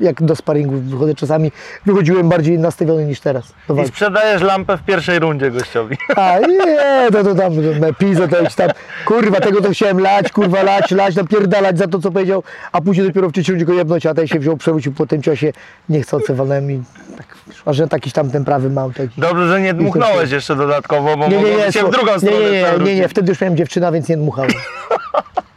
jak 0.00 0.22
do 0.22 0.36
sparingu 0.36 0.76
wychodzę 0.76 1.14
czasami, 1.14 1.52
wychodziłem 1.86 2.28
bardziej 2.28 2.58
nastawiony 2.58 3.04
niż 3.04 3.20
teraz 3.20 3.52
I 3.84 3.88
sprzedajesz 3.88 4.42
lampę 4.42 4.76
w 4.76 4.82
pierwszej 4.82 5.18
rundzie 5.18 5.50
gościowi. 5.50 5.96
A 6.16 6.38
nie, 6.38 7.08
to, 7.12 7.24
to 7.24 7.34
tam 7.34 7.52
pizza 7.98 8.28
to 8.28 8.36
jakiś 8.36 8.54
tam, 8.54 8.70
kurwa, 9.06 9.40
tego 9.40 9.60
to 9.60 9.70
chciałem 9.70 10.00
lać, 10.00 10.32
kurwa, 10.32 10.62
lać, 10.62 10.90
lać, 10.90 11.14
napierdalać 11.14 11.78
za 11.78 11.86
to, 11.86 11.98
co 11.98 12.10
powiedział, 12.10 12.42
a 12.72 12.80
później 12.80 13.06
dopiero 13.06 13.28
w 13.28 13.32
trzeciej 13.32 13.52
rundzie 13.52 13.66
go 13.66 13.72
jebnąć, 13.72 14.06
a 14.06 14.14
ten 14.14 14.26
się 14.26 14.38
wziął, 14.38 14.56
przewrócił 14.56 14.92
po 14.92 15.06
tym 15.06 15.22
ciosie, 15.22 15.52
niechcący 15.88 16.34
walnąłem 16.34 16.70
i 16.70 16.82
tak, 17.16 17.36
a 17.64 17.72
że 17.72 17.88
takiś 17.88 18.12
tam 18.12 18.30
ten 18.30 18.44
prawy 18.44 18.70
mam, 18.70 18.92
taki. 18.92 19.20
Dobrze, 19.20 19.48
że 19.48 19.60
nie 19.60 19.74
dmuchnąłeś 19.74 20.30
jeszcze 20.30 20.56
dodatkowo, 20.56 21.16
bo 21.16 21.28
Nie, 21.28 21.42
nie, 21.42 21.56
nie, 21.56 21.72
się 21.72 21.84
w 21.86 21.90
drugą 21.90 22.12
nie, 22.12 22.18
stronę 22.18 22.40
nie, 22.40 22.62
nie, 22.62 22.84
nie, 22.84 22.94
nie, 22.94 23.08
wtedy 23.08 23.32
już 23.32 23.40
miałem 23.40 23.56
dziewczyna, 23.56 23.92
więc 23.92 24.08
nie 24.08 24.16
dmuchałem. 24.16 24.50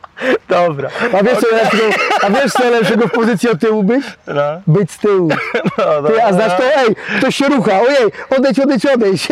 Dobra. 0.50 0.90
A 1.14 1.24
wiesz, 1.24 1.38
co 1.38 1.56
lepszego, 1.56 1.84
a 2.22 2.30
wiesz 2.30 2.52
co 2.54 2.70
lepszego 2.70 3.08
w 3.08 3.12
pozycji 3.12 3.50
od 3.50 3.60
tyłu 3.60 3.84
być? 3.84 4.06
No, 4.28 4.42
Być 4.68 4.92
z 4.92 4.98
tyłu. 4.98 5.30
no, 5.78 6.10
Ty, 6.10 6.24
a 6.24 6.34
znasz 6.34 6.58
to, 6.58 6.64
ej, 6.64 6.96
ktoś 7.18 7.36
się 7.36 7.46
rucha, 7.46 7.82
ojej, 7.82 8.12
odejdź, 8.38 8.60
odejdź, 8.60 8.86
odejdź. 8.86 9.28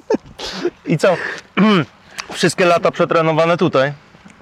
I 0.86 0.98
co? 0.98 1.16
Wszystkie 2.32 2.64
lata 2.64 2.90
przetrenowane 2.90 3.56
tutaj? 3.56 3.92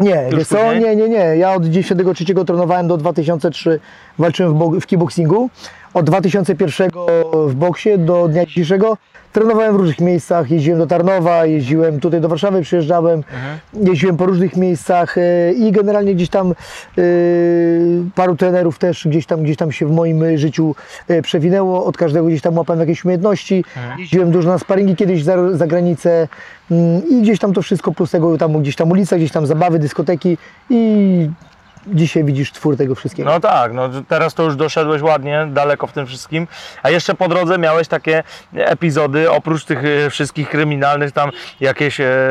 Nie, 0.01 0.29
wiesz 0.37 0.49
co? 0.49 0.75
Nie, 0.75 0.97
nie, 0.97 1.09
nie. 1.09 1.37
Ja 1.37 1.53
od 1.53 1.65
93 1.65 2.25
trenowałem 2.35 2.89
do 2.89 2.97
2003 2.97 3.81
walczyłem 4.19 4.59
w, 4.59 4.81
w 4.81 4.87
kickboxingu. 4.87 5.51
Od 5.95 6.07
2001 6.07 6.91
w 7.47 7.55
boksie 7.55 7.99
do 7.99 8.29
dnia 8.29 8.47
dzisiejszego 8.47 8.97
trenowałem 9.33 9.73
w 9.77 9.77
różnych 9.77 10.01
miejscach. 10.01 10.51
Jeździłem 10.51 10.79
do 10.79 10.87
Tarnowa, 10.87 11.47
jeździłem 11.47 12.01
tutaj 12.01 12.21
do 12.21 12.29
Warszawy, 12.29 12.63
przyjeżdżałem, 12.63 13.23
jeździłem 13.83 14.17
po 14.17 14.27
różnych 14.27 14.57
miejscach 14.57 15.19
e, 15.19 15.53
i 15.53 15.73
generalnie 15.73 16.15
gdzieś 16.15 16.29
tam 16.29 16.51
e, 16.51 17.03
paru 18.15 18.37
trenerów 18.37 18.79
też 18.79 19.09
gdzieś 19.09 19.27
tam, 19.27 19.43
gdzieś 19.43 19.57
tam 19.57 19.73
się 19.73 19.87
w 19.87 19.91
moim 19.91 20.39
życiu 20.39 20.75
e, 21.09 21.23
przewinęło. 21.23 21.85
Od 21.85 21.97
każdego 21.97 22.27
gdzieś 22.27 22.43
tam 22.43 22.57
łapałem 22.59 22.81
jakieś 22.81 23.05
umiejętności. 23.05 23.65
Jeździłem 23.99 24.31
dużo 24.31 24.49
na 24.49 24.59
sparingi 24.59 24.97
kiedyś 24.97 25.25
za, 25.25 25.57
za 25.57 25.67
granicę 25.67 26.29
mm, 26.71 27.03
i 27.09 27.23
gdzieś 27.23 27.39
tam 27.39 27.53
to 27.53 27.63
wszystko 27.63 27.93
plus 27.93 28.11
tego 28.11 28.39
tam 28.39 28.63
gdzieś 28.63 28.77
tam 28.77 28.91
ulica, 28.91 29.17
gdzieś 29.17 29.33
tam 29.33 29.47
zabawy, 29.47 29.79
dyskoteki 29.79 30.39
i 30.71 31.31
dzisiaj 31.87 32.25
widzisz 32.25 32.53
twór 32.53 32.77
tego 32.77 32.95
wszystkiego. 32.95 33.31
No 33.31 33.41
tak, 33.41 33.73
no 33.73 33.89
teraz 34.09 34.35
to 34.35 34.43
już 34.43 34.57
doszedłeś 34.57 35.03
ładnie, 35.03 35.47
daleko 35.53 35.87
w 35.87 35.93
tym 35.93 36.07
wszystkim. 36.07 36.47
A 36.83 36.91
jeszcze 36.91 37.15
po 37.15 37.29
drodze 37.29 37.59
miałeś 37.59 37.89
takie 37.89 38.23
epizody, 38.55 39.31
oprócz 39.31 39.65
tych 39.65 39.85
e, 39.85 40.11
wszystkich 40.11 40.49
kryminalnych, 40.49 41.13
tam 41.13 41.31
jakieś 41.61 42.01
e, 42.01 42.31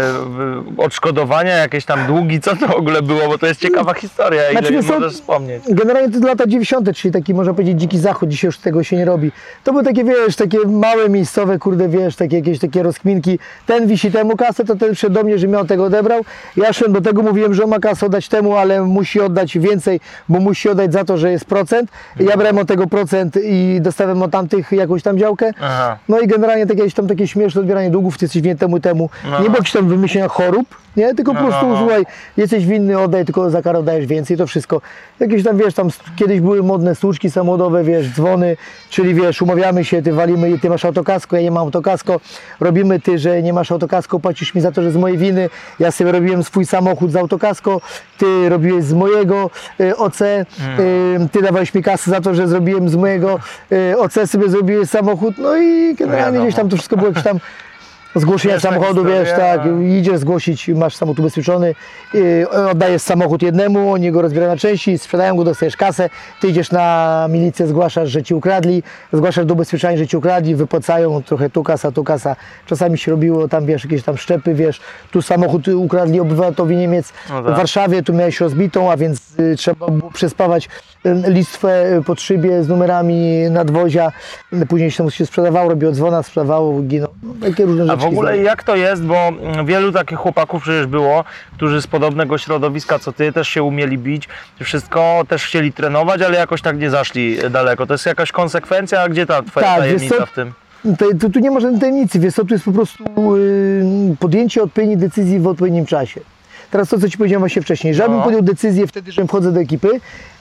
odszkodowania, 0.78 1.56
jakieś 1.56 1.86
tam 1.86 2.08
długi, 2.08 2.42
co 2.42 2.56
to 2.56 2.68
w 2.68 2.76
ogóle 2.76 3.02
było, 3.02 3.28
bo 3.28 3.38
to 3.38 3.48
jest 3.48 3.62
ciekawa 3.62 3.94
historia, 3.94 4.52
ile 4.52 4.62
Znaczy, 4.62 4.84
co, 4.84 4.94
możesz 4.94 5.14
wspomnieć. 5.14 5.64
Generalnie 5.70 6.20
to 6.20 6.28
lata 6.28 6.48
90., 6.48 6.98
czyli 6.98 7.12
taki 7.12 7.34
można 7.34 7.54
powiedzieć 7.54 7.80
dziki 7.80 8.00
zachód, 8.00 8.30
dzisiaj 8.30 8.48
już 8.48 8.58
tego 8.58 8.84
się 8.84 8.98
nie 8.98 9.06
robi. 9.06 9.32
To 9.64 9.72
były 9.72 9.84
takie, 9.84 10.04
wiesz, 10.04 10.36
takie 10.36 10.58
małe 10.68 11.10
miejscowe, 11.10 11.60
kurde, 11.60 11.90
wiesz, 11.90 12.16
takie 12.16 12.36
jakieś 12.36 12.60
takie 12.60 12.84
rozkminki. 12.84 13.40
Ten 13.66 13.88
wisi 13.88 14.12
temu 14.12 14.38
kasę, 14.38 14.66
to 14.66 14.76
ten 14.76 14.92
przyszedł 14.92 15.14
do 15.14 15.24
mnie, 15.24 15.38
że 15.38 15.48
miał 15.48 15.66
tego 15.66 15.86
odebrał. 15.86 16.22
Ja 16.58 16.74
szedłem 16.74 16.94
do 16.94 17.02
tego, 17.02 17.22
mówiłem, 17.22 17.54
że 17.54 17.64
on 17.64 17.70
ma 17.70 17.80
kasę 17.80 18.06
oddać 18.06 18.28
temu, 18.28 18.56
ale 18.56 18.82
musi 18.82 19.22
oddać 19.22 19.41
więcej, 19.50 20.00
bo 20.30 20.40
musi 20.40 20.70
oddać 20.70 20.94
za 20.94 21.06
to, 21.06 21.18
że 21.18 21.32
jest 21.32 21.46
procent. 21.46 21.92
Ja 22.20 22.38
brałem 22.38 22.58
od 22.58 22.68
tego 22.68 22.88
procent 22.88 23.38
i 23.44 23.78
dostałem 23.82 24.22
od 24.22 24.32
tamtych 24.32 24.72
jakąś 24.72 25.04
tam 25.04 25.18
działkę. 25.18 25.52
Aha. 25.62 25.98
No 26.10 26.20
i 26.20 26.28
generalnie 26.28 26.68
takie, 26.68 26.80
jakieś 26.80 26.94
tam 26.94 27.08
takie 27.08 27.28
śmieszne 27.28 27.62
odbieranie 27.62 27.90
długów, 27.90 28.18
ty 28.18 28.26
jesteś 28.26 28.42
winien 28.42 28.58
temu 28.58 28.80
temu. 28.80 29.10
No. 29.24 29.38
Nie 29.40 29.46
było 29.46 29.56
jakichś 29.56 29.72
tam 29.72 29.88
wymyślenia 29.88 30.28
chorób, 30.28 30.81
nie? 30.98 31.16
Tylko 31.16 31.34
No, 31.34 31.40
po 31.40 31.46
prostu 31.46 31.66
no, 31.66 31.74
no. 31.74 31.80
słuchaj, 31.80 32.06
jesteś 32.38 32.66
winny, 32.66 33.00
oddaj, 33.00 33.26
tylko 33.26 33.50
za 33.50 33.62
karę 33.62 33.80
oddajesz 33.80 34.06
więcej, 34.06 34.38
to 34.38 34.48
wszystko. 34.48 34.82
Jakieś 35.20 35.44
tam, 35.44 35.58
wiesz, 35.58 35.74
tam 35.74 35.90
kiedyś 36.16 36.42
były 36.42 36.64
modne 36.64 36.96
słuczki 36.96 37.32
samochodowe, 37.32 37.84
wiesz, 37.84 38.10
dzwony, 38.10 38.58
czyli 38.90 39.14
wiesz, 39.14 39.42
umawiamy 39.42 39.86
się, 39.86 40.02
ty 40.02 40.14
walimy, 40.14 40.60
ty 40.60 40.70
masz 40.70 40.86
autokasko, 40.86 41.36
ja 41.36 41.42
nie 41.42 41.52
mam 41.52 41.64
autokasko, 41.64 42.20
robimy 42.60 43.00
ty, 43.00 43.20
że 43.20 43.42
nie 43.42 43.54
masz 43.54 43.72
autokasko, 43.72 44.20
płacisz 44.20 44.56
mi 44.56 44.62
za 44.62 44.72
to, 44.72 44.82
że 44.82 44.92
z 44.92 44.96
mojej 44.98 45.18
winy, 45.18 45.50
ja 45.80 45.92
sobie 45.92 46.12
robiłem 46.12 46.44
swój 46.44 46.66
samochód 46.66 47.12
z 47.12 47.16
autokasko, 47.16 47.82
ty 48.18 48.50
robiłeś 48.50 48.84
z 48.84 48.94
mojego 48.94 49.50
y, 49.80 49.98
OC, 49.98 50.22
y, 50.22 50.46
ty 51.32 51.42
dawałeś 51.42 51.74
mi 51.74 51.84
kasę 51.84 52.12
za 52.12 52.22
to, 52.22 52.34
że 52.36 52.48
zrobiłem 52.48 52.90
z 52.90 52.96
mojego 52.96 53.40
y, 53.72 53.98
OC, 54.00 54.14
sobie 54.26 54.50
zrobiłeś 54.50 54.90
samochód, 54.90 55.38
no 55.38 55.58
i 55.58 55.96
generalnie 55.96 56.40
gdzieś 56.40 56.56
tam 56.56 56.70
to 56.70 56.76
wszystko 56.76 56.98
było 56.98 57.08
jakieś 57.08 57.24
tam 57.24 57.40
Zgłoszenia 58.16 58.56
taka 58.56 58.70
samochodu, 58.70 59.06
wiesz, 59.06 59.30
tak, 59.30 59.62
idziesz 60.00 60.18
zgłosić, 60.18 60.68
masz 60.68 60.96
samochód 60.96 61.20
ubezpieczony, 61.20 61.76
yy, 62.14 62.50
oddajesz 62.72 63.02
samochód 63.02 63.42
jednemu, 63.42 63.92
oni 63.92 64.12
go 64.12 64.22
rozbierają 64.22 64.52
na 64.52 64.58
części, 64.58 64.98
sprzedają 64.98 65.36
go, 65.36 65.44
dostajesz 65.44 65.78
kasę, 65.78 66.10
ty 66.42 66.48
idziesz 66.48 66.72
na 66.72 67.28
milicję, 67.30 67.68
zgłaszasz, 67.68 68.10
że 68.10 68.24
ci 68.24 68.34
ukradli, 68.34 68.84
zgłaszasz 69.14 69.46
do 69.46 69.54
ubezpieczenia, 69.54 69.98
że 69.98 70.08
ci 70.08 70.18
ukradli, 70.18 70.56
wypłacają 70.56 71.24
trochę 71.24 71.50
tu 71.50 71.64
kasa, 71.64 71.92
tu 71.92 72.04
kasa. 72.04 72.36
Czasami 72.66 72.98
się 72.98 73.12
robiło 73.12 73.48
tam, 73.48 73.66
wiesz, 73.66 73.84
jakieś 73.84 74.04
tam 74.04 74.18
szczepy, 74.18 74.54
wiesz, 74.54 74.82
tu 75.12 75.22
samochód 75.22 75.68
ukradli 75.68 76.20
obywatelowi 76.20 76.78
Niemiec 76.78 77.14
No 77.30 77.44
tak. 77.44 77.54
w 77.54 77.58
Warszawie, 77.58 78.04
tu 78.04 78.14
miałeś 78.14 78.40
rozbitą, 78.40 78.92
a 78.92 78.98
więc 78.98 79.40
y, 79.40 79.56
trzeba 79.56 79.88
było 79.88 80.12
przespawać 80.12 80.70
listwę 81.28 81.98
y, 81.98 82.04
pod 82.04 82.22
szybie 82.22 82.64
z 82.64 82.68
numerami 82.68 83.50
nadwozia, 83.50 84.12
później 84.70 84.92
się 84.92 85.12
się 85.12 85.26
sprzedawało, 85.26 85.70
robiło 85.70 85.92
dzwona, 85.92 86.24
sprzedawało, 86.24 86.82
ginął, 86.82 87.10
no, 87.24 87.34
takie 87.48 87.66
różne 87.66 87.86
rzeczy. 87.86 87.94
A 87.94 88.02
w 88.02 88.06
ogóle 88.06 88.38
jak 88.38 88.64
to 88.64 88.76
jest, 88.76 89.04
bo 89.04 89.28
mm, 89.28 89.66
wielu 89.66 89.92
takich 89.92 90.18
chłopaków 90.18 90.62
przecież 90.64 90.88
było, 90.88 91.24
którzy 91.56 91.82
z 91.82 91.88
podobnego 91.88 92.38
środowiska 92.38 93.00
co 93.00 93.12
ty 93.12 93.32
też 93.32 93.48
się 93.48 93.64
umieli 93.64 93.98
bić, 93.98 94.30
wszystko 94.64 95.24
też 95.28 95.46
chcieli 95.46 95.74
trenować, 95.74 96.22
ale 96.22 96.38
jakoś 96.38 96.62
tak 96.62 96.80
nie 96.80 96.90
zaszli 96.90 97.38
daleko. 97.50 97.86
To 97.86 97.94
jest 97.94 98.06
jakaś 98.06 98.32
konsekwencja, 98.32 99.02
a 99.02 99.10
gdzie 99.10 99.26
ta 99.26 99.44
twoja 99.44 99.68
Tak, 99.68 99.80
tajemnica 99.80 100.18
co? 100.18 100.26
w 100.26 100.32
tym? 100.32 100.54
To, 100.98 101.06
to, 101.20 101.30
tu 101.30 101.40
nie 101.40 101.52
ma 101.52 101.60
żadnej 101.60 101.80
tajemnicy, 101.80 102.20
wiesz 102.20 102.34
co, 102.34 102.46
tu 102.46 102.54
jest 102.54 102.66
po 102.66 102.72
prostu 102.72 103.04
y, 103.36 104.16
podjęcie 104.20 104.64
odpowiedniej 104.64 104.98
decyzji 104.98 105.40
w 105.40 105.48
odpowiednim 105.48 105.86
czasie. 105.86 106.22
Teraz 106.72 106.90
to, 106.90 107.00
co 107.00 107.10
Ci 107.10 107.18
powiedziałem 107.18 107.40
właśnie 107.42 107.62
wcześniej, 107.62 107.94
żebym 107.94 108.18
No. 108.18 108.24
podjął 108.24 108.42
decyzję 108.42 108.88
wtedy, 108.88 109.12
że 109.12 109.28
wchodzę 109.28 109.52
do 109.52 109.60
ekipy. 109.60 109.90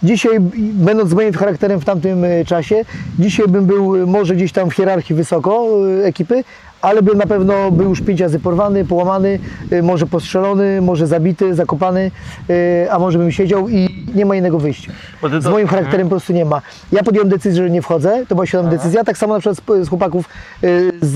Dzisiaj, 0.03 0.41
będąc 0.59 1.13
moim 1.13 1.33
charakterem 1.33 1.81
w 1.81 1.85
tamtym 1.85 2.25
e, 2.25 2.45
czasie, 2.45 2.85
dzisiaj 3.19 3.49
bym 3.49 3.67
był 3.67 3.97
e, 3.97 4.07
może 4.07 4.35
gdzieś 4.37 4.53
tam 4.53 4.71
w 4.71 4.75
hierarchii 4.75 5.17
wysoko 5.17 5.67
e, 6.03 6.07
ekipy, 6.07 6.45
ale 6.83 7.03
bym 7.03 7.19
na 7.19 7.27
pewno 7.27 7.71
był 7.71 7.89
już 7.89 8.01
pięć 8.01 8.21
razy 8.21 8.39
porwany, 8.41 8.85
połamany, 8.85 9.39
e, 9.71 9.83
może 9.83 10.07
postrzelony, 10.07 10.81
może 10.81 11.07
zabity, 11.07 11.55
zakopany, 11.55 12.11
e, 12.51 12.93
a 12.93 12.99
może 12.99 13.19
bym 13.19 13.33
siedział 13.33 13.69
i 13.69 14.07
nie 14.15 14.27
ma 14.27 14.37
innego 14.37 14.59
wyjścia. 14.59 14.93
Ty 15.31 15.41
Z 15.41 15.45
to- 15.45 15.51
moim 15.51 15.67
charakterem 15.67 16.07
po 16.07 16.11
prostu 16.11 16.33
nie 16.33 16.45
ma. 16.45 16.63
Ja 16.93 17.03
podjąłem 17.03 17.29
decyzję, 17.29 17.63
że 17.63 17.71
nie 17.71 17.83
wchodzę, 17.83 18.25
to 18.29 18.35
była 18.35 18.47
świadoma 18.47 18.71
decyzja, 18.71 19.05
tak 19.05 19.19
samo 19.19 19.35
na 19.35 19.41
przykład 19.41 19.85
z, 19.87 19.89
chłopaków 19.89 20.29
y, 20.65 20.93
z, 21.03 21.13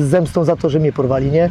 z 0.00 0.10
zemstą 0.10 0.44
za 0.44 0.56
to, 0.56 0.70
że 0.70 0.78
mnie 0.78 0.92
porwali, 0.92 1.30
nie? 1.30 1.50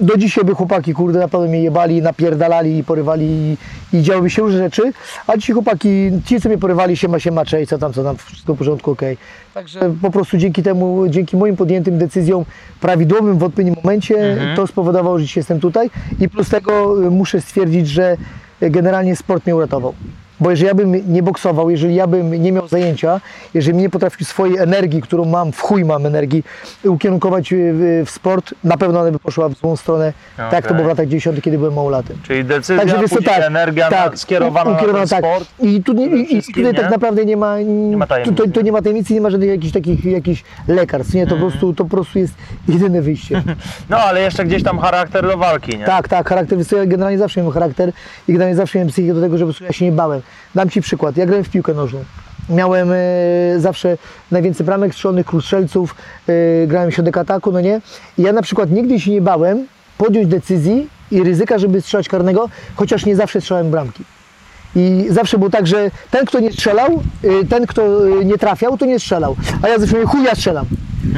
Do 0.00 0.16
dzisiaj 0.16 0.44
by 0.44 0.54
chłopaki, 0.54 0.94
kurde, 0.94 1.18
naprawdę 1.18 1.48
mnie 1.48 1.62
jebali, 1.62 2.02
napierdalali 2.02 2.78
i 2.78 2.84
porywali 2.84 3.26
i, 3.26 3.56
i 3.96 4.02
działy 4.02 4.30
się 4.30 4.42
różne 4.42 4.58
rzeczy, 4.58 4.92
a 5.26 5.36
ci 5.36 5.52
chłopaki, 5.52 6.10
ci 6.26 6.40
co 6.40 6.48
mnie 6.48 6.58
porywali, 6.58 6.96
się 6.96 7.08
ma 7.08 7.18
się 7.18 7.30
macze 7.30 7.62
i 7.62 7.66
co 7.66 7.78
tam, 7.78 7.92
co 7.92 8.04
tam, 8.04 8.16
wszystko 8.16 8.54
w 8.54 8.58
porządku, 8.58 8.90
okej. 8.90 9.16
Także 9.54 9.94
po 10.02 10.10
prostu 10.10 10.36
dzięki 10.38 10.62
temu, 10.62 11.04
dzięki 11.08 11.36
moim 11.36 11.56
podjętym 11.56 11.98
decyzjom 11.98 12.44
prawidłowym 12.80 13.38
w 13.38 13.42
odpowiednim 13.42 13.76
momencie, 13.84 14.36
to 14.56 14.66
spowodowało, 14.66 15.18
że 15.18 15.24
dzisiaj 15.24 15.40
jestem 15.40 15.60
tutaj 15.60 15.90
i 16.20 16.28
plus 16.28 16.48
tego 16.48 17.04
y, 17.06 17.10
muszę 17.10 17.40
stwierdzić, 17.40 17.88
że 17.88 18.16
generalnie 18.60 19.16
sport 19.16 19.46
mnie 19.46 19.56
uratował. 19.56 19.94
Bo 20.40 20.50
jeżeli 20.50 20.66
ja 20.68 20.74
bym 20.74 21.12
nie 21.12 21.22
boksował, 21.22 21.70
jeżeli 21.70 21.94
ja 21.94 22.06
bym 22.06 22.42
nie 22.42 22.52
miał 22.52 22.68
zajęcia, 22.68 23.20
jeżeli 23.54 23.78
nie 23.78 23.90
potrafił 23.90 24.26
swojej 24.26 24.58
energii, 24.58 25.02
którą 25.02 25.24
mam, 25.24 25.52
w 25.52 25.60
chuj 25.60 25.84
mam 25.84 26.06
energii, 26.06 26.44
ukierunkować 26.84 27.50
w, 27.54 28.02
w 28.06 28.10
sport, 28.10 28.54
na 28.64 28.76
pewno 28.76 29.00
ona 29.00 29.10
by 29.10 29.18
poszła 29.18 29.48
w 29.48 29.54
złą 29.54 29.76
stronę, 29.76 30.12
tak 30.36 30.52
jak 30.52 30.66
to 30.66 30.74
było 30.74 30.84
w 30.84 30.88
latach 30.88 31.06
90., 31.06 31.42
kiedy 31.42 31.58
byłem 31.58 31.74
małolatem. 31.74 32.16
Czyli 32.22 32.44
decyzja, 32.44 32.76
Także 32.78 32.98
wiesz 32.98 33.10
później 33.10 33.42
energia 33.42 33.90
na, 33.90 34.16
skierowana 34.16 34.70
ukierowana, 34.70 34.98
na 35.04 35.06
tak. 35.06 35.24
sport. 35.24 35.48
I, 35.60 35.82
tu 35.82 35.92
nie, 35.92 36.06
i, 36.06 36.36
i 36.36 36.42
tutaj 36.42 36.64
nie? 36.64 36.74
tak 36.74 36.90
naprawdę 36.90 37.24
nie 37.24 37.36
ma, 37.36 37.56
ma 37.96 38.06
tu, 38.06 38.08
to, 38.08 38.14
tajemnicy. 38.14 38.52
to 38.52 38.60
nie 38.60 38.72
ma 38.72 38.82
tajemnicy, 38.82 39.14
nie 39.14 39.20
ma 39.20 39.30
żadnych 39.30 39.50
jakichś 39.50 39.72
takich 39.72 40.04
jakichś 40.04 40.44
lekarstw, 40.68 41.14
nie, 41.14 41.26
to, 41.26 41.34
Mhm. 41.34 41.40
po 41.40 41.50
prostu, 41.50 41.74
to 41.74 41.84
po 41.84 41.90
prostu 41.90 42.18
jest 42.18 42.34
jedyne 42.68 43.02
wyjście. 43.02 43.42
No 43.90 43.96
ale 43.96 44.20
jeszcze 44.20 44.44
gdzieś 44.44 44.62
tam 44.62 44.78
charakter 44.78 45.26
do 45.26 45.36
walki, 45.36 45.78
nie? 45.78 45.84
Tak, 45.84 46.08
tak, 46.08 46.28
charakter, 46.28 46.58
ja 46.76 46.86
generalnie 46.86 47.18
zawsze 47.18 47.40
miałem 47.40 47.52
charakter 47.54 47.92
i 48.28 48.32
generalnie 48.32 48.56
zawsze 48.56 48.78
miałem 48.78 48.88
psychikę 48.92 49.14
do 49.14 49.20
tego, 49.20 49.38
żeby 49.38 49.52
ja 49.60 49.72
się 49.72 49.84
nie 49.84 49.92
bałem. 49.92 50.20
Dam 50.54 50.70
Ci 50.70 50.80
przykład, 50.80 51.16
ja 51.16 51.26
grałem 51.26 51.44
w 51.44 51.50
piłkę 51.50 51.74
nożną. 51.74 52.04
Miałem 52.48 52.92
e, 52.92 52.96
zawsze 53.56 53.98
najwięcej 54.30 54.66
bramek 54.66 54.94
strzelonych, 54.94 55.26
król 55.26 55.42
strzelców, 55.42 55.94
e, 56.28 56.66
grałem 56.66 56.90
środek 56.90 57.16
ataku, 57.16 57.52
no 57.52 57.60
nie? 57.60 57.80
I 58.18 58.22
ja 58.22 58.32
na 58.32 58.42
przykład 58.42 58.70
nigdy 58.70 59.00
się 59.00 59.10
nie 59.10 59.20
bałem 59.20 59.66
podjąć 59.98 60.26
decyzji 60.26 60.88
i 61.10 61.22
ryzyka, 61.22 61.58
żeby 61.58 61.80
strzelać 61.80 62.08
karnego, 62.08 62.48
chociaż 62.76 63.06
nie 63.06 63.16
zawsze 63.16 63.40
strzelałem 63.40 63.70
bramki. 63.70 64.04
I 64.76 65.06
zawsze 65.10 65.38
było 65.38 65.50
tak, 65.50 65.66
że 65.66 65.90
ten, 66.10 66.26
kto 66.26 66.40
nie 66.40 66.52
strzelał, 66.52 67.02
y, 67.24 67.46
ten, 67.46 67.66
kto 67.66 68.08
y, 68.08 68.24
nie 68.24 68.38
trafiał, 68.38 68.78
to 68.78 68.86
nie 68.86 68.98
strzelał. 68.98 69.36
A 69.62 69.68
ja 69.68 69.78
zawsze 69.78 69.94
mówię, 69.96 70.06
chuj, 70.06 70.24
ja 70.24 70.34
strzelam. 70.34 70.66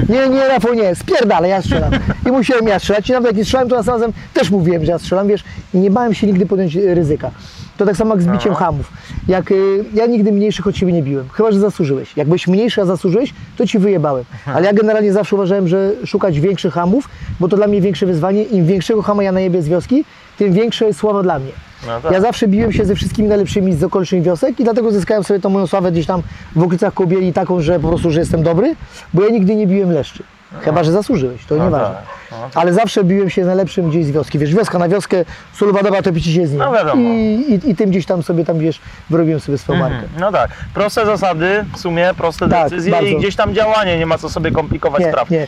Nie, 0.08 0.28
nie, 0.28 0.48
Rafał, 0.48 0.74
nie, 0.74 0.94
spierdalę, 0.94 1.48
ja 1.48 1.62
strzelam. 1.62 1.92
I 2.26 2.30
musiałem 2.30 2.68
ja 2.68 2.78
strzelać. 2.78 3.08
I 3.08 3.12
nawet 3.12 3.26
jak 3.26 3.36
nie 3.36 3.44
strzelałem, 3.44 3.68
to 3.68 3.76
razem 3.76 4.12
też 4.34 4.50
mówiłem, 4.50 4.84
że 4.84 4.92
ja 4.92 4.98
strzelam, 4.98 5.28
wiesz. 5.28 5.44
I 5.74 5.78
nie 5.78 5.90
bałem 5.90 6.14
się 6.14 6.26
nigdy 6.26 6.46
podjąć 6.46 6.74
ryzyka. 6.74 7.30
To 7.76 7.86
tak 7.86 7.96
samo 7.96 8.14
jak 8.14 8.22
z 8.22 8.26
biciem 8.26 8.54
hamów. 8.54 8.92
Jak 9.28 9.50
y, 9.50 9.84
ja 9.94 10.06
nigdy 10.06 10.32
mniejszych 10.32 10.66
od 10.66 10.76
siebie 10.76 10.92
nie 10.92 11.02
biłem, 11.02 11.28
chyba, 11.28 11.52
że 11.52 11.60
zasłużyłeś. 11.60 12.16
Jakbyś 12.16 12.46
mniejszy, 12.46 12.82
a 12.82 12.84
zasłużyłeś, 12.84 13.34
to 13.56 13.66
ci 13.66 13.78
wyjebałem. 13.78 14.24
Ale 14.46 14.66
ja 14.66 14.72
generalnie 14.72 15.12
zawsze 15.12 15.36
uważałem, 15.36 15.68
że 15.68 15.92
szukać 16.04 16.40
większych 16.40 16.74
hamów, 16.74 17.08
bo 17.40 17.48
to 17.48 17.56
dla 17.56 17.66
mnie 17.66 17.80
większe 17.80 18.06
wyzwanie. 18.06 18.42
Im 18.42 18.66
większego 18.66 19.02
hama 19.02 19.22
ja 19.22 19.32
najebię 19.32 19.62
z 19.62 19.68
wioski, 19.68 20.04
tym 20.38 20.52
większe 20.52 20.84
jest 20.84 20.98
sława 20.98 21.22
dla 21.22 21.38
mnie. 21.38 21.52
No 21.86 22.00
tak. 22.00 22.12
Ja 22.12 22.20
zawsze 22.20 22.48
biłem 22.48 22.72
się 22.72 22.84
ze 22.84 22.94
wszystkimi 22.94 23.28
najlepszymi 23.28 23.74
z 23.74 23.84
okolicznych 23.84 24.22
wiosek 24.22 24.60
i 24.60 24.64
dlatego 24.64 24.90
zyskałem 24.92 25.24
sobie 25.24 25.40
tą 25.40 25.50
moją 25.50 25.66
sławę 25.66 25.92
gdzieś 25.92 26.06
tam 26.06 26.22
w 26.56 26.62
okolicach 26.62 26.94
Kobieli 26.94 27.32
taką, 27.32 27.60
że 27.60 27.80
po 27.80 27.88
prostu, 27.88 28.10
że 28.10 28.20
jestem 28.20 28.42
dobry, 28.42 28.74
bo 29.14 29.24
ja 29.24 29.30
nigdy 29.30 29.56
nie 29.56 29.66
biłem 29.66 29.92
leszczy. 29.92 30.22
Chyba, 30.60 30.84
że 30.84 30.92
zasłużyłeś, 30.92 31.44
to 31.46 31.54
No 31.56 31.64
nieważne. 31.64 31.88
tak, 31.96 32.04
no 32.30 32.36
tak. 32.40 32.50
Ale 32.62 32.72
zawsze 32.72 33.04
biłem 33.04 33.30
się 33.30 33.44
najlepszym 33.44 33.90
gdzieś 33.90 34.06
z 34.06 34.10
wioski. 34.10 34.38
Wiesz, 34.38 34.54
wioska 34.54 34.78
na 34.78 34.88
wioskę, 34.88 35.24
solowa 35.54 35.82
dobra, 35.82 36.02
to 36.02 36.12
picie 36.12 36.32
się 36.32 36.46
z 36.46 36.50
nim. 36.50 36.58
No 36.58 36.72
wiadomo. 36.72 37.02
I, 37.10 37.60
i, 37.64 37.70
I 37.70 37.76
tym 37.76 37.90
gdzieś 37.90 38.06
tam 38.06 38.22
sobie 38.22 38.44
tam, 38.44 38.58
wiesz, 38.58 38.80
wyrobiłem 39.10 39.40
sobie 39.40 39.58
swoją 39.58 39.78
markę. 39.80 40.02
No 40.20 40.32
tak, 40.32 40.50
proste 40.74 41.06
zasady, 41.06 41.64
w 41.74 41.78
sumie 41.78 42.10
proste 42.16 42.48
Tak, 42.48 42.70
decyzje 42.70 42.92
bardzo. 42.92 43.06
i 43.08 43.16
gdzieś 43.16 43.36
tam 43.36 43.54
działanie, 43.54 43.98
nie 43.98 44.06
ma 44.06 44.18
co 44.18 44.28
sobie 44.28 44.50
komplikować 44.50 45.02
Nie, 45.02 45.08
spraw. 45.10 45.30
nie. 45.30 45.46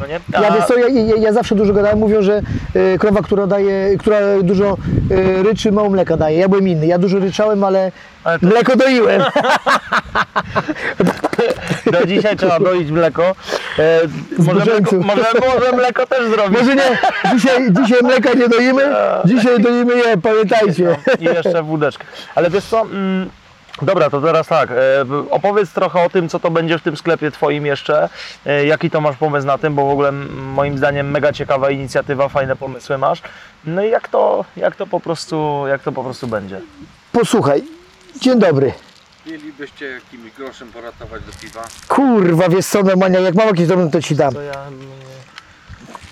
No 0.00 0.06
nie? 0.06 0.20
Ja, 0.42 0.48
A- 0.48 0.54
wiesz 0.56 0.64
co, 0.64 0.76
ja, 0.78 0.88
ja, 0.88 1.16
ja 1.16 1.32
zawsze 1.32 1.54
dużo 1.54 1.72
gadałem, 1.72 1.98
mówią, 1.98 2.22
że 2.22 2.42
y, 2.76 2.98
krowa, 2.98 3.22
która 3.22 3.46
daje, 3.46 3.98
która 3.98 4.18
dużo 4.42 4.76
y, 5.10 5.42
ryczy, 5.42 5.72
mało 5.72 5.90
mleka 5.90 6.16
daje. 6.16 6.38
Ja 6.38 6.48
byłem 6.48 6.68
inny, 6.68 6.86
ja 6.86 6.98
dużo 6.98 7.18
ryczałem, 7.18 7.64
ale, 7.64 7.92
Ale 8.24 8.38
to- 8.38 8.46
mleko 8.46 8.76
doiłem. 8.76 9.22
Do 11.92 12.06
dzisiaj 12.06 12.36
trzeba 12.36 12.60
doić 12.60 12.90
mleko. 12.90 13.34
E, 13.78 14.00
może, 14.38 14.64
mleko 14.64 14.96
może, 14.96 15.24
może 15.56 15.72
mleko 15.72 16.06
też 16.06 16.28
zrobić. 16.28 16.58
Może 16.58 16.74
nie, 16.74 16.98
dzisiaj, 17.34 17.72
dzisiaj 17.72 17.98
mleka 18.02 18.32
nie 18.32 18.48
doimy, 18.48 18.82
dzisiaj 19.24 19.60
doimy 19.60 19.96
je, 19.96 20.16
pamiętajcie. 20.16 20.96
I 21.20 21.24
jeszcze 21.24 21.62
wódeczkę. 21.62 22.04
Ale 22.34 22.50
wiesz 22.50 22.64
co, 22.64 22.80
mm, 22.82 23.28
dobra, 23.82 24.10
to 24.10 24.20
teraz 24.20 24.46
tak, 24.46 24.70
e, 24.70 24.74
opowiedz 25.30 25.70
trochę 25.72 26.02
o 26.04 26.10
tym, 26.10 26.28
co 26.28 26.40
to 26.40 26.50
będzie 26.50 26.78
w 26.78 26.82
tym 26.82 26.96
sklepie 26.96 27.30
twoim 27.30 27.66
jeszcze, 27.66 28.08
e, 28.46 28.66
jaki 28.66 28.90
to 28.90 29.00
masz 29.00 29.16
pomysł 29.16 29.46
na 29.46 29.58
tym, 29.58 29.74
bo 29.74 29.86
w 29.86 29.90
ogóle 29.90 30.12
moim 30.32 30.78
zdaniem 30.78 31.10
mega 31.10 31.32
ciekawa 31.32 31.70
inicjatywa, 31.70 32.28
fajne 32.28 32.56
pomysły 32.56 32.98
masz. 32.98 33.22
No 33.64 33.84
i 33.84 33.90
jak 33.90 34.08
to, 34.08 34.44
jak 34.56 34.76
to 34.76 34.86
po 34.86 35.00
prostu, 35.00 35.64
jak 35.68 35.82
to 35.82 35.92
po 35.92 36.04
prostu 36.04 36.26
będzie? 36.26 36.60
Posłuchaj, 37.12 37.62
dzień 38.20 38.38
dobry. 38.38 38.72
Mielibyście 39.26 39.86
jakimś 39.86 40.32
groszem 40.32 40.72
poratować 40.72 41.22
do 41.24 41.32
piwa? 41.40 41.62
Kurwa, 41.88 42.48
wiesz 42.48 42.66
co, 42.66 42.82
normalnie, 42.82 43.20
jak 43.20 43.34
mam 43.34 43.46
jakieś 43.46 43.66
drobne, 43.66 43.90
to 43.90 44.02
ci 44.02 44.16
dam. 44.16 44.32
To 44.34 44.40
ja, 44.40 44.52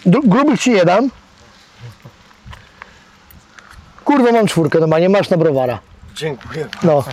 Dru- 0.07 0.29
grubych 0.29 0.61
ci 0.61 0.71
nie 0.71 0.85
dam. 0.85 1.09
Kurwa, 4.05 4.33
mam 4.33 4.47
czwórkę 4.47 4.79
normalnie, 4.81 5.09
masz 5.09 5.31
na 5.31 5.37
browara. 5.37 5.79
Dziękuję. 6.15 6.69
No. 6.83 7.05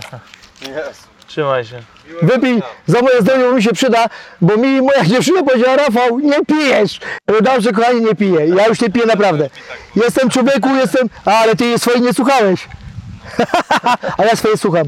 Trzymaj 1.26 1.64
się. 1.64 1.82
Wypij 2.22 2.62
za 2.86 3.02
moje 3.02 3.20
zdrowie, 3.22 3.52
mi 3.54 3.62
się 3.62 3.72
przyda, 3.72 4.06
bo 4.40 4.56
mi 4.56 4.82
moja 4.82 5.04
dziewczyna 5.04 5.42
powiedziała, 5.42 5.76
Rafał, 5.76 6.18
nie 6.18 6.44
pijesz. 6.44 7.00
Dobrze, 7.42 7.72
kochani, 7.72 8.00
nie 8.00 8.14
piję. 8.14 8.46
Ja 8.46 8.66
już 8.66 8.80
nie 8.80 8.90
piję 8.90 9.06
naprawdę. 9.06 9.50
Jestem 9.96 10.30
człowieku, 10.30 10.76
jestem, 10.76 11.08
a, 11.24 11.30
ale 11.30 11.56
ty 11.56 11.78
swoje 11.78 12.00
nie 12.00 12.14
słuchałeś. 12.14 12.68
a 14.18 14.24
ja 14.24 14.36
swoje 14.36 14.56
słucham. 14.56 14.84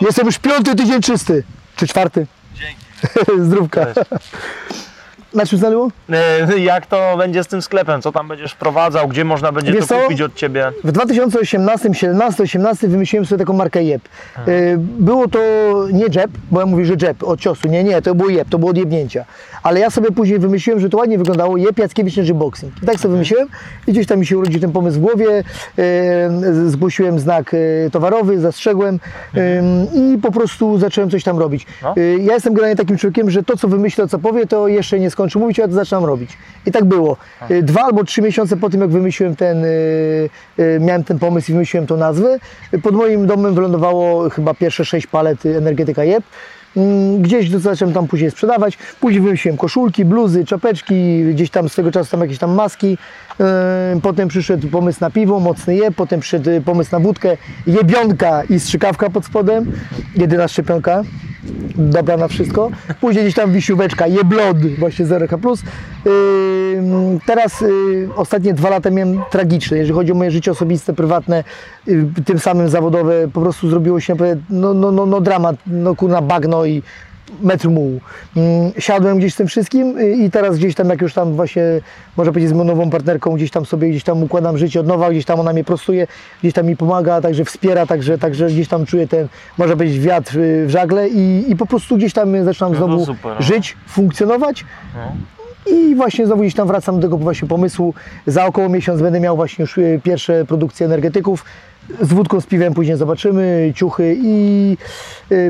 Jestem 0.00 0.26
już 0.26 0.38
piąty 0.38 0.74
tydzień 0.74 1.02
czysty. 1.02 1.44
Czy 1.76 1.86
czwarty? 1.86 2.26
Dzięki. 2.54 3.42
Zdrówka. 3.46 3.86
Na 5.34 5.46
czym? 5.46 5.58
E, 6.12 6.58
Jak 6.58 6.86
to 6.86 7.14
będzie 7.18 7.44
z 7.44 7.46
tym 7.46 7.62
sklepem? 7.62 8.02
Co 8.02 8.12
tam 8.12 8.28
będziesz 8.28 8.52
wprowadzał? 8.52 9.08
Gdzie 9.08 9.24
można 9.24 9.52
będzie 9.52 9.72
Wiesz 9.72 9.80
to 9.80 9.86
co? 9.86 10.00
kupić 10.02 10.20
od 10.20 10.34
Ciebie? 10.34 10.72
W 10.84 10.92
2018, 10.92 11.94
17, 11.94 12.42
18 12.42 12.88
wymyśliłem 12.88 13.26
sobie 13.26 13.38
taką 13.38 13.52
markę 13.52 13.82
Jeb. 13.84 14.02
Y, 14.48 14.76
Było 14.78 15.28
to 15.28 15.38
nie 15.92 16.04
jeb, 16.14 16.30
bo 16.50 16.60
ja 16.60 16.66
mówię, 16.66 16.84
że 16.84 16.94
jeb 17.02 17.22
od 17.22 17.40
ciosu. 17.40 17.68
Nie, 17.68 17.84
nie, 17.84 18.02
to 18.02 18.14
było 18.14 18.28
jeb, 18.28 18.48
to 18.48 18.58
było 18.58 18.70
od 18.70 18.76
jebnięcia. 18.76 19.24
Ale 19.62 19.80
ja 19.80 19.90
sobie 19.90 20.10
później 20.10 20.38
wymyśliłem, 20.38 20.80
że 20.80 20.88
to 20.88 20.96
ładnie 20.96 21.18
wyglądało 21.18 21.56
Jeb 21.56 21.78
Jackiewicz 21.78 22.18
Energy 22.18 22.34
Boxing. 22.34 22.72
I 22.82 22.86
tak 22.86 22.96
sobie 23.00 23.12
wymyśliłem 23.12 23.48
i 23.86 23.92
gdzieś 23.92 24.06
tam 24.06 24.18
mi 24.18 24.26
się 24.26 24.38
urodził 24.38 24.60
ten 24.60 24.72
pomysł 24.72 24.96
w 24.98 25.00
głowie. 25.00 25.44
y, 25.78 26.70
Zgłosiłem 26.70 27.18
znak 27.18 27.54
y, 27.54 27.88
towarowy, 27.92 28.40
zastrzegłem 28.40 28.94
y, 29.36 29.40
i 29.94 30.18
po 30.18 30.32
prostu 30.32 30.78
zacząłem 30.78 31.10
coś 31.10 31.24
tam 31.24 31.38
robić. 31.38 31.66
No. 31.82 31.94
Y, 31.98 32.18
Ja 32.20 32.34
jestem 32.34 32.54
generalnie 32.54 32.76
takim 32.76 32.96
człowiekiem, 32.98 33.30
że 33.30 33.42
to 33.42 33.56
co 33.56 33.68
wymyślę, 33.68 34.08
co 34.08 34.18
powie, 34.18 34.46
to 34.46 34.68
jeszcze 34.68 35.00
nie 35.00 35.10
skończy 35.24 35.38
mówić, 35.38 35.58
ja 35.58 35.68
to 35.68 35.74
zaczynam 35.74 36.04
robić. 36.04 36.30
I 36.66 36.72
tak 36.72 36.84
było. 36.84 37.16
Y, 37.50 37.62
Dwa 37.62 37.82
albo 37.82 38.04
trzy 38.04 38.22
miesiące 38.22 38.56
po 38.56 38.70
tym, 38.70 38.80
jak 38.80 38.90
wymyśliłem 38.90 39.36
ten, 39.36 39.64
y, 39.64 39.68
y, 40.58 40.78
miałem 40.80 41.04
ten 41.04 41.18
pomysł 41.18 41.50
i 41.50 41.54
wymyśliłem 41.54 41.86
tą 41.86 41.96
nazwę, 41.96 42.38
pod 42.82 42.94
moim 42.94 43.26
domem 43.26 43.54
wylądowało 43.54 44.30
chyba 44.30 44.54
pierwsze 44.54 44.84
sześć 44.84 45.06
palet 45.06 45.46
energetyka 45.46 46.04
JEP. 46.04 46.24
Mm, 46.76 47.22
Gdzieś 47.22 47.50
to 47.50 47.58
zacząłem 47.58 47.94
tam 47.94 48.08
później 48.08 48.30
sprzedawać. 48.30 48.78
Później 49.00 49.22
wymyśliłem 49.22 49.58
koszulki, 49.58 50.04
bluzy, 50.04 50.44
czapeczki, 50.44 51.24
gdzieś 51.24 51.50
tam 51.50 51.68
swego 51.68 51.92
czasu 51.92 52.10
tam 52.10 52.20
jakieś 52.20 52.38
tam 52.38 52.54
maski. 52.54 52.98
Potem 54.02 54.28
przyszedł 54.28 54.68
pomysł 54.68 54.98
na 55.00 55.10
piwo, 55.10 55.40
mocny 55.40 55.76
je, 55.76 55.90
potem 55.90 56.20
przyszedł 56.20 56.50
y, 56.50 56.60
pomysł 56.60 56.90
na 56.92 57.00
wódkę, 57.00 57.36
jebionka 57.66 58.44
i 58.44 58.60
strzykawka 58.60 59.10
pod 59.10 59.24
spodem. 59.24 59.72
Jedyna 60.16 60.48
szczepionka 60.48 61.02
dobra 61.76 62.16
na 62.16 62.28
wszystko. 62.28 62.70
Później 63.00 63.24
gdzieś 63.24 63.34
tam 63.34 63.52
wisióweczka, 63.52 64.06
jeblod, 64.06 64.56
właśnie 64.78 65.06
0K+. 65.06 65.62
Yy, 66.04 66.12
teraz 67.26 67.60
yy, 67.60 68.08
ostatnie 68.16 68.54
dwa 68.54 68.70
lata 68.70 68.90
miałem 68.90 69.20
tragiczne, 69.30 69.76
jeżeli 69.76 69.94
chodzi 69.94 70.12
o 70.12 70.14
moje 70.14 70.30
życie 70.30 70.50
osobiste, 70.50 70.92
prywatne, 70.92 71.44
yy, 71.86 72.06
tym 72.24 72.38
samym 72.38 72.68
zawodowe, 72.68 73.28
po 73.32 73.40
prostu 73.40 73.70
zrobiło 73.70 74.00
się 74.00 74.16
no, 74.50 74.74
no, 74.74 74.92
no, 74.92 75.06
no 75.06 75.20
dramat, 75.20 75.56
no 75.66 75.94
kurna 75.94 76.22
bagno 76.22 76.64
i 76.64 76.82
metr 77.40 77.68
mułu. 77.70 78.00
Mm, 78.36 78.72
Siadłem 78.78 79.18
gdzieś 79.18 79.34
z 79.34 79.36
tym 79.36 79.46
wszystkim 79.46 79.98
y, 79.98 80.12
i 80.12 80.30
teraz 80.30 80.56
gdzieś 80.58 80.74
tam, 80.74 80.88
jak 80.88 81.00
już 81.00 81.14
tam 81.14 81.32
właśnie, 81.32 81.62
można 82.16 82.32
powiedzieć, 82.32 82.50
z 82.50 82.52
moją 82.52 82.64
nową 82.64 82.90
partnerką, 82.90 83.32
gdzieś 83.34 83.50
tam 83.50 83.66
sobie, 83.66 83.88
gdzieś 83.90 84.04
tam 84.04 84.22
układam 84.22 84.58
życie 84.58 84.80
od 84.80 84.86
nowa, 84.86 85.10
gdzieś 85.10 85.24
tam 85.24 85.40
ona 85.40 85.52
mnie 85.52 85.64
prostuje, 85.64 86.06
gdzieś 86.40 86.54
tam 86.54 86.66
mi 86.66 86.76
pomaga, 86.76 87.20
także 87.20 87.44
wspiera, 87.44 87.86
także, 87.86 88.18
także 88.18 88.46
gdzieś 88.46 88.68
tam 88.68 88.86
czuję 88.86 89.08
ten, 89.08 89.28
można 89.58 89.76
powiedzieć, 89.76 90.00
wiatr 90.00 90.38
y, 90.38 90.66
w 90.66 90.70
żagle 90.70 91.08
i, 91.08 91.44
i 91.48 91.56
po 91.56 91.66
prostu 91.66 91.96
gdzieś 91.96 92.12
tam 92.12 92.44
zaczynam 92.44 92.72
No 92.72 92.78
znowu 92.78 93.06
super, 93.06 93.34
no. 93.36 93.42
żyć, 93.42 93.76
funkcjonować. 93.88 94.64
No. 94.94 95.12
I 95.72 95.94
właśnie 95.94 96.26
znowu 96.26 96.42
gdzieś 96.42 96.54
tam 96.54 96.68
wracam 96.68 96.96
do 96.96 97.02
tego 97.02 97.18
właśnie 97.18 97.48
pomysłu. 97.48 97.94
Za 98.26 98.46
około 98.46 98.68
miesiąc 98.68 99.00
będę 99.00 99.20
miał 99.20 99.36
właśnie 99.36 99.62
już 99.62 99.78
y, 99.78 100.00
pierwsze 100.04 100.44
produkcje 100.44 100.86
energetyków. 100.86 101.44
Z 102.00 102.08
wódką, 102.12 102.40
z 102.40 102.46
piwem 102.46 102.74
później 102.74 102.96
zobaczymy, 102.96 103.72
ciuchy 103.76 104.16
i 104.22 104.76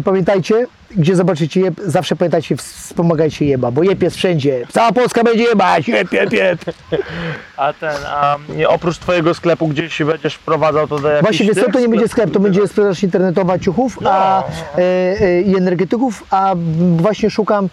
pamiętajcie, 0.04 0.66
gdzie 0.96 1.16
zobaczycie 1.16 1.60
jeb, 1.60 1.74
zawsze 1.86 2.16
pamiętajcie, 2.16 2.56
wspomagajcie 2.56 3.44
jeba, 3.44 3.70
bo 3.70 3.82
jeb 3.82 4.02
jest 4.02 4.16
wszędzie. 4.16 4.66
Cała 4.72 4.92
Polska 4.92 5.24
będzie 5.24 5.44
jebać, 5.44 5.88
jeb, 5.88 6.12
jeb, 6.12 6.32
jeb. 6.32 6.60
A 7.56 7.72
ten, 7.72 7.96
a 8.06 8.36
nie, 8.56 8.68
oprócz 8.68 8.98
twojego 8.98 9.34
sklepu 9.34 9.68
gdzieś 9.68 10.02
będziesz 10.02 10.34
wprowadzał 10.34 10.88
to 10.88 10.98
do 10.98 11.08
jakichś 11.08 11.22
Właśnie 11.22 11.46
wiesz 11.46 11.54
co, 11.54 11.64
tych 11.64 11.72
to 11.74 11.80
nie 11.80 11.88
będzie 11.88 12.08
sklep, 12.08 12.30
to 12.30 12.40
będzie 12.40 12.68
sprzedaż 12.68 13.02
internetowa 13.02 13.58
ciuchów 13.58 13.98
a, 14.04 14.42
No. 14.76 14.78
e, 14.78 15.20
e, 15.20 15.40
i 15.42 15.56
energetyków, 15.56 16.24
a 16.30 16.54
właśnie 16.96 17.30
szukam 17.30 17.68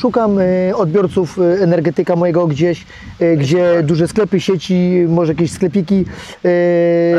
Szukam 0.00 0.38
e, 0.38 0.76
odbiorców 0.76 1.38
e, 1.38 1.42
energetyka 1.62 2.16
mojego 2.16 2.46
gdzieś, 2.46 2.86
e, 3.20 3.36
gdzie 3.36 3.82
duże 3.82 4.08
sklepy, 4.08 4.40
sieci, 4.40 5.04
może 5.08 5.32
jakieś 5.32 5.50
sklepiki 5.52 6.04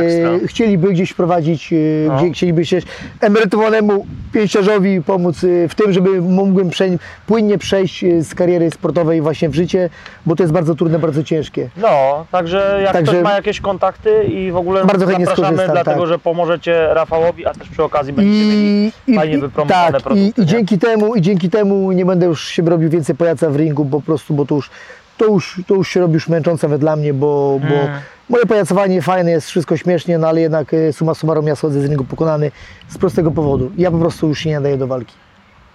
Ekstra. 0.03 0.47
chcieliby 0.47 0.91
gdzieś 0.93 1.09
wprowadzić, 1.11 1.73
e, 1.73 1.75
No. 2.07 2.17
gdzie 2.17 2.31
chcieliby 2.31 2.65
się 2.65 2.79
emerytowanemu 3.21 4.05
pięściarzowi 4.33 5.01
pomóc 5.01 5.37
w 5.69 5.75
tym, 5.75 5.93
żeby 5.93 6.21
mógłbym 6.21 6.69
prze, 6.69 6.85
płynnie 7.27 7.57
przejść 7.57 8.05
z 8.21 8.35
kariery 8.35 8.71
sportowej 8.71 9.21
właśnie 9.21 9.49
w 9.49 9.55
życie, 9.55 9.89
bo 10.25 10.35
to 10.35 10.43
jest 10.43 10.53
bardzo 10.53 10.75
trudne, 10.75 10.99
bardzo 10.99 11.23
ciężkie. 11.23 11.69
No, 11.77 12.25
także 12.31 12.79
jak 12.83 12.93
Także- 12.93 13.11
ktoś 13.11 13.23
ma 13.23 13.33
jakieś 13.33 13.61
kontakty 13.61 14.23
i 14.23 14.51
w 14.51 14.55
ogóle 14.57 14.85
Bardzo 14.85 15.05
zapraszamy, 15.05 15.25
skorzystam, 15.35 15.71
dlatego 15.71 15.99
tak. 15.99 16.07
że 16.09 16.19
pomożecie 16.19 16.87
Rafałowi, 16.93 17.45
a 17.45 17.53
też 17.53 17.69
przy 17.69 17.83
okazji 17.83 18.13
będziecie 18.13 18.45
mieli 18.45 18.91
I, 19.07 19.15
fajnie 19.15 19.37
wypromowane 19.37 19.91
tak, 19.91 20.01
produkty, 20.03 20.41
i, 20.41 20.43
i 20.43 20.47
dzięki 20.47 20.77
temu, 20.79 21.15
i 21.15 21.21
dzięki 21.21 21.49
temu 21.49 21.91
nie 21.91 22.05
będę 22.05 22.25
już 22.25 22.47
się 22.47 22.63
robił 22.67 22.89
więcej 22.89 23.15
pajaca 23.15 23.49
w 23.49 23.55
ringu, 23.55 23.85
po 23.85 24.01
prostu, 24.01 24.33
bo 24.33 24.45
to 24.45 24.55
już, 24.55 24.69
to 25.17 25.25
już, 25.25 25.61
to 25.67 25.75
już 25.75 25.89
się 25.89 25.99
robi 25.99 26.13
już 26.13 26.29
męczące 26.29 26.67
nawet 26.67 26.81
dla 26.81 26.95
mnie, 26.95 27.13
bo, 27.13 27.59
bo 27.69 27.75
Mm. 27.75 27.99
moje 28.29 28.45
pajacowanie 28.45 29.01
fajne 29.01 29.31
jest, 29.31 29.47
wszystko 29.47 29.77
śmiesznie, 29.77 30.17
no 30.17 30.27
ale 30.27 30.41
jednak 30.41 30.73
e, 30.73 30.93
summa 30.93 31.13
summarum 31.13 31.47
ja 31.47 31.55
schodzę 31.55 31.81
z 31.81 31.85
ringu 31.85 32.03
pokonany 32.03 32.51
z 32.87 32.97
prostego 32.97 33.31
powodu. 33.31 33.71
Ja 33.77 33.91
po 33.91 33.97
prostu 33.97 34.27
już 34.27 34.39
się 34.39 34.49
nie 34.49 34.55
nadaję 34.55 34.77
do 34.77 34.87
walki. 34.87 35.13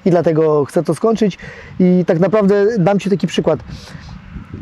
I 0.04 0.10
dlatego 0.10 0.64
chcę 0.64 0.82
to 0.82 0.94
skończyć 0.94 1.38
i 1.80 2.04
tak 2.06 2.18
naprawdę 2.18 2.66
dam 2.78 2.98
Ci 2.98 3.10
taki 3.10 3.26
przykład. 3.26 3.60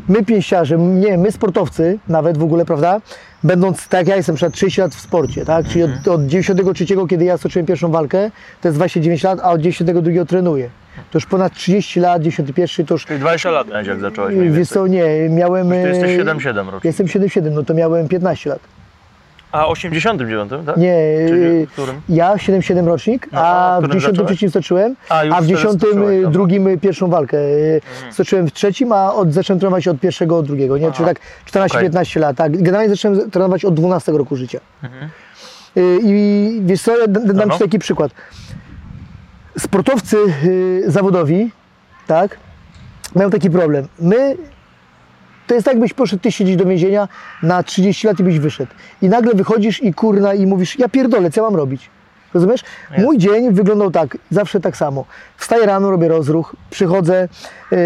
My 0.07 0.25
pięściarze, 0.25 0.77
nie, 0.77 1.17
my 1.17 1.31
sportowcy 1.31 1.99
nawet 2.07 2.37
w 2.37 2.43
ogóle, 2.43 2.65
prawda, 2.65 3.01
będąc, 3.43 3.87
tak 3.87 4.07
ja 4.07 4.15
jestem, 4.15 4.35
przed 4.35 4.53
30 4.53 4.81
lat 4.81 4.95
w 4.95 4.99
sporcie, 4.99 5.45
tak, 5.45 5.67
czyli 5.67 5.83
od, 5.83 6.07
od 6.07 6.25
93, 6.25 6.85
kiedy 7.09 7.25
ja 7.25 7.37
stoczyłem 7.37 7.65
pierwszą 7.65 7.91
walkę, 7.91 8.31
to 8.61 8.67
jest 8.67 8.77
29 8.77 9.23
lat, 9.23 9.39
a 9.43 9.51
od 9.51 9.61
92 9.61 10.25
trenuję. 10.25 10.69
To 11.11 11.17
już 11.17 11.25
ponad 11.25 11.53
30 11.53 11.99
lat, 11.99 12.21
91 12.21 12.85
to 12.85 12.93
już, 12.93 13.05
Czyli 13.05 13.19
20 13.19 13.51
lat 13.51 13.67
miałeś 13.67 13.87
jak 13.87 13.99
zacząłeś 13.99 14.35
mniej 14.35 14.51
wiesz 14.51 14.69
co, 14.69 14.87
nie, 14.87 15.29
miałem... 15.29 15.69
Ty 15.69 15.75
jesteś 15.87 16.11
e, 16.19 16.23
7-7 16.23 16.69
rocznie. 16.69 16.87
Jestem 16.87 17.07
77, 17.07 17.53
no 17.53 17.63
to 17.63 17.73
miałem 17.73 18.07
15 18.07 18.49
lat. 18.49 18.59
A 19.51 19.67
89, 19.67 20.51
tak? 20.65 20.77
Nie, 20.77 20.95
Czyli 21.27 21.45
e, 21.63 21.65
w 21.67 21.71
którym? 21.71 22.01
ja 22.09 22.37
77 22.37 22.87
rocznik, 22.87 23.27
No, 23.31 23.39
a 23.41 23.75
a 23.75 23.81
w 23.81 23.83
w 23.83 23.87
którym 23.87 23.99
93 24.01 24.47
zacząłeś? 24.47 24.51
stoczyłem, 24.51 24.95
A, 25.09 25.23
już 25.23 25.35
a 25.35 25.41
w 25.41 25.43
wtedy 25.43 25.57
10 25.59 25.73
stoczyłeś, 25.81 26.15
dobra. 26.17 26.31
drugim 26.31 26.79
pierwszą 26.79 27.07
walkę. 27.09 27.37
E, 27.37 28.11
Stoczyłem 28.11 28.47
w 28.47 28.51
trzecim, 28.53 28.91
a 28.91 29.13
od, 29.13 29.33
zacząłem 29.33 29.59
trenować 29.59 29.87
od 29.87 29.99
pierwszego, 29.99 30.37
od 30.37 30.45
drugiego, 30.47 30.77
nie? 30.77 30.91
Czyli 30.91 31.05
tak 31.05 31.19
14-15 31.51 32.19
lat. 32.19 32.37
Tak. 32.37 32.51
Generalnie 32.57 32.89
zacząłem 32.89 33.31
trenować 33.31 33.65
od 33.65 33.73
12 33.73 34.11
roku 34.11 34.35
życia. 34.35 34.59
Y, 35.77 35.99
I 36.03 36.59
wiesz 36.65 36.81
co, 36.81 36.97
ja 36.97 37.07
dam 37.07 37.23
Mhm. 37.29 37.47
no. 37.49 37.53
Ci 37.53 37.59
taki 37.63 37.79
przykład. 37.79 38.11
Sportowcy 39.57 40.17
y, 40.45 40.83
zawodowi, 40.87 41.51
tak, 42.07 42.37
mają 43.15 43.29
taki 43.29 43.49
problem. 43.49 43.87
My, 43.99 44.37
to 45.47 45.53
jest 45.53 45.65
tak, 45.65 45.73
jakbyś 45.73 45.93
poszedł 45.93 46.21
ty 46.23 46.31
siedzieć 46.31 46.55
do 46.55 46.65
więzienia 46.65 47.07
na 47.43 47.63
30 47.63 48.07
lat 48.07 48.19
i 48.19 48.23
byś 48.23 48.39
wyszedł. 48.39 48.71
I 49.01 49.09
nagle 49.09 49.33
wychodzisz 49.33 49.83
i 49.83 49.93
kurna 49.93 50.33
i 50.33 50.45
mówisz, 50.45 50.79
ja 50.79 50.89
pierdolę, 50.89 51.31
co 51.31 51.41
ja 51.41 51.47
mam 51.47 51.55
robić? 51.55 51.89
Rozumiesz? 52.33 52.61
Mój 52.97 53.17
dzień 53.17 53.53
wyglądał 53.53 53.91
tak, 53.91 54.17
zawsze 54.31 54.59
tak 54.59 54.77
samo. 54.77 55.05
Wstaję 55.37 55.65
rano, 55.65 55.91
robię 55.91 56.07
rozruch, 56.07 56.55
przychodzę, 56.69 57.27
yy, 57.71 57.77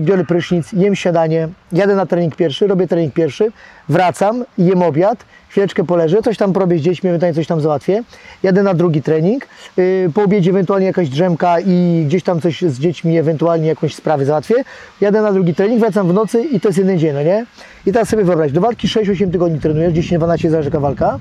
biorę 0.00 0.24
prysznic, 0.24 0.72
jem 0.72 0.96
śniadanie, 0.96 1.48
jadę 1.72 1.94
na 1.94 2.06
trening 2.06 2.36
pierwszy, 2.36 2.66
robię 2.66 2.86
trening 2.86 3.14
pierwszy, 3.14 3.52
wracam, 3.88 4.44
jem 4.58 4.82
obiad, 4.82 5.24
chwileczkę 5.48 5.84
poleżę, 5.84 6.22
coś 6.22 6.36
tam 6.36 6.52
porobię 6.52 6.78
z 6.78 6.82
dziećmi, 6.82 7.08
ewentualnie 7.08 7.34
coś 7.34 7.46
tam 7.46 7.60
załatwię, 7.60 8.02
jadę 8.42 8.62
na 8.62 8.74
drugi 8.74 9.02
trening, 9.02 9.46
yy, 9.76 10.10
po 10.14 10.22
obiedzie 10.22 10.50
ewentualnie 10.50 10.86
jakaś 10.86 11.08
drzemka 11.08 11.60
i 11.60 12.04
gdzieś 12.06 12.22
tam 12.22 12.40
coś 12.40 12.62
z 12.62 12.78
dziećmi, 12.78 13.18
ewentualnie 13.18 13.68
jakąś 13.68 13.94
sprawę 13.94 14.24
załatwię, 14.24 14.54
jadę 15.00 15.22
na 15.22 15.32
drugi 15.32 15.54
trening, 15.54 15.80
wracam 15.80 16.08
w 16.08 16.12
nocy 16.12 16.42
i 16.42 16.60
to 16.60 16.68
jest 16.68 16.78
jeden 16.78 16.98
dzień, 16.98 17.14
no 17.14 17.22
nie? 17.22 17.46
I 17.86 17.92
teraz 17.92 18.08
sobie 18.08 18.24
wyobraź, 18.24 18.52
do 18.52 18.60
walki 18.60 18.88
6-8 18.88 19.32
tygodni 19.32 19.60
trenujesz, 19.60 19.92
10-12 19.92 20.50
zależy 20.50 20.70
walka, 20.70 21.18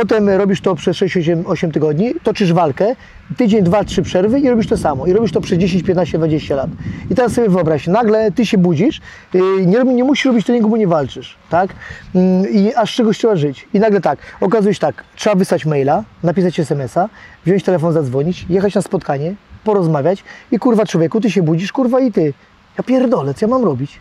Potem 0.00 0.28
robisz 0.28 0.60
to 0.60 0.74
przez 0.74 0.96
6-8 0.96 1.72
tygodni, 1.72 2.14
toczysz 2.22 2.52
walkę, 2.52 2.94
tydzień, 3.36 3.62
dwa, 3.62 3.84
trzy 3.84 4.02
przerwy 4.02 4.40
i 4.40 4.48
robisz 4.48 4.66
to 4.66 4.76
samo. 4.76 5.06
I 5.06 5.12
robisz 5.12 5.32
to 5.32 5.40
przez 5.40 5.58
10, 5.58 5.82
15, 5.82 6.18
20 6.18 6.54
lat. 6.54 6.70
I 7.10 7.14
teraz 7.14 7.32
sobie 7.32 7.48
wyobraź, 7.48 7.86
nagle 7.86 8.32
ty 8.32 8.46
się 8.46 8.58
budzisz, 8.58 9.00
yy, 9.34 9.66
nie, 9.66 9.84
nie 9.84 10.04
musisz 10.04 10.24
robić 10.24 10.46
treningu, 10.46 10.68
bo 10.68 10.76
nie 10.76 10.86
walczysz, 10.86 11.36
tak? 11.50 11.70
Yy, 12.14 12.50
I 12.50 12.74
aż 12.74 12.94
czegoś 12.94 13.18
trzeba 13.18 13.36
żyć. 13.36 13.68
I 13.74 13.80
nagle 13.80 14.00
tak, 14.00 14.18
okazuje 14.40 14.74
się 14.74 14.80
tak, 14.80 15.04
trzeba 15.16 15.36
wysłać 15.36 15.66
maila, 15.66 16.04
napisać 16.22 16.60
SMS-a, 16.60 17.08
wziąć 17.46 17.62
telefon, 17.64 17.92
zadzwonić, 17.92 18.46
jechać 18.48 18.74
na 18.74 18.82
spotkanie, 18.82 19.34
porozmawiać 19.64 20.24
i 20.52 20.58
kurwa 20.58 20.86
człowieku, 20.86 21.20
ty 21.20 21.30
się 21.30 21.42
budzisz, 21.42 21.72
kurwa 21.72 22.00
i 22.00 22.12
ty. 22.12 22.32
Ja 22.78 22.84
pierdolę, 22.84 23.34
co 23.34 23.46
ja 23.46 23.50
mam 23.50 23.64
robić? 23.64 24.00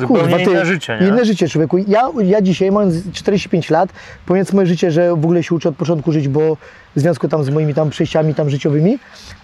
Zupełnie 0.00 0.44
inne 0.44 0.66
życie, 0.66 0.98
nie? 1.00 1.08
Inne 1.08 1.24
życie 1.24 1.48
człowieku. 1.48 1.78
Ja, 1.78 2.08
ja 2.22 2.40
dzisiaj 2.40 2.72
mając 2.72 3.12
45 3.12 3.70
lat, 3.70 3.90
powiedz 4.26 4.52
moje 4.52 4.66
życie, 4.66 4.90
że 4.90 5.10
w 5.10 5.24
ogóle 5.24 5.42
się 5.42 5.54
uczę 5.54 5.68
od 5.68 5.76
początku 5.76 6.12
żyć, 6.12 6.28
bo 6.28 6.56
w 6.96 7.00
związku 7.00 7.28
tam 7.28 7.44
z 7.44 7.50
moimi 7.50 7.74
tam 7.74 7.90
przejściami 7.90 8.34
tam 8.34 8.50
życiowymi, 8.50 8.98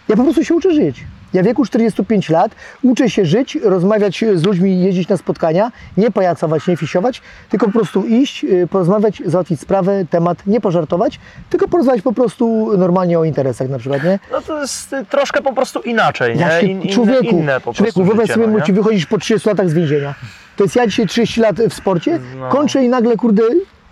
ja 0.09 0.17
po 0.17 0.23
prostu 0.23 0.45
się 0.45 0.55
uczę 0.55 0.75
żyć. 0.75 1.05
Ja 1.33 1.43
w 1.43 1.45
wieku 1.45 1.65
45 1.65 2.31
lat 2.31 2.55
uczę 2.83 3.11
się 3.11 3.27
żyć, 3.27 3.59
rozmawiać 3.63 4.25
z 4.35 4.45
ludźmi, 4.45 4.81
jeździć 4.81 5.09
na 5.09 5.17
spotkania, 5.17 5.73
nie 5.97 6.11
pajacować, 6.11 6.67
nie 6.67 6.77
fisiować, 6.77 7.23
tylko 7.49 7.67
po 7.67 7.73
prostu 7.73 8.07
iść, 8.07 8.45
y, 8.45 8.67
porozmawiać, 8.71 9.23
załatwić 9.27 9.61
sprawę, 9.61 10.05
temat, 10.11 10.47
nie 10.47 10.61
pożartować, 10.61 11.21
tylko 11.51 11.69
porozmawiać 11.69 12.03
po 12.03 12.13
prostu 12.13 12.73
normalnie 12.79 13.19
o 13.19 13.25
interesach 13.25 13.69
na 13.69 13.79
przykład, 13.79 14.05
nie? 14.05 14.19
No 14.33 14.41
to 14.41 14.61
jest 14.61 14.93
y, 14.93 15.05
troszkę 15.05 15.43
po 15.43 15.53
prostu 15.53 15.81
inaczej, 15.81 16.37
nie? 16.37 16.41
Ja 16.41 16.61
się, 16.61 16.67
In, 16.67 16.83
inne, 16.83 16.93
człowieku, 16.93 17.37
inne 17.37 17.61
po 17.61 17.75
człowieku, 17.75 18.05
wyobraź 18.05 18.31
sobie, 18.31 18.47
no, 18.47 18.61
ci 18.61 18.73
nie? 18.73 18.77
wychodzisz 18.77 19.07
po 19.07 19.19
30 19.19 19.49
latach 19.49 19.71
z 19.71 19.75
więzienia. 19.75 20.15
To 20.57 20.65
jest 20.65 20.77
ja 20.77 20.87
dzisiaj 20.87 21.07
30 21.07 21.41
lat 21.41 21.57
w 21.57 21.75
sporcie, 21.75 22.21
No. 22.39 22.49
kończę 22.49 22.85
i 22.85 22.89
nagle, 22.89 23.17
kurde, 23.17 23.43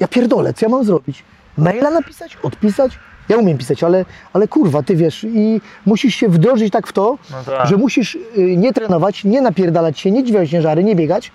ja 0.00 0.08
pierdolę, 0.08 0.54
co 0.54 0.66
ja 0.66 0.70
mam 0.70 0.84
zrobić? 0.84 1.22
Maila 1.58 1.90
napisać? 1.90 2.38
Odpisać? 2.42 2.98
Ja 3.28 3.36
umiem 3.36 3.58
pisać, 3.58 3.82
ale, 3.82 4.04
ale 4.32 4.48
kurwa, 4.48 4.82
ty 4.82 4.96
wiesz, 4.96 5.24
i 5.24 5.60
musisz 5.86 6.14
się 6.14 6.28
wdrożyć 6.28 6.72
tak 6.72 6.86
w 6.86 6.92
to, 6.92 7.18
No 7.30 7.36
tak. 7.46 7.66
że 7.68 7.76
musisz 7.76 8.14
y, 8.14 8.20
nie 8.56 8.72
trenować, 8.72 9.24
nie 9.24 9.40
napierdalać 9.40 9.98
się, 9.98 10.10
nie 10.10 10.24
dźwigać 10.24 10.50
ciężary, 10.50 10.84
nie 10.84 10.96
biegać, 10.96 11.32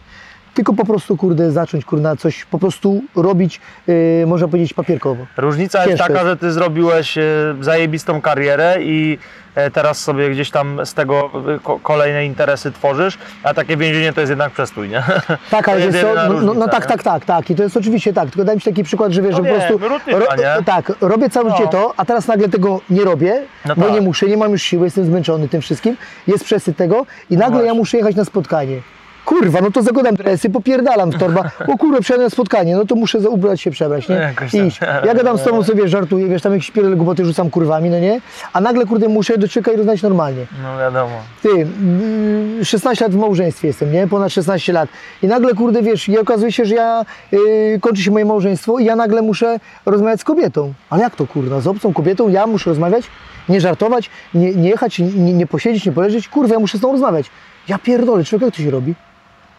tylko 0.54 0.74
po 0.74 0.86
prostu, 0.86 1.18
kurde, 1.18 1.52
zacząć, 1.52 1.86
kurna, 1.86 2.16
coś 2.16 2.46
po 2.46 2.60
prostu 2.60 3.02
robić, 3.16 3.62
y, 3.90 4.24
można 4.28 4.48
powiedzieć, 4.48 4.74
papierkowo. 4.74 5.26
Różnica 5.38 5.78
jest 5.80 5.90
Ciężko 5.90 6.08
taka, 6.08 6.20
jest. 6.20 6.26
że 6.30 6.38
ty 6.38 6.52
zrobiłeś 6.52 7.18
e, 7.18 7.24
zajebistą 7.62 8.22
karierę 8.22 8.78
i 8.82 9.18
e, 9.56 9.72
teraz 9.72 10.00
sobie 10.00 10.30
gdzieś 10.30 10.52
tam 10.52 10.86
z 10.86 10.94
tego 10.94 11.30
ko- 11.64 11.80
kolejne 11.84 12.26
interesy 12.26 12.72
tworzysz, 12.72 13.18
a 13.44 13.54
takie 13.54 13.78
więzienie 13.78 14.14
to 14.14 14.22
jest 14.22 14.30
jednak 14.30 14.52
przestój, 14.52 14.90
nie? 14.90 15.04
Tak, 15.52 15.66
To 15.66 15.72
ale 15.72 15.82
jest 15.82 15.98
jedyna 15.98 16.14
no, 16.16 16.28
no, 16.28 16.34
różnica, 16.34 16.60
no 16.60 16.68
tak, 16.68 16.84
nie? 16.84 16.88
tak, 16.90 17.04
tak, 17.04 17.26
tak. 17.26 17.50
I 17.50 17.56
to 17.56 17.64
jest 17.64 17.78
oczywiście 17.78 18.14
tak. 18.14 18.30
Tylko 18.30 18.46
daj 18.46 18.56
mi 18.56 18.62
taki 18.62 18.84
przykład, 18.84 19.12
że 19.12 19.22
wiesz, 19.22 19.32
No 19.38 19.44
że 19.44 19.50
po 19.50 19.56
prostu. 19.56 19.78
rutyna, 19.90 20.36
nie? 20.58 20.64
tak, 20.64 20.92
robię 21.02 21.30
całe 21.30 21.50
No. 21.50 21.58
życie 21.58 21.70
to, 21.70 21.94
a 21.98 22.06
teraz 22.06 22.28
nagle 22.28 22.50
tego 22.50 22.82
nie 22.90 23.04
robię, 23.04 23.42
No 23.66 23.76
bo 23.76 23.82
tak. 23.86 23.94
nie 23.94 24.02
muszę, 24.02 24.26
nie 24.26 24.38
mam 24.38 24.52
już 24.52 24.62
siły, 24.64 24.86
jestem 24.88 25.06
zmęczony 25.06 25.48
tym 25.50 25.62
wszystkim, 25.62 25.98
jest 26.28 26.44
przesyt 26.44 26.78
tego 26.78 27.06
i 27.30 27.38
nagle 27.38 27.66
ja 27.66 27.74
muszę 27.74 27.98
jechać 27.98 28.16
na 28.16 28.26
spotkanie. 28.26 28.82
Kurwa, 29.26 29.62
no 29.62 29.72
to 29.72 29.82
zakładam 29.84 30.16
dresy, 30.16 30.50
popierdalam 30.50 31.12
w 31.12 31.18
torba. 31.18 31.52
O 31.68 31.78
kurwa, 31.78 32.02
przyjadę 32.02 32.24
na 32.24 32.30
spotkanie, 32.30 32.76
no 32.76 32.86
to 32.86 32.96
muszę 32.96 33.22
za- 33.22 33.30
ubrać 33.30 33.62
się, 33.62 33.72
przebrać, 33.72 34.10
nie? 34.10 34.16
Jakoś 34.16 34.52
tam. 34.52 34.68
Iść. 34.68 34.80
Ja 35.06 35.14
gadam 35.14 35.38
z 35.38 35.44
tobą 35.44 35.64
sobie, 35.64 35.88
żartuję, 35.88 36.28
wiesz, 36.28 36.42
tam 36.42 36.54
jakieś 36.54 36.72
pierdolę 36.72 36.96
głupoty 36.96 37.26
rzucam 37.26 37.50
kurwami, 37.50 37.90
no 37.90 38.00
nie? 38.00 38.22
A 38.54 38.62
nagle, 38.62 38.86
kurde, 38.86 39.08
muszę 39.08 39.38
doczekać 39.38 39.74
i 39.74 39.78
rozmawiać 39.78 40.02
normalnie. 40.02 40.46
No 40.64 40.78
wiadomo. 40.80 41.12
Ty, 41.42 41.50
mm, 41.50 42.66
16 42.66 43.06
lat 43.06 43.14
w 43.14 43.18
małżeństwie 43.18 43.68
jestem, 43.68 43.92
nie? 43.92 44.08
Ponad 44.08 44.32
16 44.32 44.74
lat. 44.74 44.90
I 45.24 45.28
nagle, 45.28 45.54
kurde, 45.54 45.82
wiesz, 45.82 46.10
i 46.10 46.18
okazuje 46.20 46.52
się, 46.52 46.66
że 46.66 46.76
ja, 46.76 47.06
yy, 47.32 47.40
kończy 47.82 48.02
się 48.02 48.12
moje 48.12 48.26
małżeństwo 48.26 48.80
i 48.80 48.86
ja 48.86 48.96
nagle 48.96 49.22
muszę 49.22 49.60
rozmawiać 49.86 50.20
z 50.22 50.24
kobietą. 50.24 50.74
Ale 50.90 51.04
jak 51.04 51.16
to, 51.16 51.28
kurwa, 51.28 51.62
z 51.62 51.68
obcą 51.68 51.94
kobietą 51.94 52.30
ja 52.30 52.48
muszę 52.48 52.70
rozmawiać? 52.70 53.04
Nie 53.50 53.62
żartować, 53.62 54.10
nie, 54.34 54.56
nie 54.56 54.70
jechać, 54.70 55.00
nie, 55.00 55.34
nie 55.34 55.48
posiedzieć, 55.48 55.86
nie 55.86 55.92
poleżeć? 55.92 56.28
Kurwa, 56.28 56.54
ja 56.54 56.60
muszę 56.60 56.78
z 56.78 56.82
tą 56.82 56.92
rozmawiać. 56.92 57.26
Ja 57.68 57.78
pierdolę, 57.78 58.24
człowiek, 58.24 58.46
jak 58.46 58.56
to 58.56 58.62
się 58.62 58.72
robi? 58.72 58.96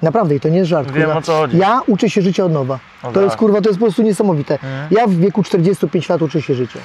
Naprawdę, 0.02 0.34
i 0.34 0.40
to 0.40 0.48
nie 0.48 0.58
jest 0.58 0.70
żart. 0.70 0.90
Wiem, 0.90 1.10
o 1.10 1.22
co 1.22 1.32
chodzi. 1.36 1.58
Ja 1.58 1.80
uczę 1.86 2.10
się 2.10 2.22
życia 2.22 2.44
od 2.44 2.52
nowa. 2.52 2.78
No 3.04 3.12
to 3.12 3.20
jest, 3.20 3.30
tak. 3.30 3.38
kurwa, 3.38 3.60
to 3.60 3.68
jest 3.68 3.78
po 3.78 3.84
prostu 3.86 4.02
niesamowite. 4.02 4.58
Ja 4.90 5.06
w 5.06 5.14
wieku 5.14 5.42
45 5.42 6.08
lat 6.08 6.22
uczę 6.22 6.42
się 6.42 6.54
życia. 6.54 6.78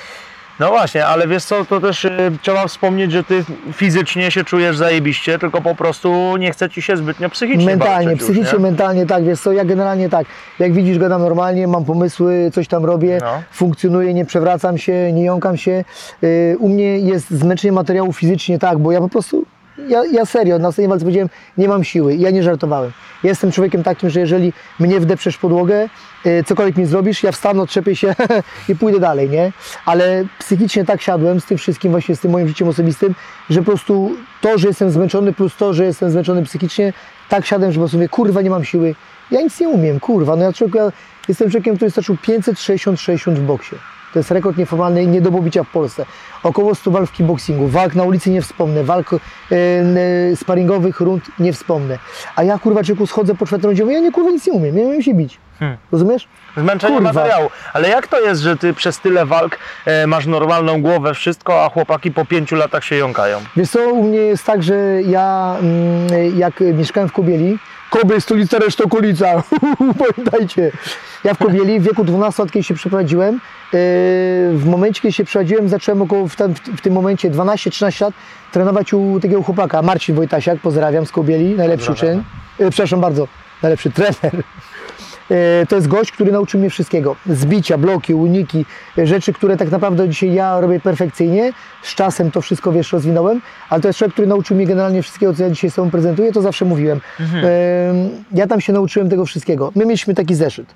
No 0.60 0.70
właśnie, 0.70 1.06
ale 1.06 1.28
wiesz 1.28 1.44
co, 1.44 1.66
to 1.66 1.82
też 1.82 2.06
y, 2.06 2.12
trzeba 2.42 2.68
wspomnieć, 2.68 3.12
że 3.12 3.24
ty 3.24 3.44
fizycznie 3.74 4.32
się 4.32 4.44
czujesz 4.44 4.78
zajebiście, 4.78 5.40
tylko 5.40 5.62
po 5.62 5.76
prostu 5.76 6.38
nie 6.38 6.52
chce 6.52 6.70
ci 6.70 6.82
się 6.82 6.98
zbytnio 6.98 7.30
psychicznie 7.30 7.66
Mentalnie, 7.66 8.06
walczyć 8.08 8.20
psychicznie, 8.24 8.44
już, 8.44 8.54
nie? 8.54 8.60
mentalnie, 8.60 9.06
tak, 9.06 9.24
wiesz 9.24 9.40
co, 9.42 9.52
ja 9.52 9.66
generalnie 9.66 10.10
tak, 10.10 10.26
jak 10.60 10.74
widzisz, 10.74 10.98
gadam 11.00 11.22
normalnie, 11.22 11.68
mam 11.68 11.86
pomysły, 11.86 12.52
coś 12.54 12.68
tam 12.68 12.86
robię, 12.86 13.18
No. 13.22 13.42
funkcjonuję, 13.52 14.14
nie 14.14 14.26
przewracam 14.26 14.78
się, 14.78 15.12
nie 15.14 15.24
jąkam 15.24 15.58
się. 15.58 15.84
Yy, 16.22 16.56
u 16.60 16.70
mnie 16.70 17.00
jest 17.00 17.30
zmęczenie 17.32 17.72
materiału 17.72 18.14
fizycznie, 18.14 18.60
tak, 18.60 18.78
bo 18.78 18.92
ja 18.92 19.00
po 19.00 19.10
prostu, 19.10 19.46
ja, 19.78 20.06
ja 20.12 20.26
serio, 20.26 20.60
na 20.60 20.68
ostatniej 20.68 20.88
walce 20.88 21.06
powiedziałem, 21.06 21.30
nie 21.58 21.68
mam 21.68 21.84
siły, 21.84 22.16
ja 22.16 22.32
nie 22.32 22.44
żartowałem. 22.44 22.92
Jestem 23.24 23.52
człowiekiem 23.52 23.84
takim, 23.84 24.10
że 24.10 24.20
jeżeli 24.20 24.54
mnie 24.80 25.00
wdeprzesz 25.00 25.36
w 25.36 25.40
podłogę, 25.40 25.90
yy, 26.26 26.44
cokolwiek 26.44 26.78
mi 26.78 26.86
zrobisz, 26.86 27.24
ja 27.24 27.32
wstanę, 27.32 27.62
otrzepię 27.62 27.96
się 27.96 28.16
i 28.70 28.76
pójdę 28.76 29.00
dalej, 29.00 29.30
nie? 29.30 29.52
Ale 29.86 30.26
psychicznie 30.40 30.86
tak 30.86 31.02
siadłem 31.02 31.42
z 31.42 31.46
tym 31.46 31.58
wszystkim, 31.58 31.92
właśnie 31.92 32.16
z 32.16 32.20
tym 32.20 32.32
moim 32.32 32.48
życiem 32.48 32.68
osobistym, 32.68 33.16
że 33.50 33.60
po 33.60 33.66
prostu 33.66 34.12
to, 34.42 34.58
że 34.58 34.68
jestem 34.68 34.92
zmęczony, 34.92 35.34
plus 35.34 35.56
to, 35.58 35.74
że 35.74 35.86
jestem 35.86 36.12
zmęczony 36.12 36.44
psychicznie, 36.44 36.94
tak 37.30 37.46
siadłem, 37.46 37.72
że 37.72 37.76
po 37.76 37.82
prostu 37.82 37.98
mówię, 37.98 38.10
kurwa, 38.10 38.42
nie 38.42 38.50
mam 38.50 38.64
siły. 38.64 38.96
Ja 39.32 39.42
nic 39.42 39.60
nie 39.60 39.70
umiem, 39.70 40.00
kurwa. 40.00 40.36
No 40.36 40.44
ja, 40.44 40.54
człowiek, 40.54 40.76
ja 40.76 40.92
jestem 41.28 41.52
człowiekiem, 41.52 41.76
który 41.76 41.92
stoczył 41.92 42.16
560-60 42.16 43.36
w 43.36 43.42
boksie. 43.42 43.76
To 44.16 44.20
jest 44.20 44.32
rekord 44.32 44.58
nieformalny 44.58 45.04
i 45.04 45.08
nie 45.08 45.22
do 45.22 45.32
pobicia 45.32 45.64
w 45.64 45.70
Polsce. 45.70 46.06
Około 46.44 46.76
100 46.76 46.92
walk 46.92 47.10
w 47.10 47.12
kickboxingu. 47.12 47.68
Walk 47.68 47.96
na 47.96 48.04
ulicy 48.04 48.30
nie 48.30 48.42
wspomnę. 48.42 48.84
Walk 48.84 49.10
e, 49.14 50.36
sparingowych 50.36 51.00
rund 51.00 51.24
nie 51.40 51.54
wspomnę. 51.54 51.98
A 52.36 52.44
ja, 52.44 52.60
kurwa, 52.60 52.84
człowieku, 52.84 53.08
schodzę 53.08 53.36
po 53.36 53.46
czwartym 53.46 53.70
rundzie, 53.70 53.84
mówię, 53.84 53.96
ja 53.96 54.02
nie, 54.02 54.12
kurwa, 54.12 54.30
nic 54.30 54.48
nie 54.48 54.54
umiem. 54.54 54.78
Ja 54.78 54.84
nie 54.84 54.88
umiem 54.88 55.02
się 55.02 55.14
bić. 55.14 55.40
Hmm. 55.60 55.78
Rozumiesz? 55.92 56.28
Zmęczenie 56.58 56.96
Kurwa. 56.96 57.14
materiału. 57.14 57.50
Ale 57.74 57.90
jak 57.90 58.08
to 58.08 58.20
jest, 58.20 58.42
że 58.42 58.58
ty 58.58 58.74
przez 58.74 59.00
tyle 59.00 59.26
walk 59.26 59.58
e, 59.86 60.08
masz 60.08 60.26
normalną 60.26 60.82
głowę, 60.82 61.14
wszystko, 61.14 61.66
a 61.66 61.70
chłopaki 61.70 62.12
po 62.12 62.26
pięciu 62.26 62.56
latach 62.56 62.84
się 62.84 62.96
jąkają? 62.96 63.40
Wiesz 63.56 63.70
co, 63.70 63.90
u 63.90 64.04
mnie 64.04 64.18
jest 64.18 64.46
tak, 64.46 64.64
że 64.64 64.76
ja 65.02 65.56
mm, 65.60 66.38
jak 66.38 66.60
mieszkałem 66.60 67.10
w 67.10 67.14
Kobieli, 67.14 67.58
Kobiel, 67.90 68.22
stolica, 68.22 68.60
reszta 68.60 68.84
okolica, 68.84 69.44
pamiętajcie. 70.00 70.72
Ja 71.26 71.34
w 71.34 71.38
Kobieli 71.38 71.80
w 71.80 71.84
wieku 71.84 72.04
12 72.04 72.44
lat, 72.44 72.52
kiedy 72.52 72.64
się 72.64 72.74
przeprowadziłem, 72.74 73.34
yy, 73.34 73.40
w 74.54 74.66
momencie, 74.66 75.02
kiedy 75.02 75.14
się 75.14 75.24
przeprowadziłem, 75.24 75.70
zacząłem 75.70 76.02
około 76.02 76.28
w, 76.28 76.36
tam, 76.36 76.54
w, 76.54 76.82
tym 76.82 76.94
momencie 76.94 77.32
12-13 77.32 78.02
lat 78.02 78.14
trenować 78.52 78.94
u 78.94 79.20
takiego 79.22 79.44
chłopaka, 79.44 79.82
Marcin 79.82 80.16
Wojtasiak, 80.16 80.60
pozdrawiam 80.60 81.06
z 81.06 81.12
Kobieli, 81.12 81.56
najlepszy 81.56 81.92
uczeń, 81.92 82.24
yy, 82.60 82.70
przepraszam 82.70 83.02
bardzo, 83.02 83.28
najlepszy 83.64 83.92
trener. 83.92 84.44
E, 85.32 85.66
To 85.66 85.76
jest 85.76 85.88
gość, 85.88 86.12
który 86.12 86.32
nauczył 86.32 86.60
mnie 86.60 86.70
wszystkiego. 86.70 87.16
Zbicia, 87.30 87.78
bloki, 87.78 88.14
uniki, 88.14 88.66
e, 88.98 89.08
rzeczy, 89.08 89.34
które 89.34 89.58
tak 89.58 89.72
naprawdę 89.72 90.10
dzisiaj 90.10 90.34
ja 90.34 90.60
robię 90.62 90.80
perfekcyjnie. 90.80 91.54
Z 91.84 91.96
czasem 91.96 92.32
to 92.32 92.42
wszystko, 92.42 92.72
wiesz, 92.72 92.94
rozwinąłem, 92.94 93.42
ale 93.70 93.82
to 93.82 93.88
jest 93.88 94.00
człowiek, 94.00 94.14
który 94.14 94.28
nauczył 94.28 94.58
mnie 94.58 94.66
generalnie 94.66 95.02
wszystkiego, 95.02 95.34
co 95.34 95.44
ja 95.44 95.50
dzisiaj 95.50 95.72
sobą 95.72 95.92
prezentuję, 95.92 96.32
to 96.32 96.42
zawsze 96.42 96.66
mówiłem. 96.66 97.02
Mhm. 97.20 97.46
E, 97.46 97.50
Ja 98.32 98.48
tam 98.48 98.62
się 98.62 98.74
nauczyłem 98.74 99.10
tego 99.10 99.26
wszystkiego. 99.26 99.72
My 99.76 99.86
mieliśmy 99.86 100.14
taki 100.14 100.36
zeszyt. 100.36 100.76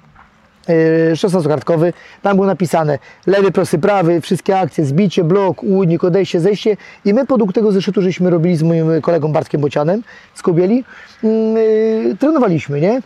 E, 0.69 1.13
16-kartkowy, 1.13 1.93
tam 2.21 2.35
było 2.35 2.47
napisane 2.47 2.99
lewy, 3.27 3.51
prosty, 3.51 3.79
prawy, 3.79 4.21
wszystkie 4.21 4.59
akcje, 4.59 4.85
zbicie, 4.85 5.23
blok, 5.23 5.63
unik, 5.63 6.03
odejście, 6.03 6.39
zejście. 6.39 6.77
I 7.05 7.13
my 7.13 7.25
podług 7.25 7.53
tego 7.53 7.71
zeszytu, 7.71 8.01
żeśmy 8.01 8.29
robili 8.29 8.55
z 8.55 8.63
moim 8.63 9.01
kolegą 9.01 9.31
Bartkiem 9.31 9.61
Bocianem 9.61 10.03
z 10.35 10.41
e, 10.47 12.15
trenowaliśmy, 12.19 12.81
nie? 12.81 13.01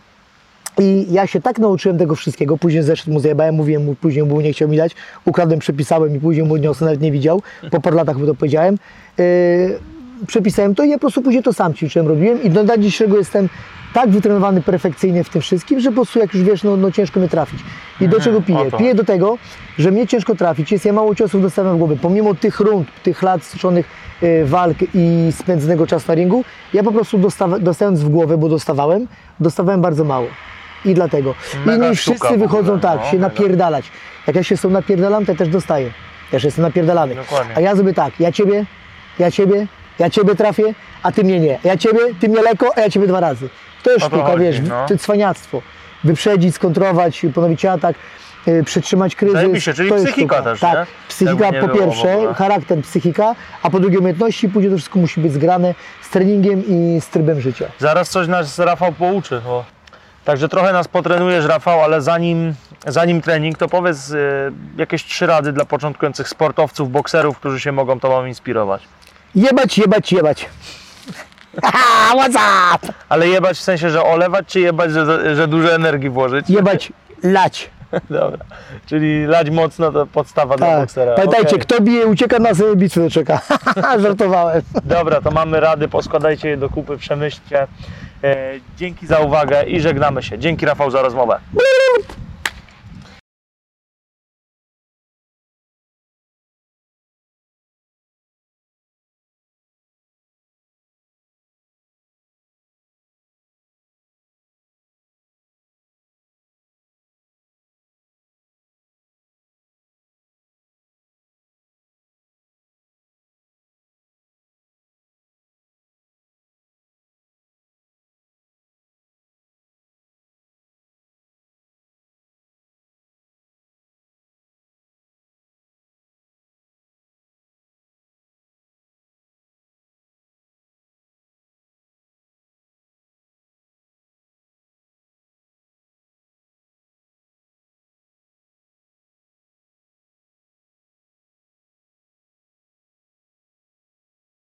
I 0.78 1.06
ja 1.10 1.26
się 1.26 1.40
tak 1.40 1.58
nauczyłem 1.58 1.98
tego 1.98 2.14
wszystkiego, 2.14 2.58
później 2.58 2.82
zeszedł 2.82 3.12
mu 3.12 3.20
zajebałem, 3.20 3.54
mówiłem 3.54 3.84
mu, 3.84 3.94
później 3.94 4.24
mu 4.24 4.40
nie 4.40 4.52
chciał 4.52 4.68
mi 4.68 4.76
dać, 4.76 4.94
ukradłem, 5.24 5.58
przepisałem 5.58 6.16
i 6.16 6.20
później 6.20 6.46
mu 6.46 6.54
odniosę, 6.54 6.84
nawet 6.84 7.00
nie 7.00 7.12
widział, 7.12 7.42
po 7.70 7.80
paru 7.80 7.96
latach 7.96 8.16
mu 8.16 8.26
to 8.26 8.34
powiedziałem. 8.34 8.78
Yy, 9.18 9.78
przepisałem 10.26 10.74
to 10.74 10.84
i 10.84 10.90
ja 10.90 10.96
po 10.96 11.00
prostu 11.00 11.22
później 11.22 11.42
to 11.42 11.52
sam 11.52 11.74
ćwiczyłem, 11.74 12.08
robiłem. 12.08 12.42
I 12.42 12.50
do 12.50 12.64
dnia 12.64 12.76
dzisiejszego 12.76 13.18
jestem 13.18 13.48
tak 13.94 14.10
wytrenowany 14.10 14.62
perfekcyjnie 14.62 15.24
w 15.24 15.28
tym 15.28 15.42
wszystkim, 15.42 15.80
że 15.80 15.90
po 15.90 15.94
prostu 15.94 16.18
jak 16.18 16.34
już 16.34 16.42
wiesz, 16.42 16.62
no, 16.62 16.76
no 16.76 16.90
ciężko 16.90 17.20
mnie 17.20 17.28
trafić. 17.28 17.60
I 18.00 18.08
do 18.08 18.20
czego 18.20 18.38
o 18.38 18.42
piję? 18.42 18.70
to 18.70 18.78
Piję 18.78 18.94
do 18.94 19.04
tego, 19.04 19.38
że 19.78 19.90
mnie 19.90 20.06
ciężko 20.06 20.34
trafić, 20.34 20.72
jest 20.72 20.84
ja 20.84 20.92
mało 20.92 21.14
ciosów 21.14 21.42
dostawiam 21.42 21.74
w 21.74 21.78
głowę, 21.78 21.96
pomimo 22.02 22.34
tych 22.34 22.60
rund, 22.60 22.88
tych 23.02 23.22
lat 23.22 23.44
styczonych 23.44 23.86
yy, 24.22 24.46
walk 24.46 24.76
i 24.94 25.32
spędzonego 25.32 25.86
czasu 25.86 26.04
na 26.08 26.14
ringu, 26.14 26.44
ja 26.72 26.82
po 26.82 26.92
prostu 26.92 27.18
dostawa, 27.18 27.58
dostając 27.58 28.00
w 28.00 28.08
głowę, 28.08 28.38
bo 28.38 28.48
dostawałem, 28.48 29.06
dostawałem 29.40 29.80
bardzo 29.80 30.04
mało. 30.04 30.26
I 30.84 30.94
dlatego. 30.94 31.34
Mega 31.66 31.86
Inni 31.86 31.96
sztuka 31.96 32.18
wszyscy 32.18 32.36
w 32.36 32.40
wychodzą 32.40 32.72
ogóle, 32.72 32.80
tak, 32.80 32.98
no, 32.98 33.04
się 33.04 33.16
mega. 33.16 33.28
napierdalać. 33.28 33.84
Jak 34.26 34.36
ja 34.36 34.42
się 34.42 34.56
z 34.56 34.60
tą 34.60 34.70
napierdalam, 34.70 35.26
to 35.26 35.32
ja 35.32 35.38
też 35.38 35.48
dostaję. 35.48 35.90
Też 36.30 36.44
jestem 36.44 36.62
napierdalany. 36.62 37.14
Dokładnie. 37.14 37.56
A 37.56 37.60
ja 37.60 37.74
zrobię 37.74 37.94
tak, 37.94 38.20
ja 38.20 38.32
ciebie, 38.32 38.66
ja 39.18 39.30
ciebie, 39.30 39.66
ja 39.98 40.10
ciebie 40.10 40.34
trafię, 40.34 40.74
a 41.02 41.12
ty 41.12 41.24
mnie 41.24 41.40
nie. 41.40 41.58
Ja 41.64 41.76
ciebie, 41.76 42.00
ty 42.20 42.28
mnie 42.28 42.42
lekko, 42.42 42.70
a 42.76 42.80
ja 42.80 42.90
ciebie 42.90 43.06
dwa 43.06 43.20
razy. 43.20 43.48
O 43.90 44.00
to 44.00 44.06
sztuka, 44.06 44.24
chodzi, 44.24 44.44
wiesz, 44.44 44.60
no. 44.68 44.86
cwaniactwo. 44.98 45.62
Wyprzedzić, 46.04 46.54
skontrować, 46.54 47.26
ponowić 47.34 47.64
atak, 47.64 47.96
yy, 48.46 48.64
przytrzymać 48.64 49.16
kryzys. 49.16 49.34
Zajebiście, 49.36 49.74
czyli 49.74 49.88
to 49.88 49.94
jest 49.94 50.06
psychika 50.06 50.34
sztuka. 50.36 50.50
też, 50.50 50.60
Tak, 50.60 50.78
nie? 50.78 50.86
psychika 51.08 51.52
po 51.52 51.68
pierwsze, 51.68 52.34
charakter, 52.34 52.82
psychika, 52.82 53.34
a 53.62 53.70
po 53.70 53.80
drugie 53.80 53.98
umiejętności, 53.98 54.48
później 54.48 54.70
to 54.72 54.76
wszystko 54.78 54.98
musi 54.98 55.20
być 55.20 55.32
zgrane 55.32 55.74
z 56.02 56.10
treningiem 56.10 56.62
i 56.66 57.00
z 57.00 57.08
trybem 57.08 57.40
życia. 57.40 57.66
Zaraz 57.78 58.10
coś 58.10 58.28
nas 58.28 58.58
Rafał 58.58 58.92
pouczy. 58.92 59.36
O. 59.48 59.64
Także 60.24 60.48
trochę 60.48 60.72
nas 60.72 60.88
potrenujesz, 60.88 61.44
Rafał, 61.44 61.80
ale 61.82 62.02
zanim, 62.02 62.54
zanim 62.86 63.20
trening, 63.22 63.58
to 63.58 63.68
powiedz 63.68 64.10
y, 64.10 64.52
jakieś 64.76 65.04
trzy 65.04 65.26
rady 65.26 65.52
dla 65.52 65.64
początkujących 65.64 66.28
sportowców, 66.28 66.90
bokserów, 66.90 67.38
którzy 67.38 67.60
się 67.60 67.72
mogą 67.72 68.00
Tobą 68.00 68.24
inspirować. 68.26 68.82
Jebać, 69.34 69.78
jebać, 69.78 70.12
jebać. 70.12 70.48
Haha, 71.62 72.14
what's 72.16 72.36
up? 72.74 72.92
Ale 73.08 73.28
jebać 73.28 73.56
w 73.58 73.62
sensie, 73.62 73.90
że 73.90 74.02
olewać, 74.04 74.46
czy 74.46 74.60
jebać, 74.60 74.92
że, 74.92 75.36
że 75.36 75.48
dużo 75.48 75.74
energii 75.74 76.10
włożyć? 76.10 76.50
Jebać, 76.50 76.92
lać. 77.22 77.70
Dobra. 78.10 78.44
Czyli 78.86 79.26
lać 79.26 79.50
mocno 79.50 79.92
to 79.92 80.06
podstawa 80.06 80.56
dla 80.56 80.66
Tak. 80.66 80.80
boksera. 80.80 81.14
Pamiętajcie, 81.14 81.48
Okej. 81.48 81.58
kto 81.60 81.80
bije, 81.80 82.06
ucieka 82.06 82.38
na 82.38 82.54
sobie 82.54 82.76
bitwy 82.76 83.00
doczeka. 83.00 83.40
Żartowałem. 84.02 84.62
Dobra, 84.84 85.20
to 85.20 85.30
mamy 85.30 85.60
rady, 85.60 85.88
poskładajcie 85.88 86.48
je 86.48 86.56
do 86.56 86.68
kupy, 86.68 86.96
przemyślcie. 86.98 87.66
E, 88.24 88.36
dzięki 88.76 89.06
za 89.06 89.18
uwagę 89.18 89.62
i 89.62 89.80
żegnamy 89.80 90.22
się. 90.22 90.38
Dzięki 90.38 90.66
Rafał 90.66 90.90
za 90.90 91.02
rozmowę. 91.02 91.38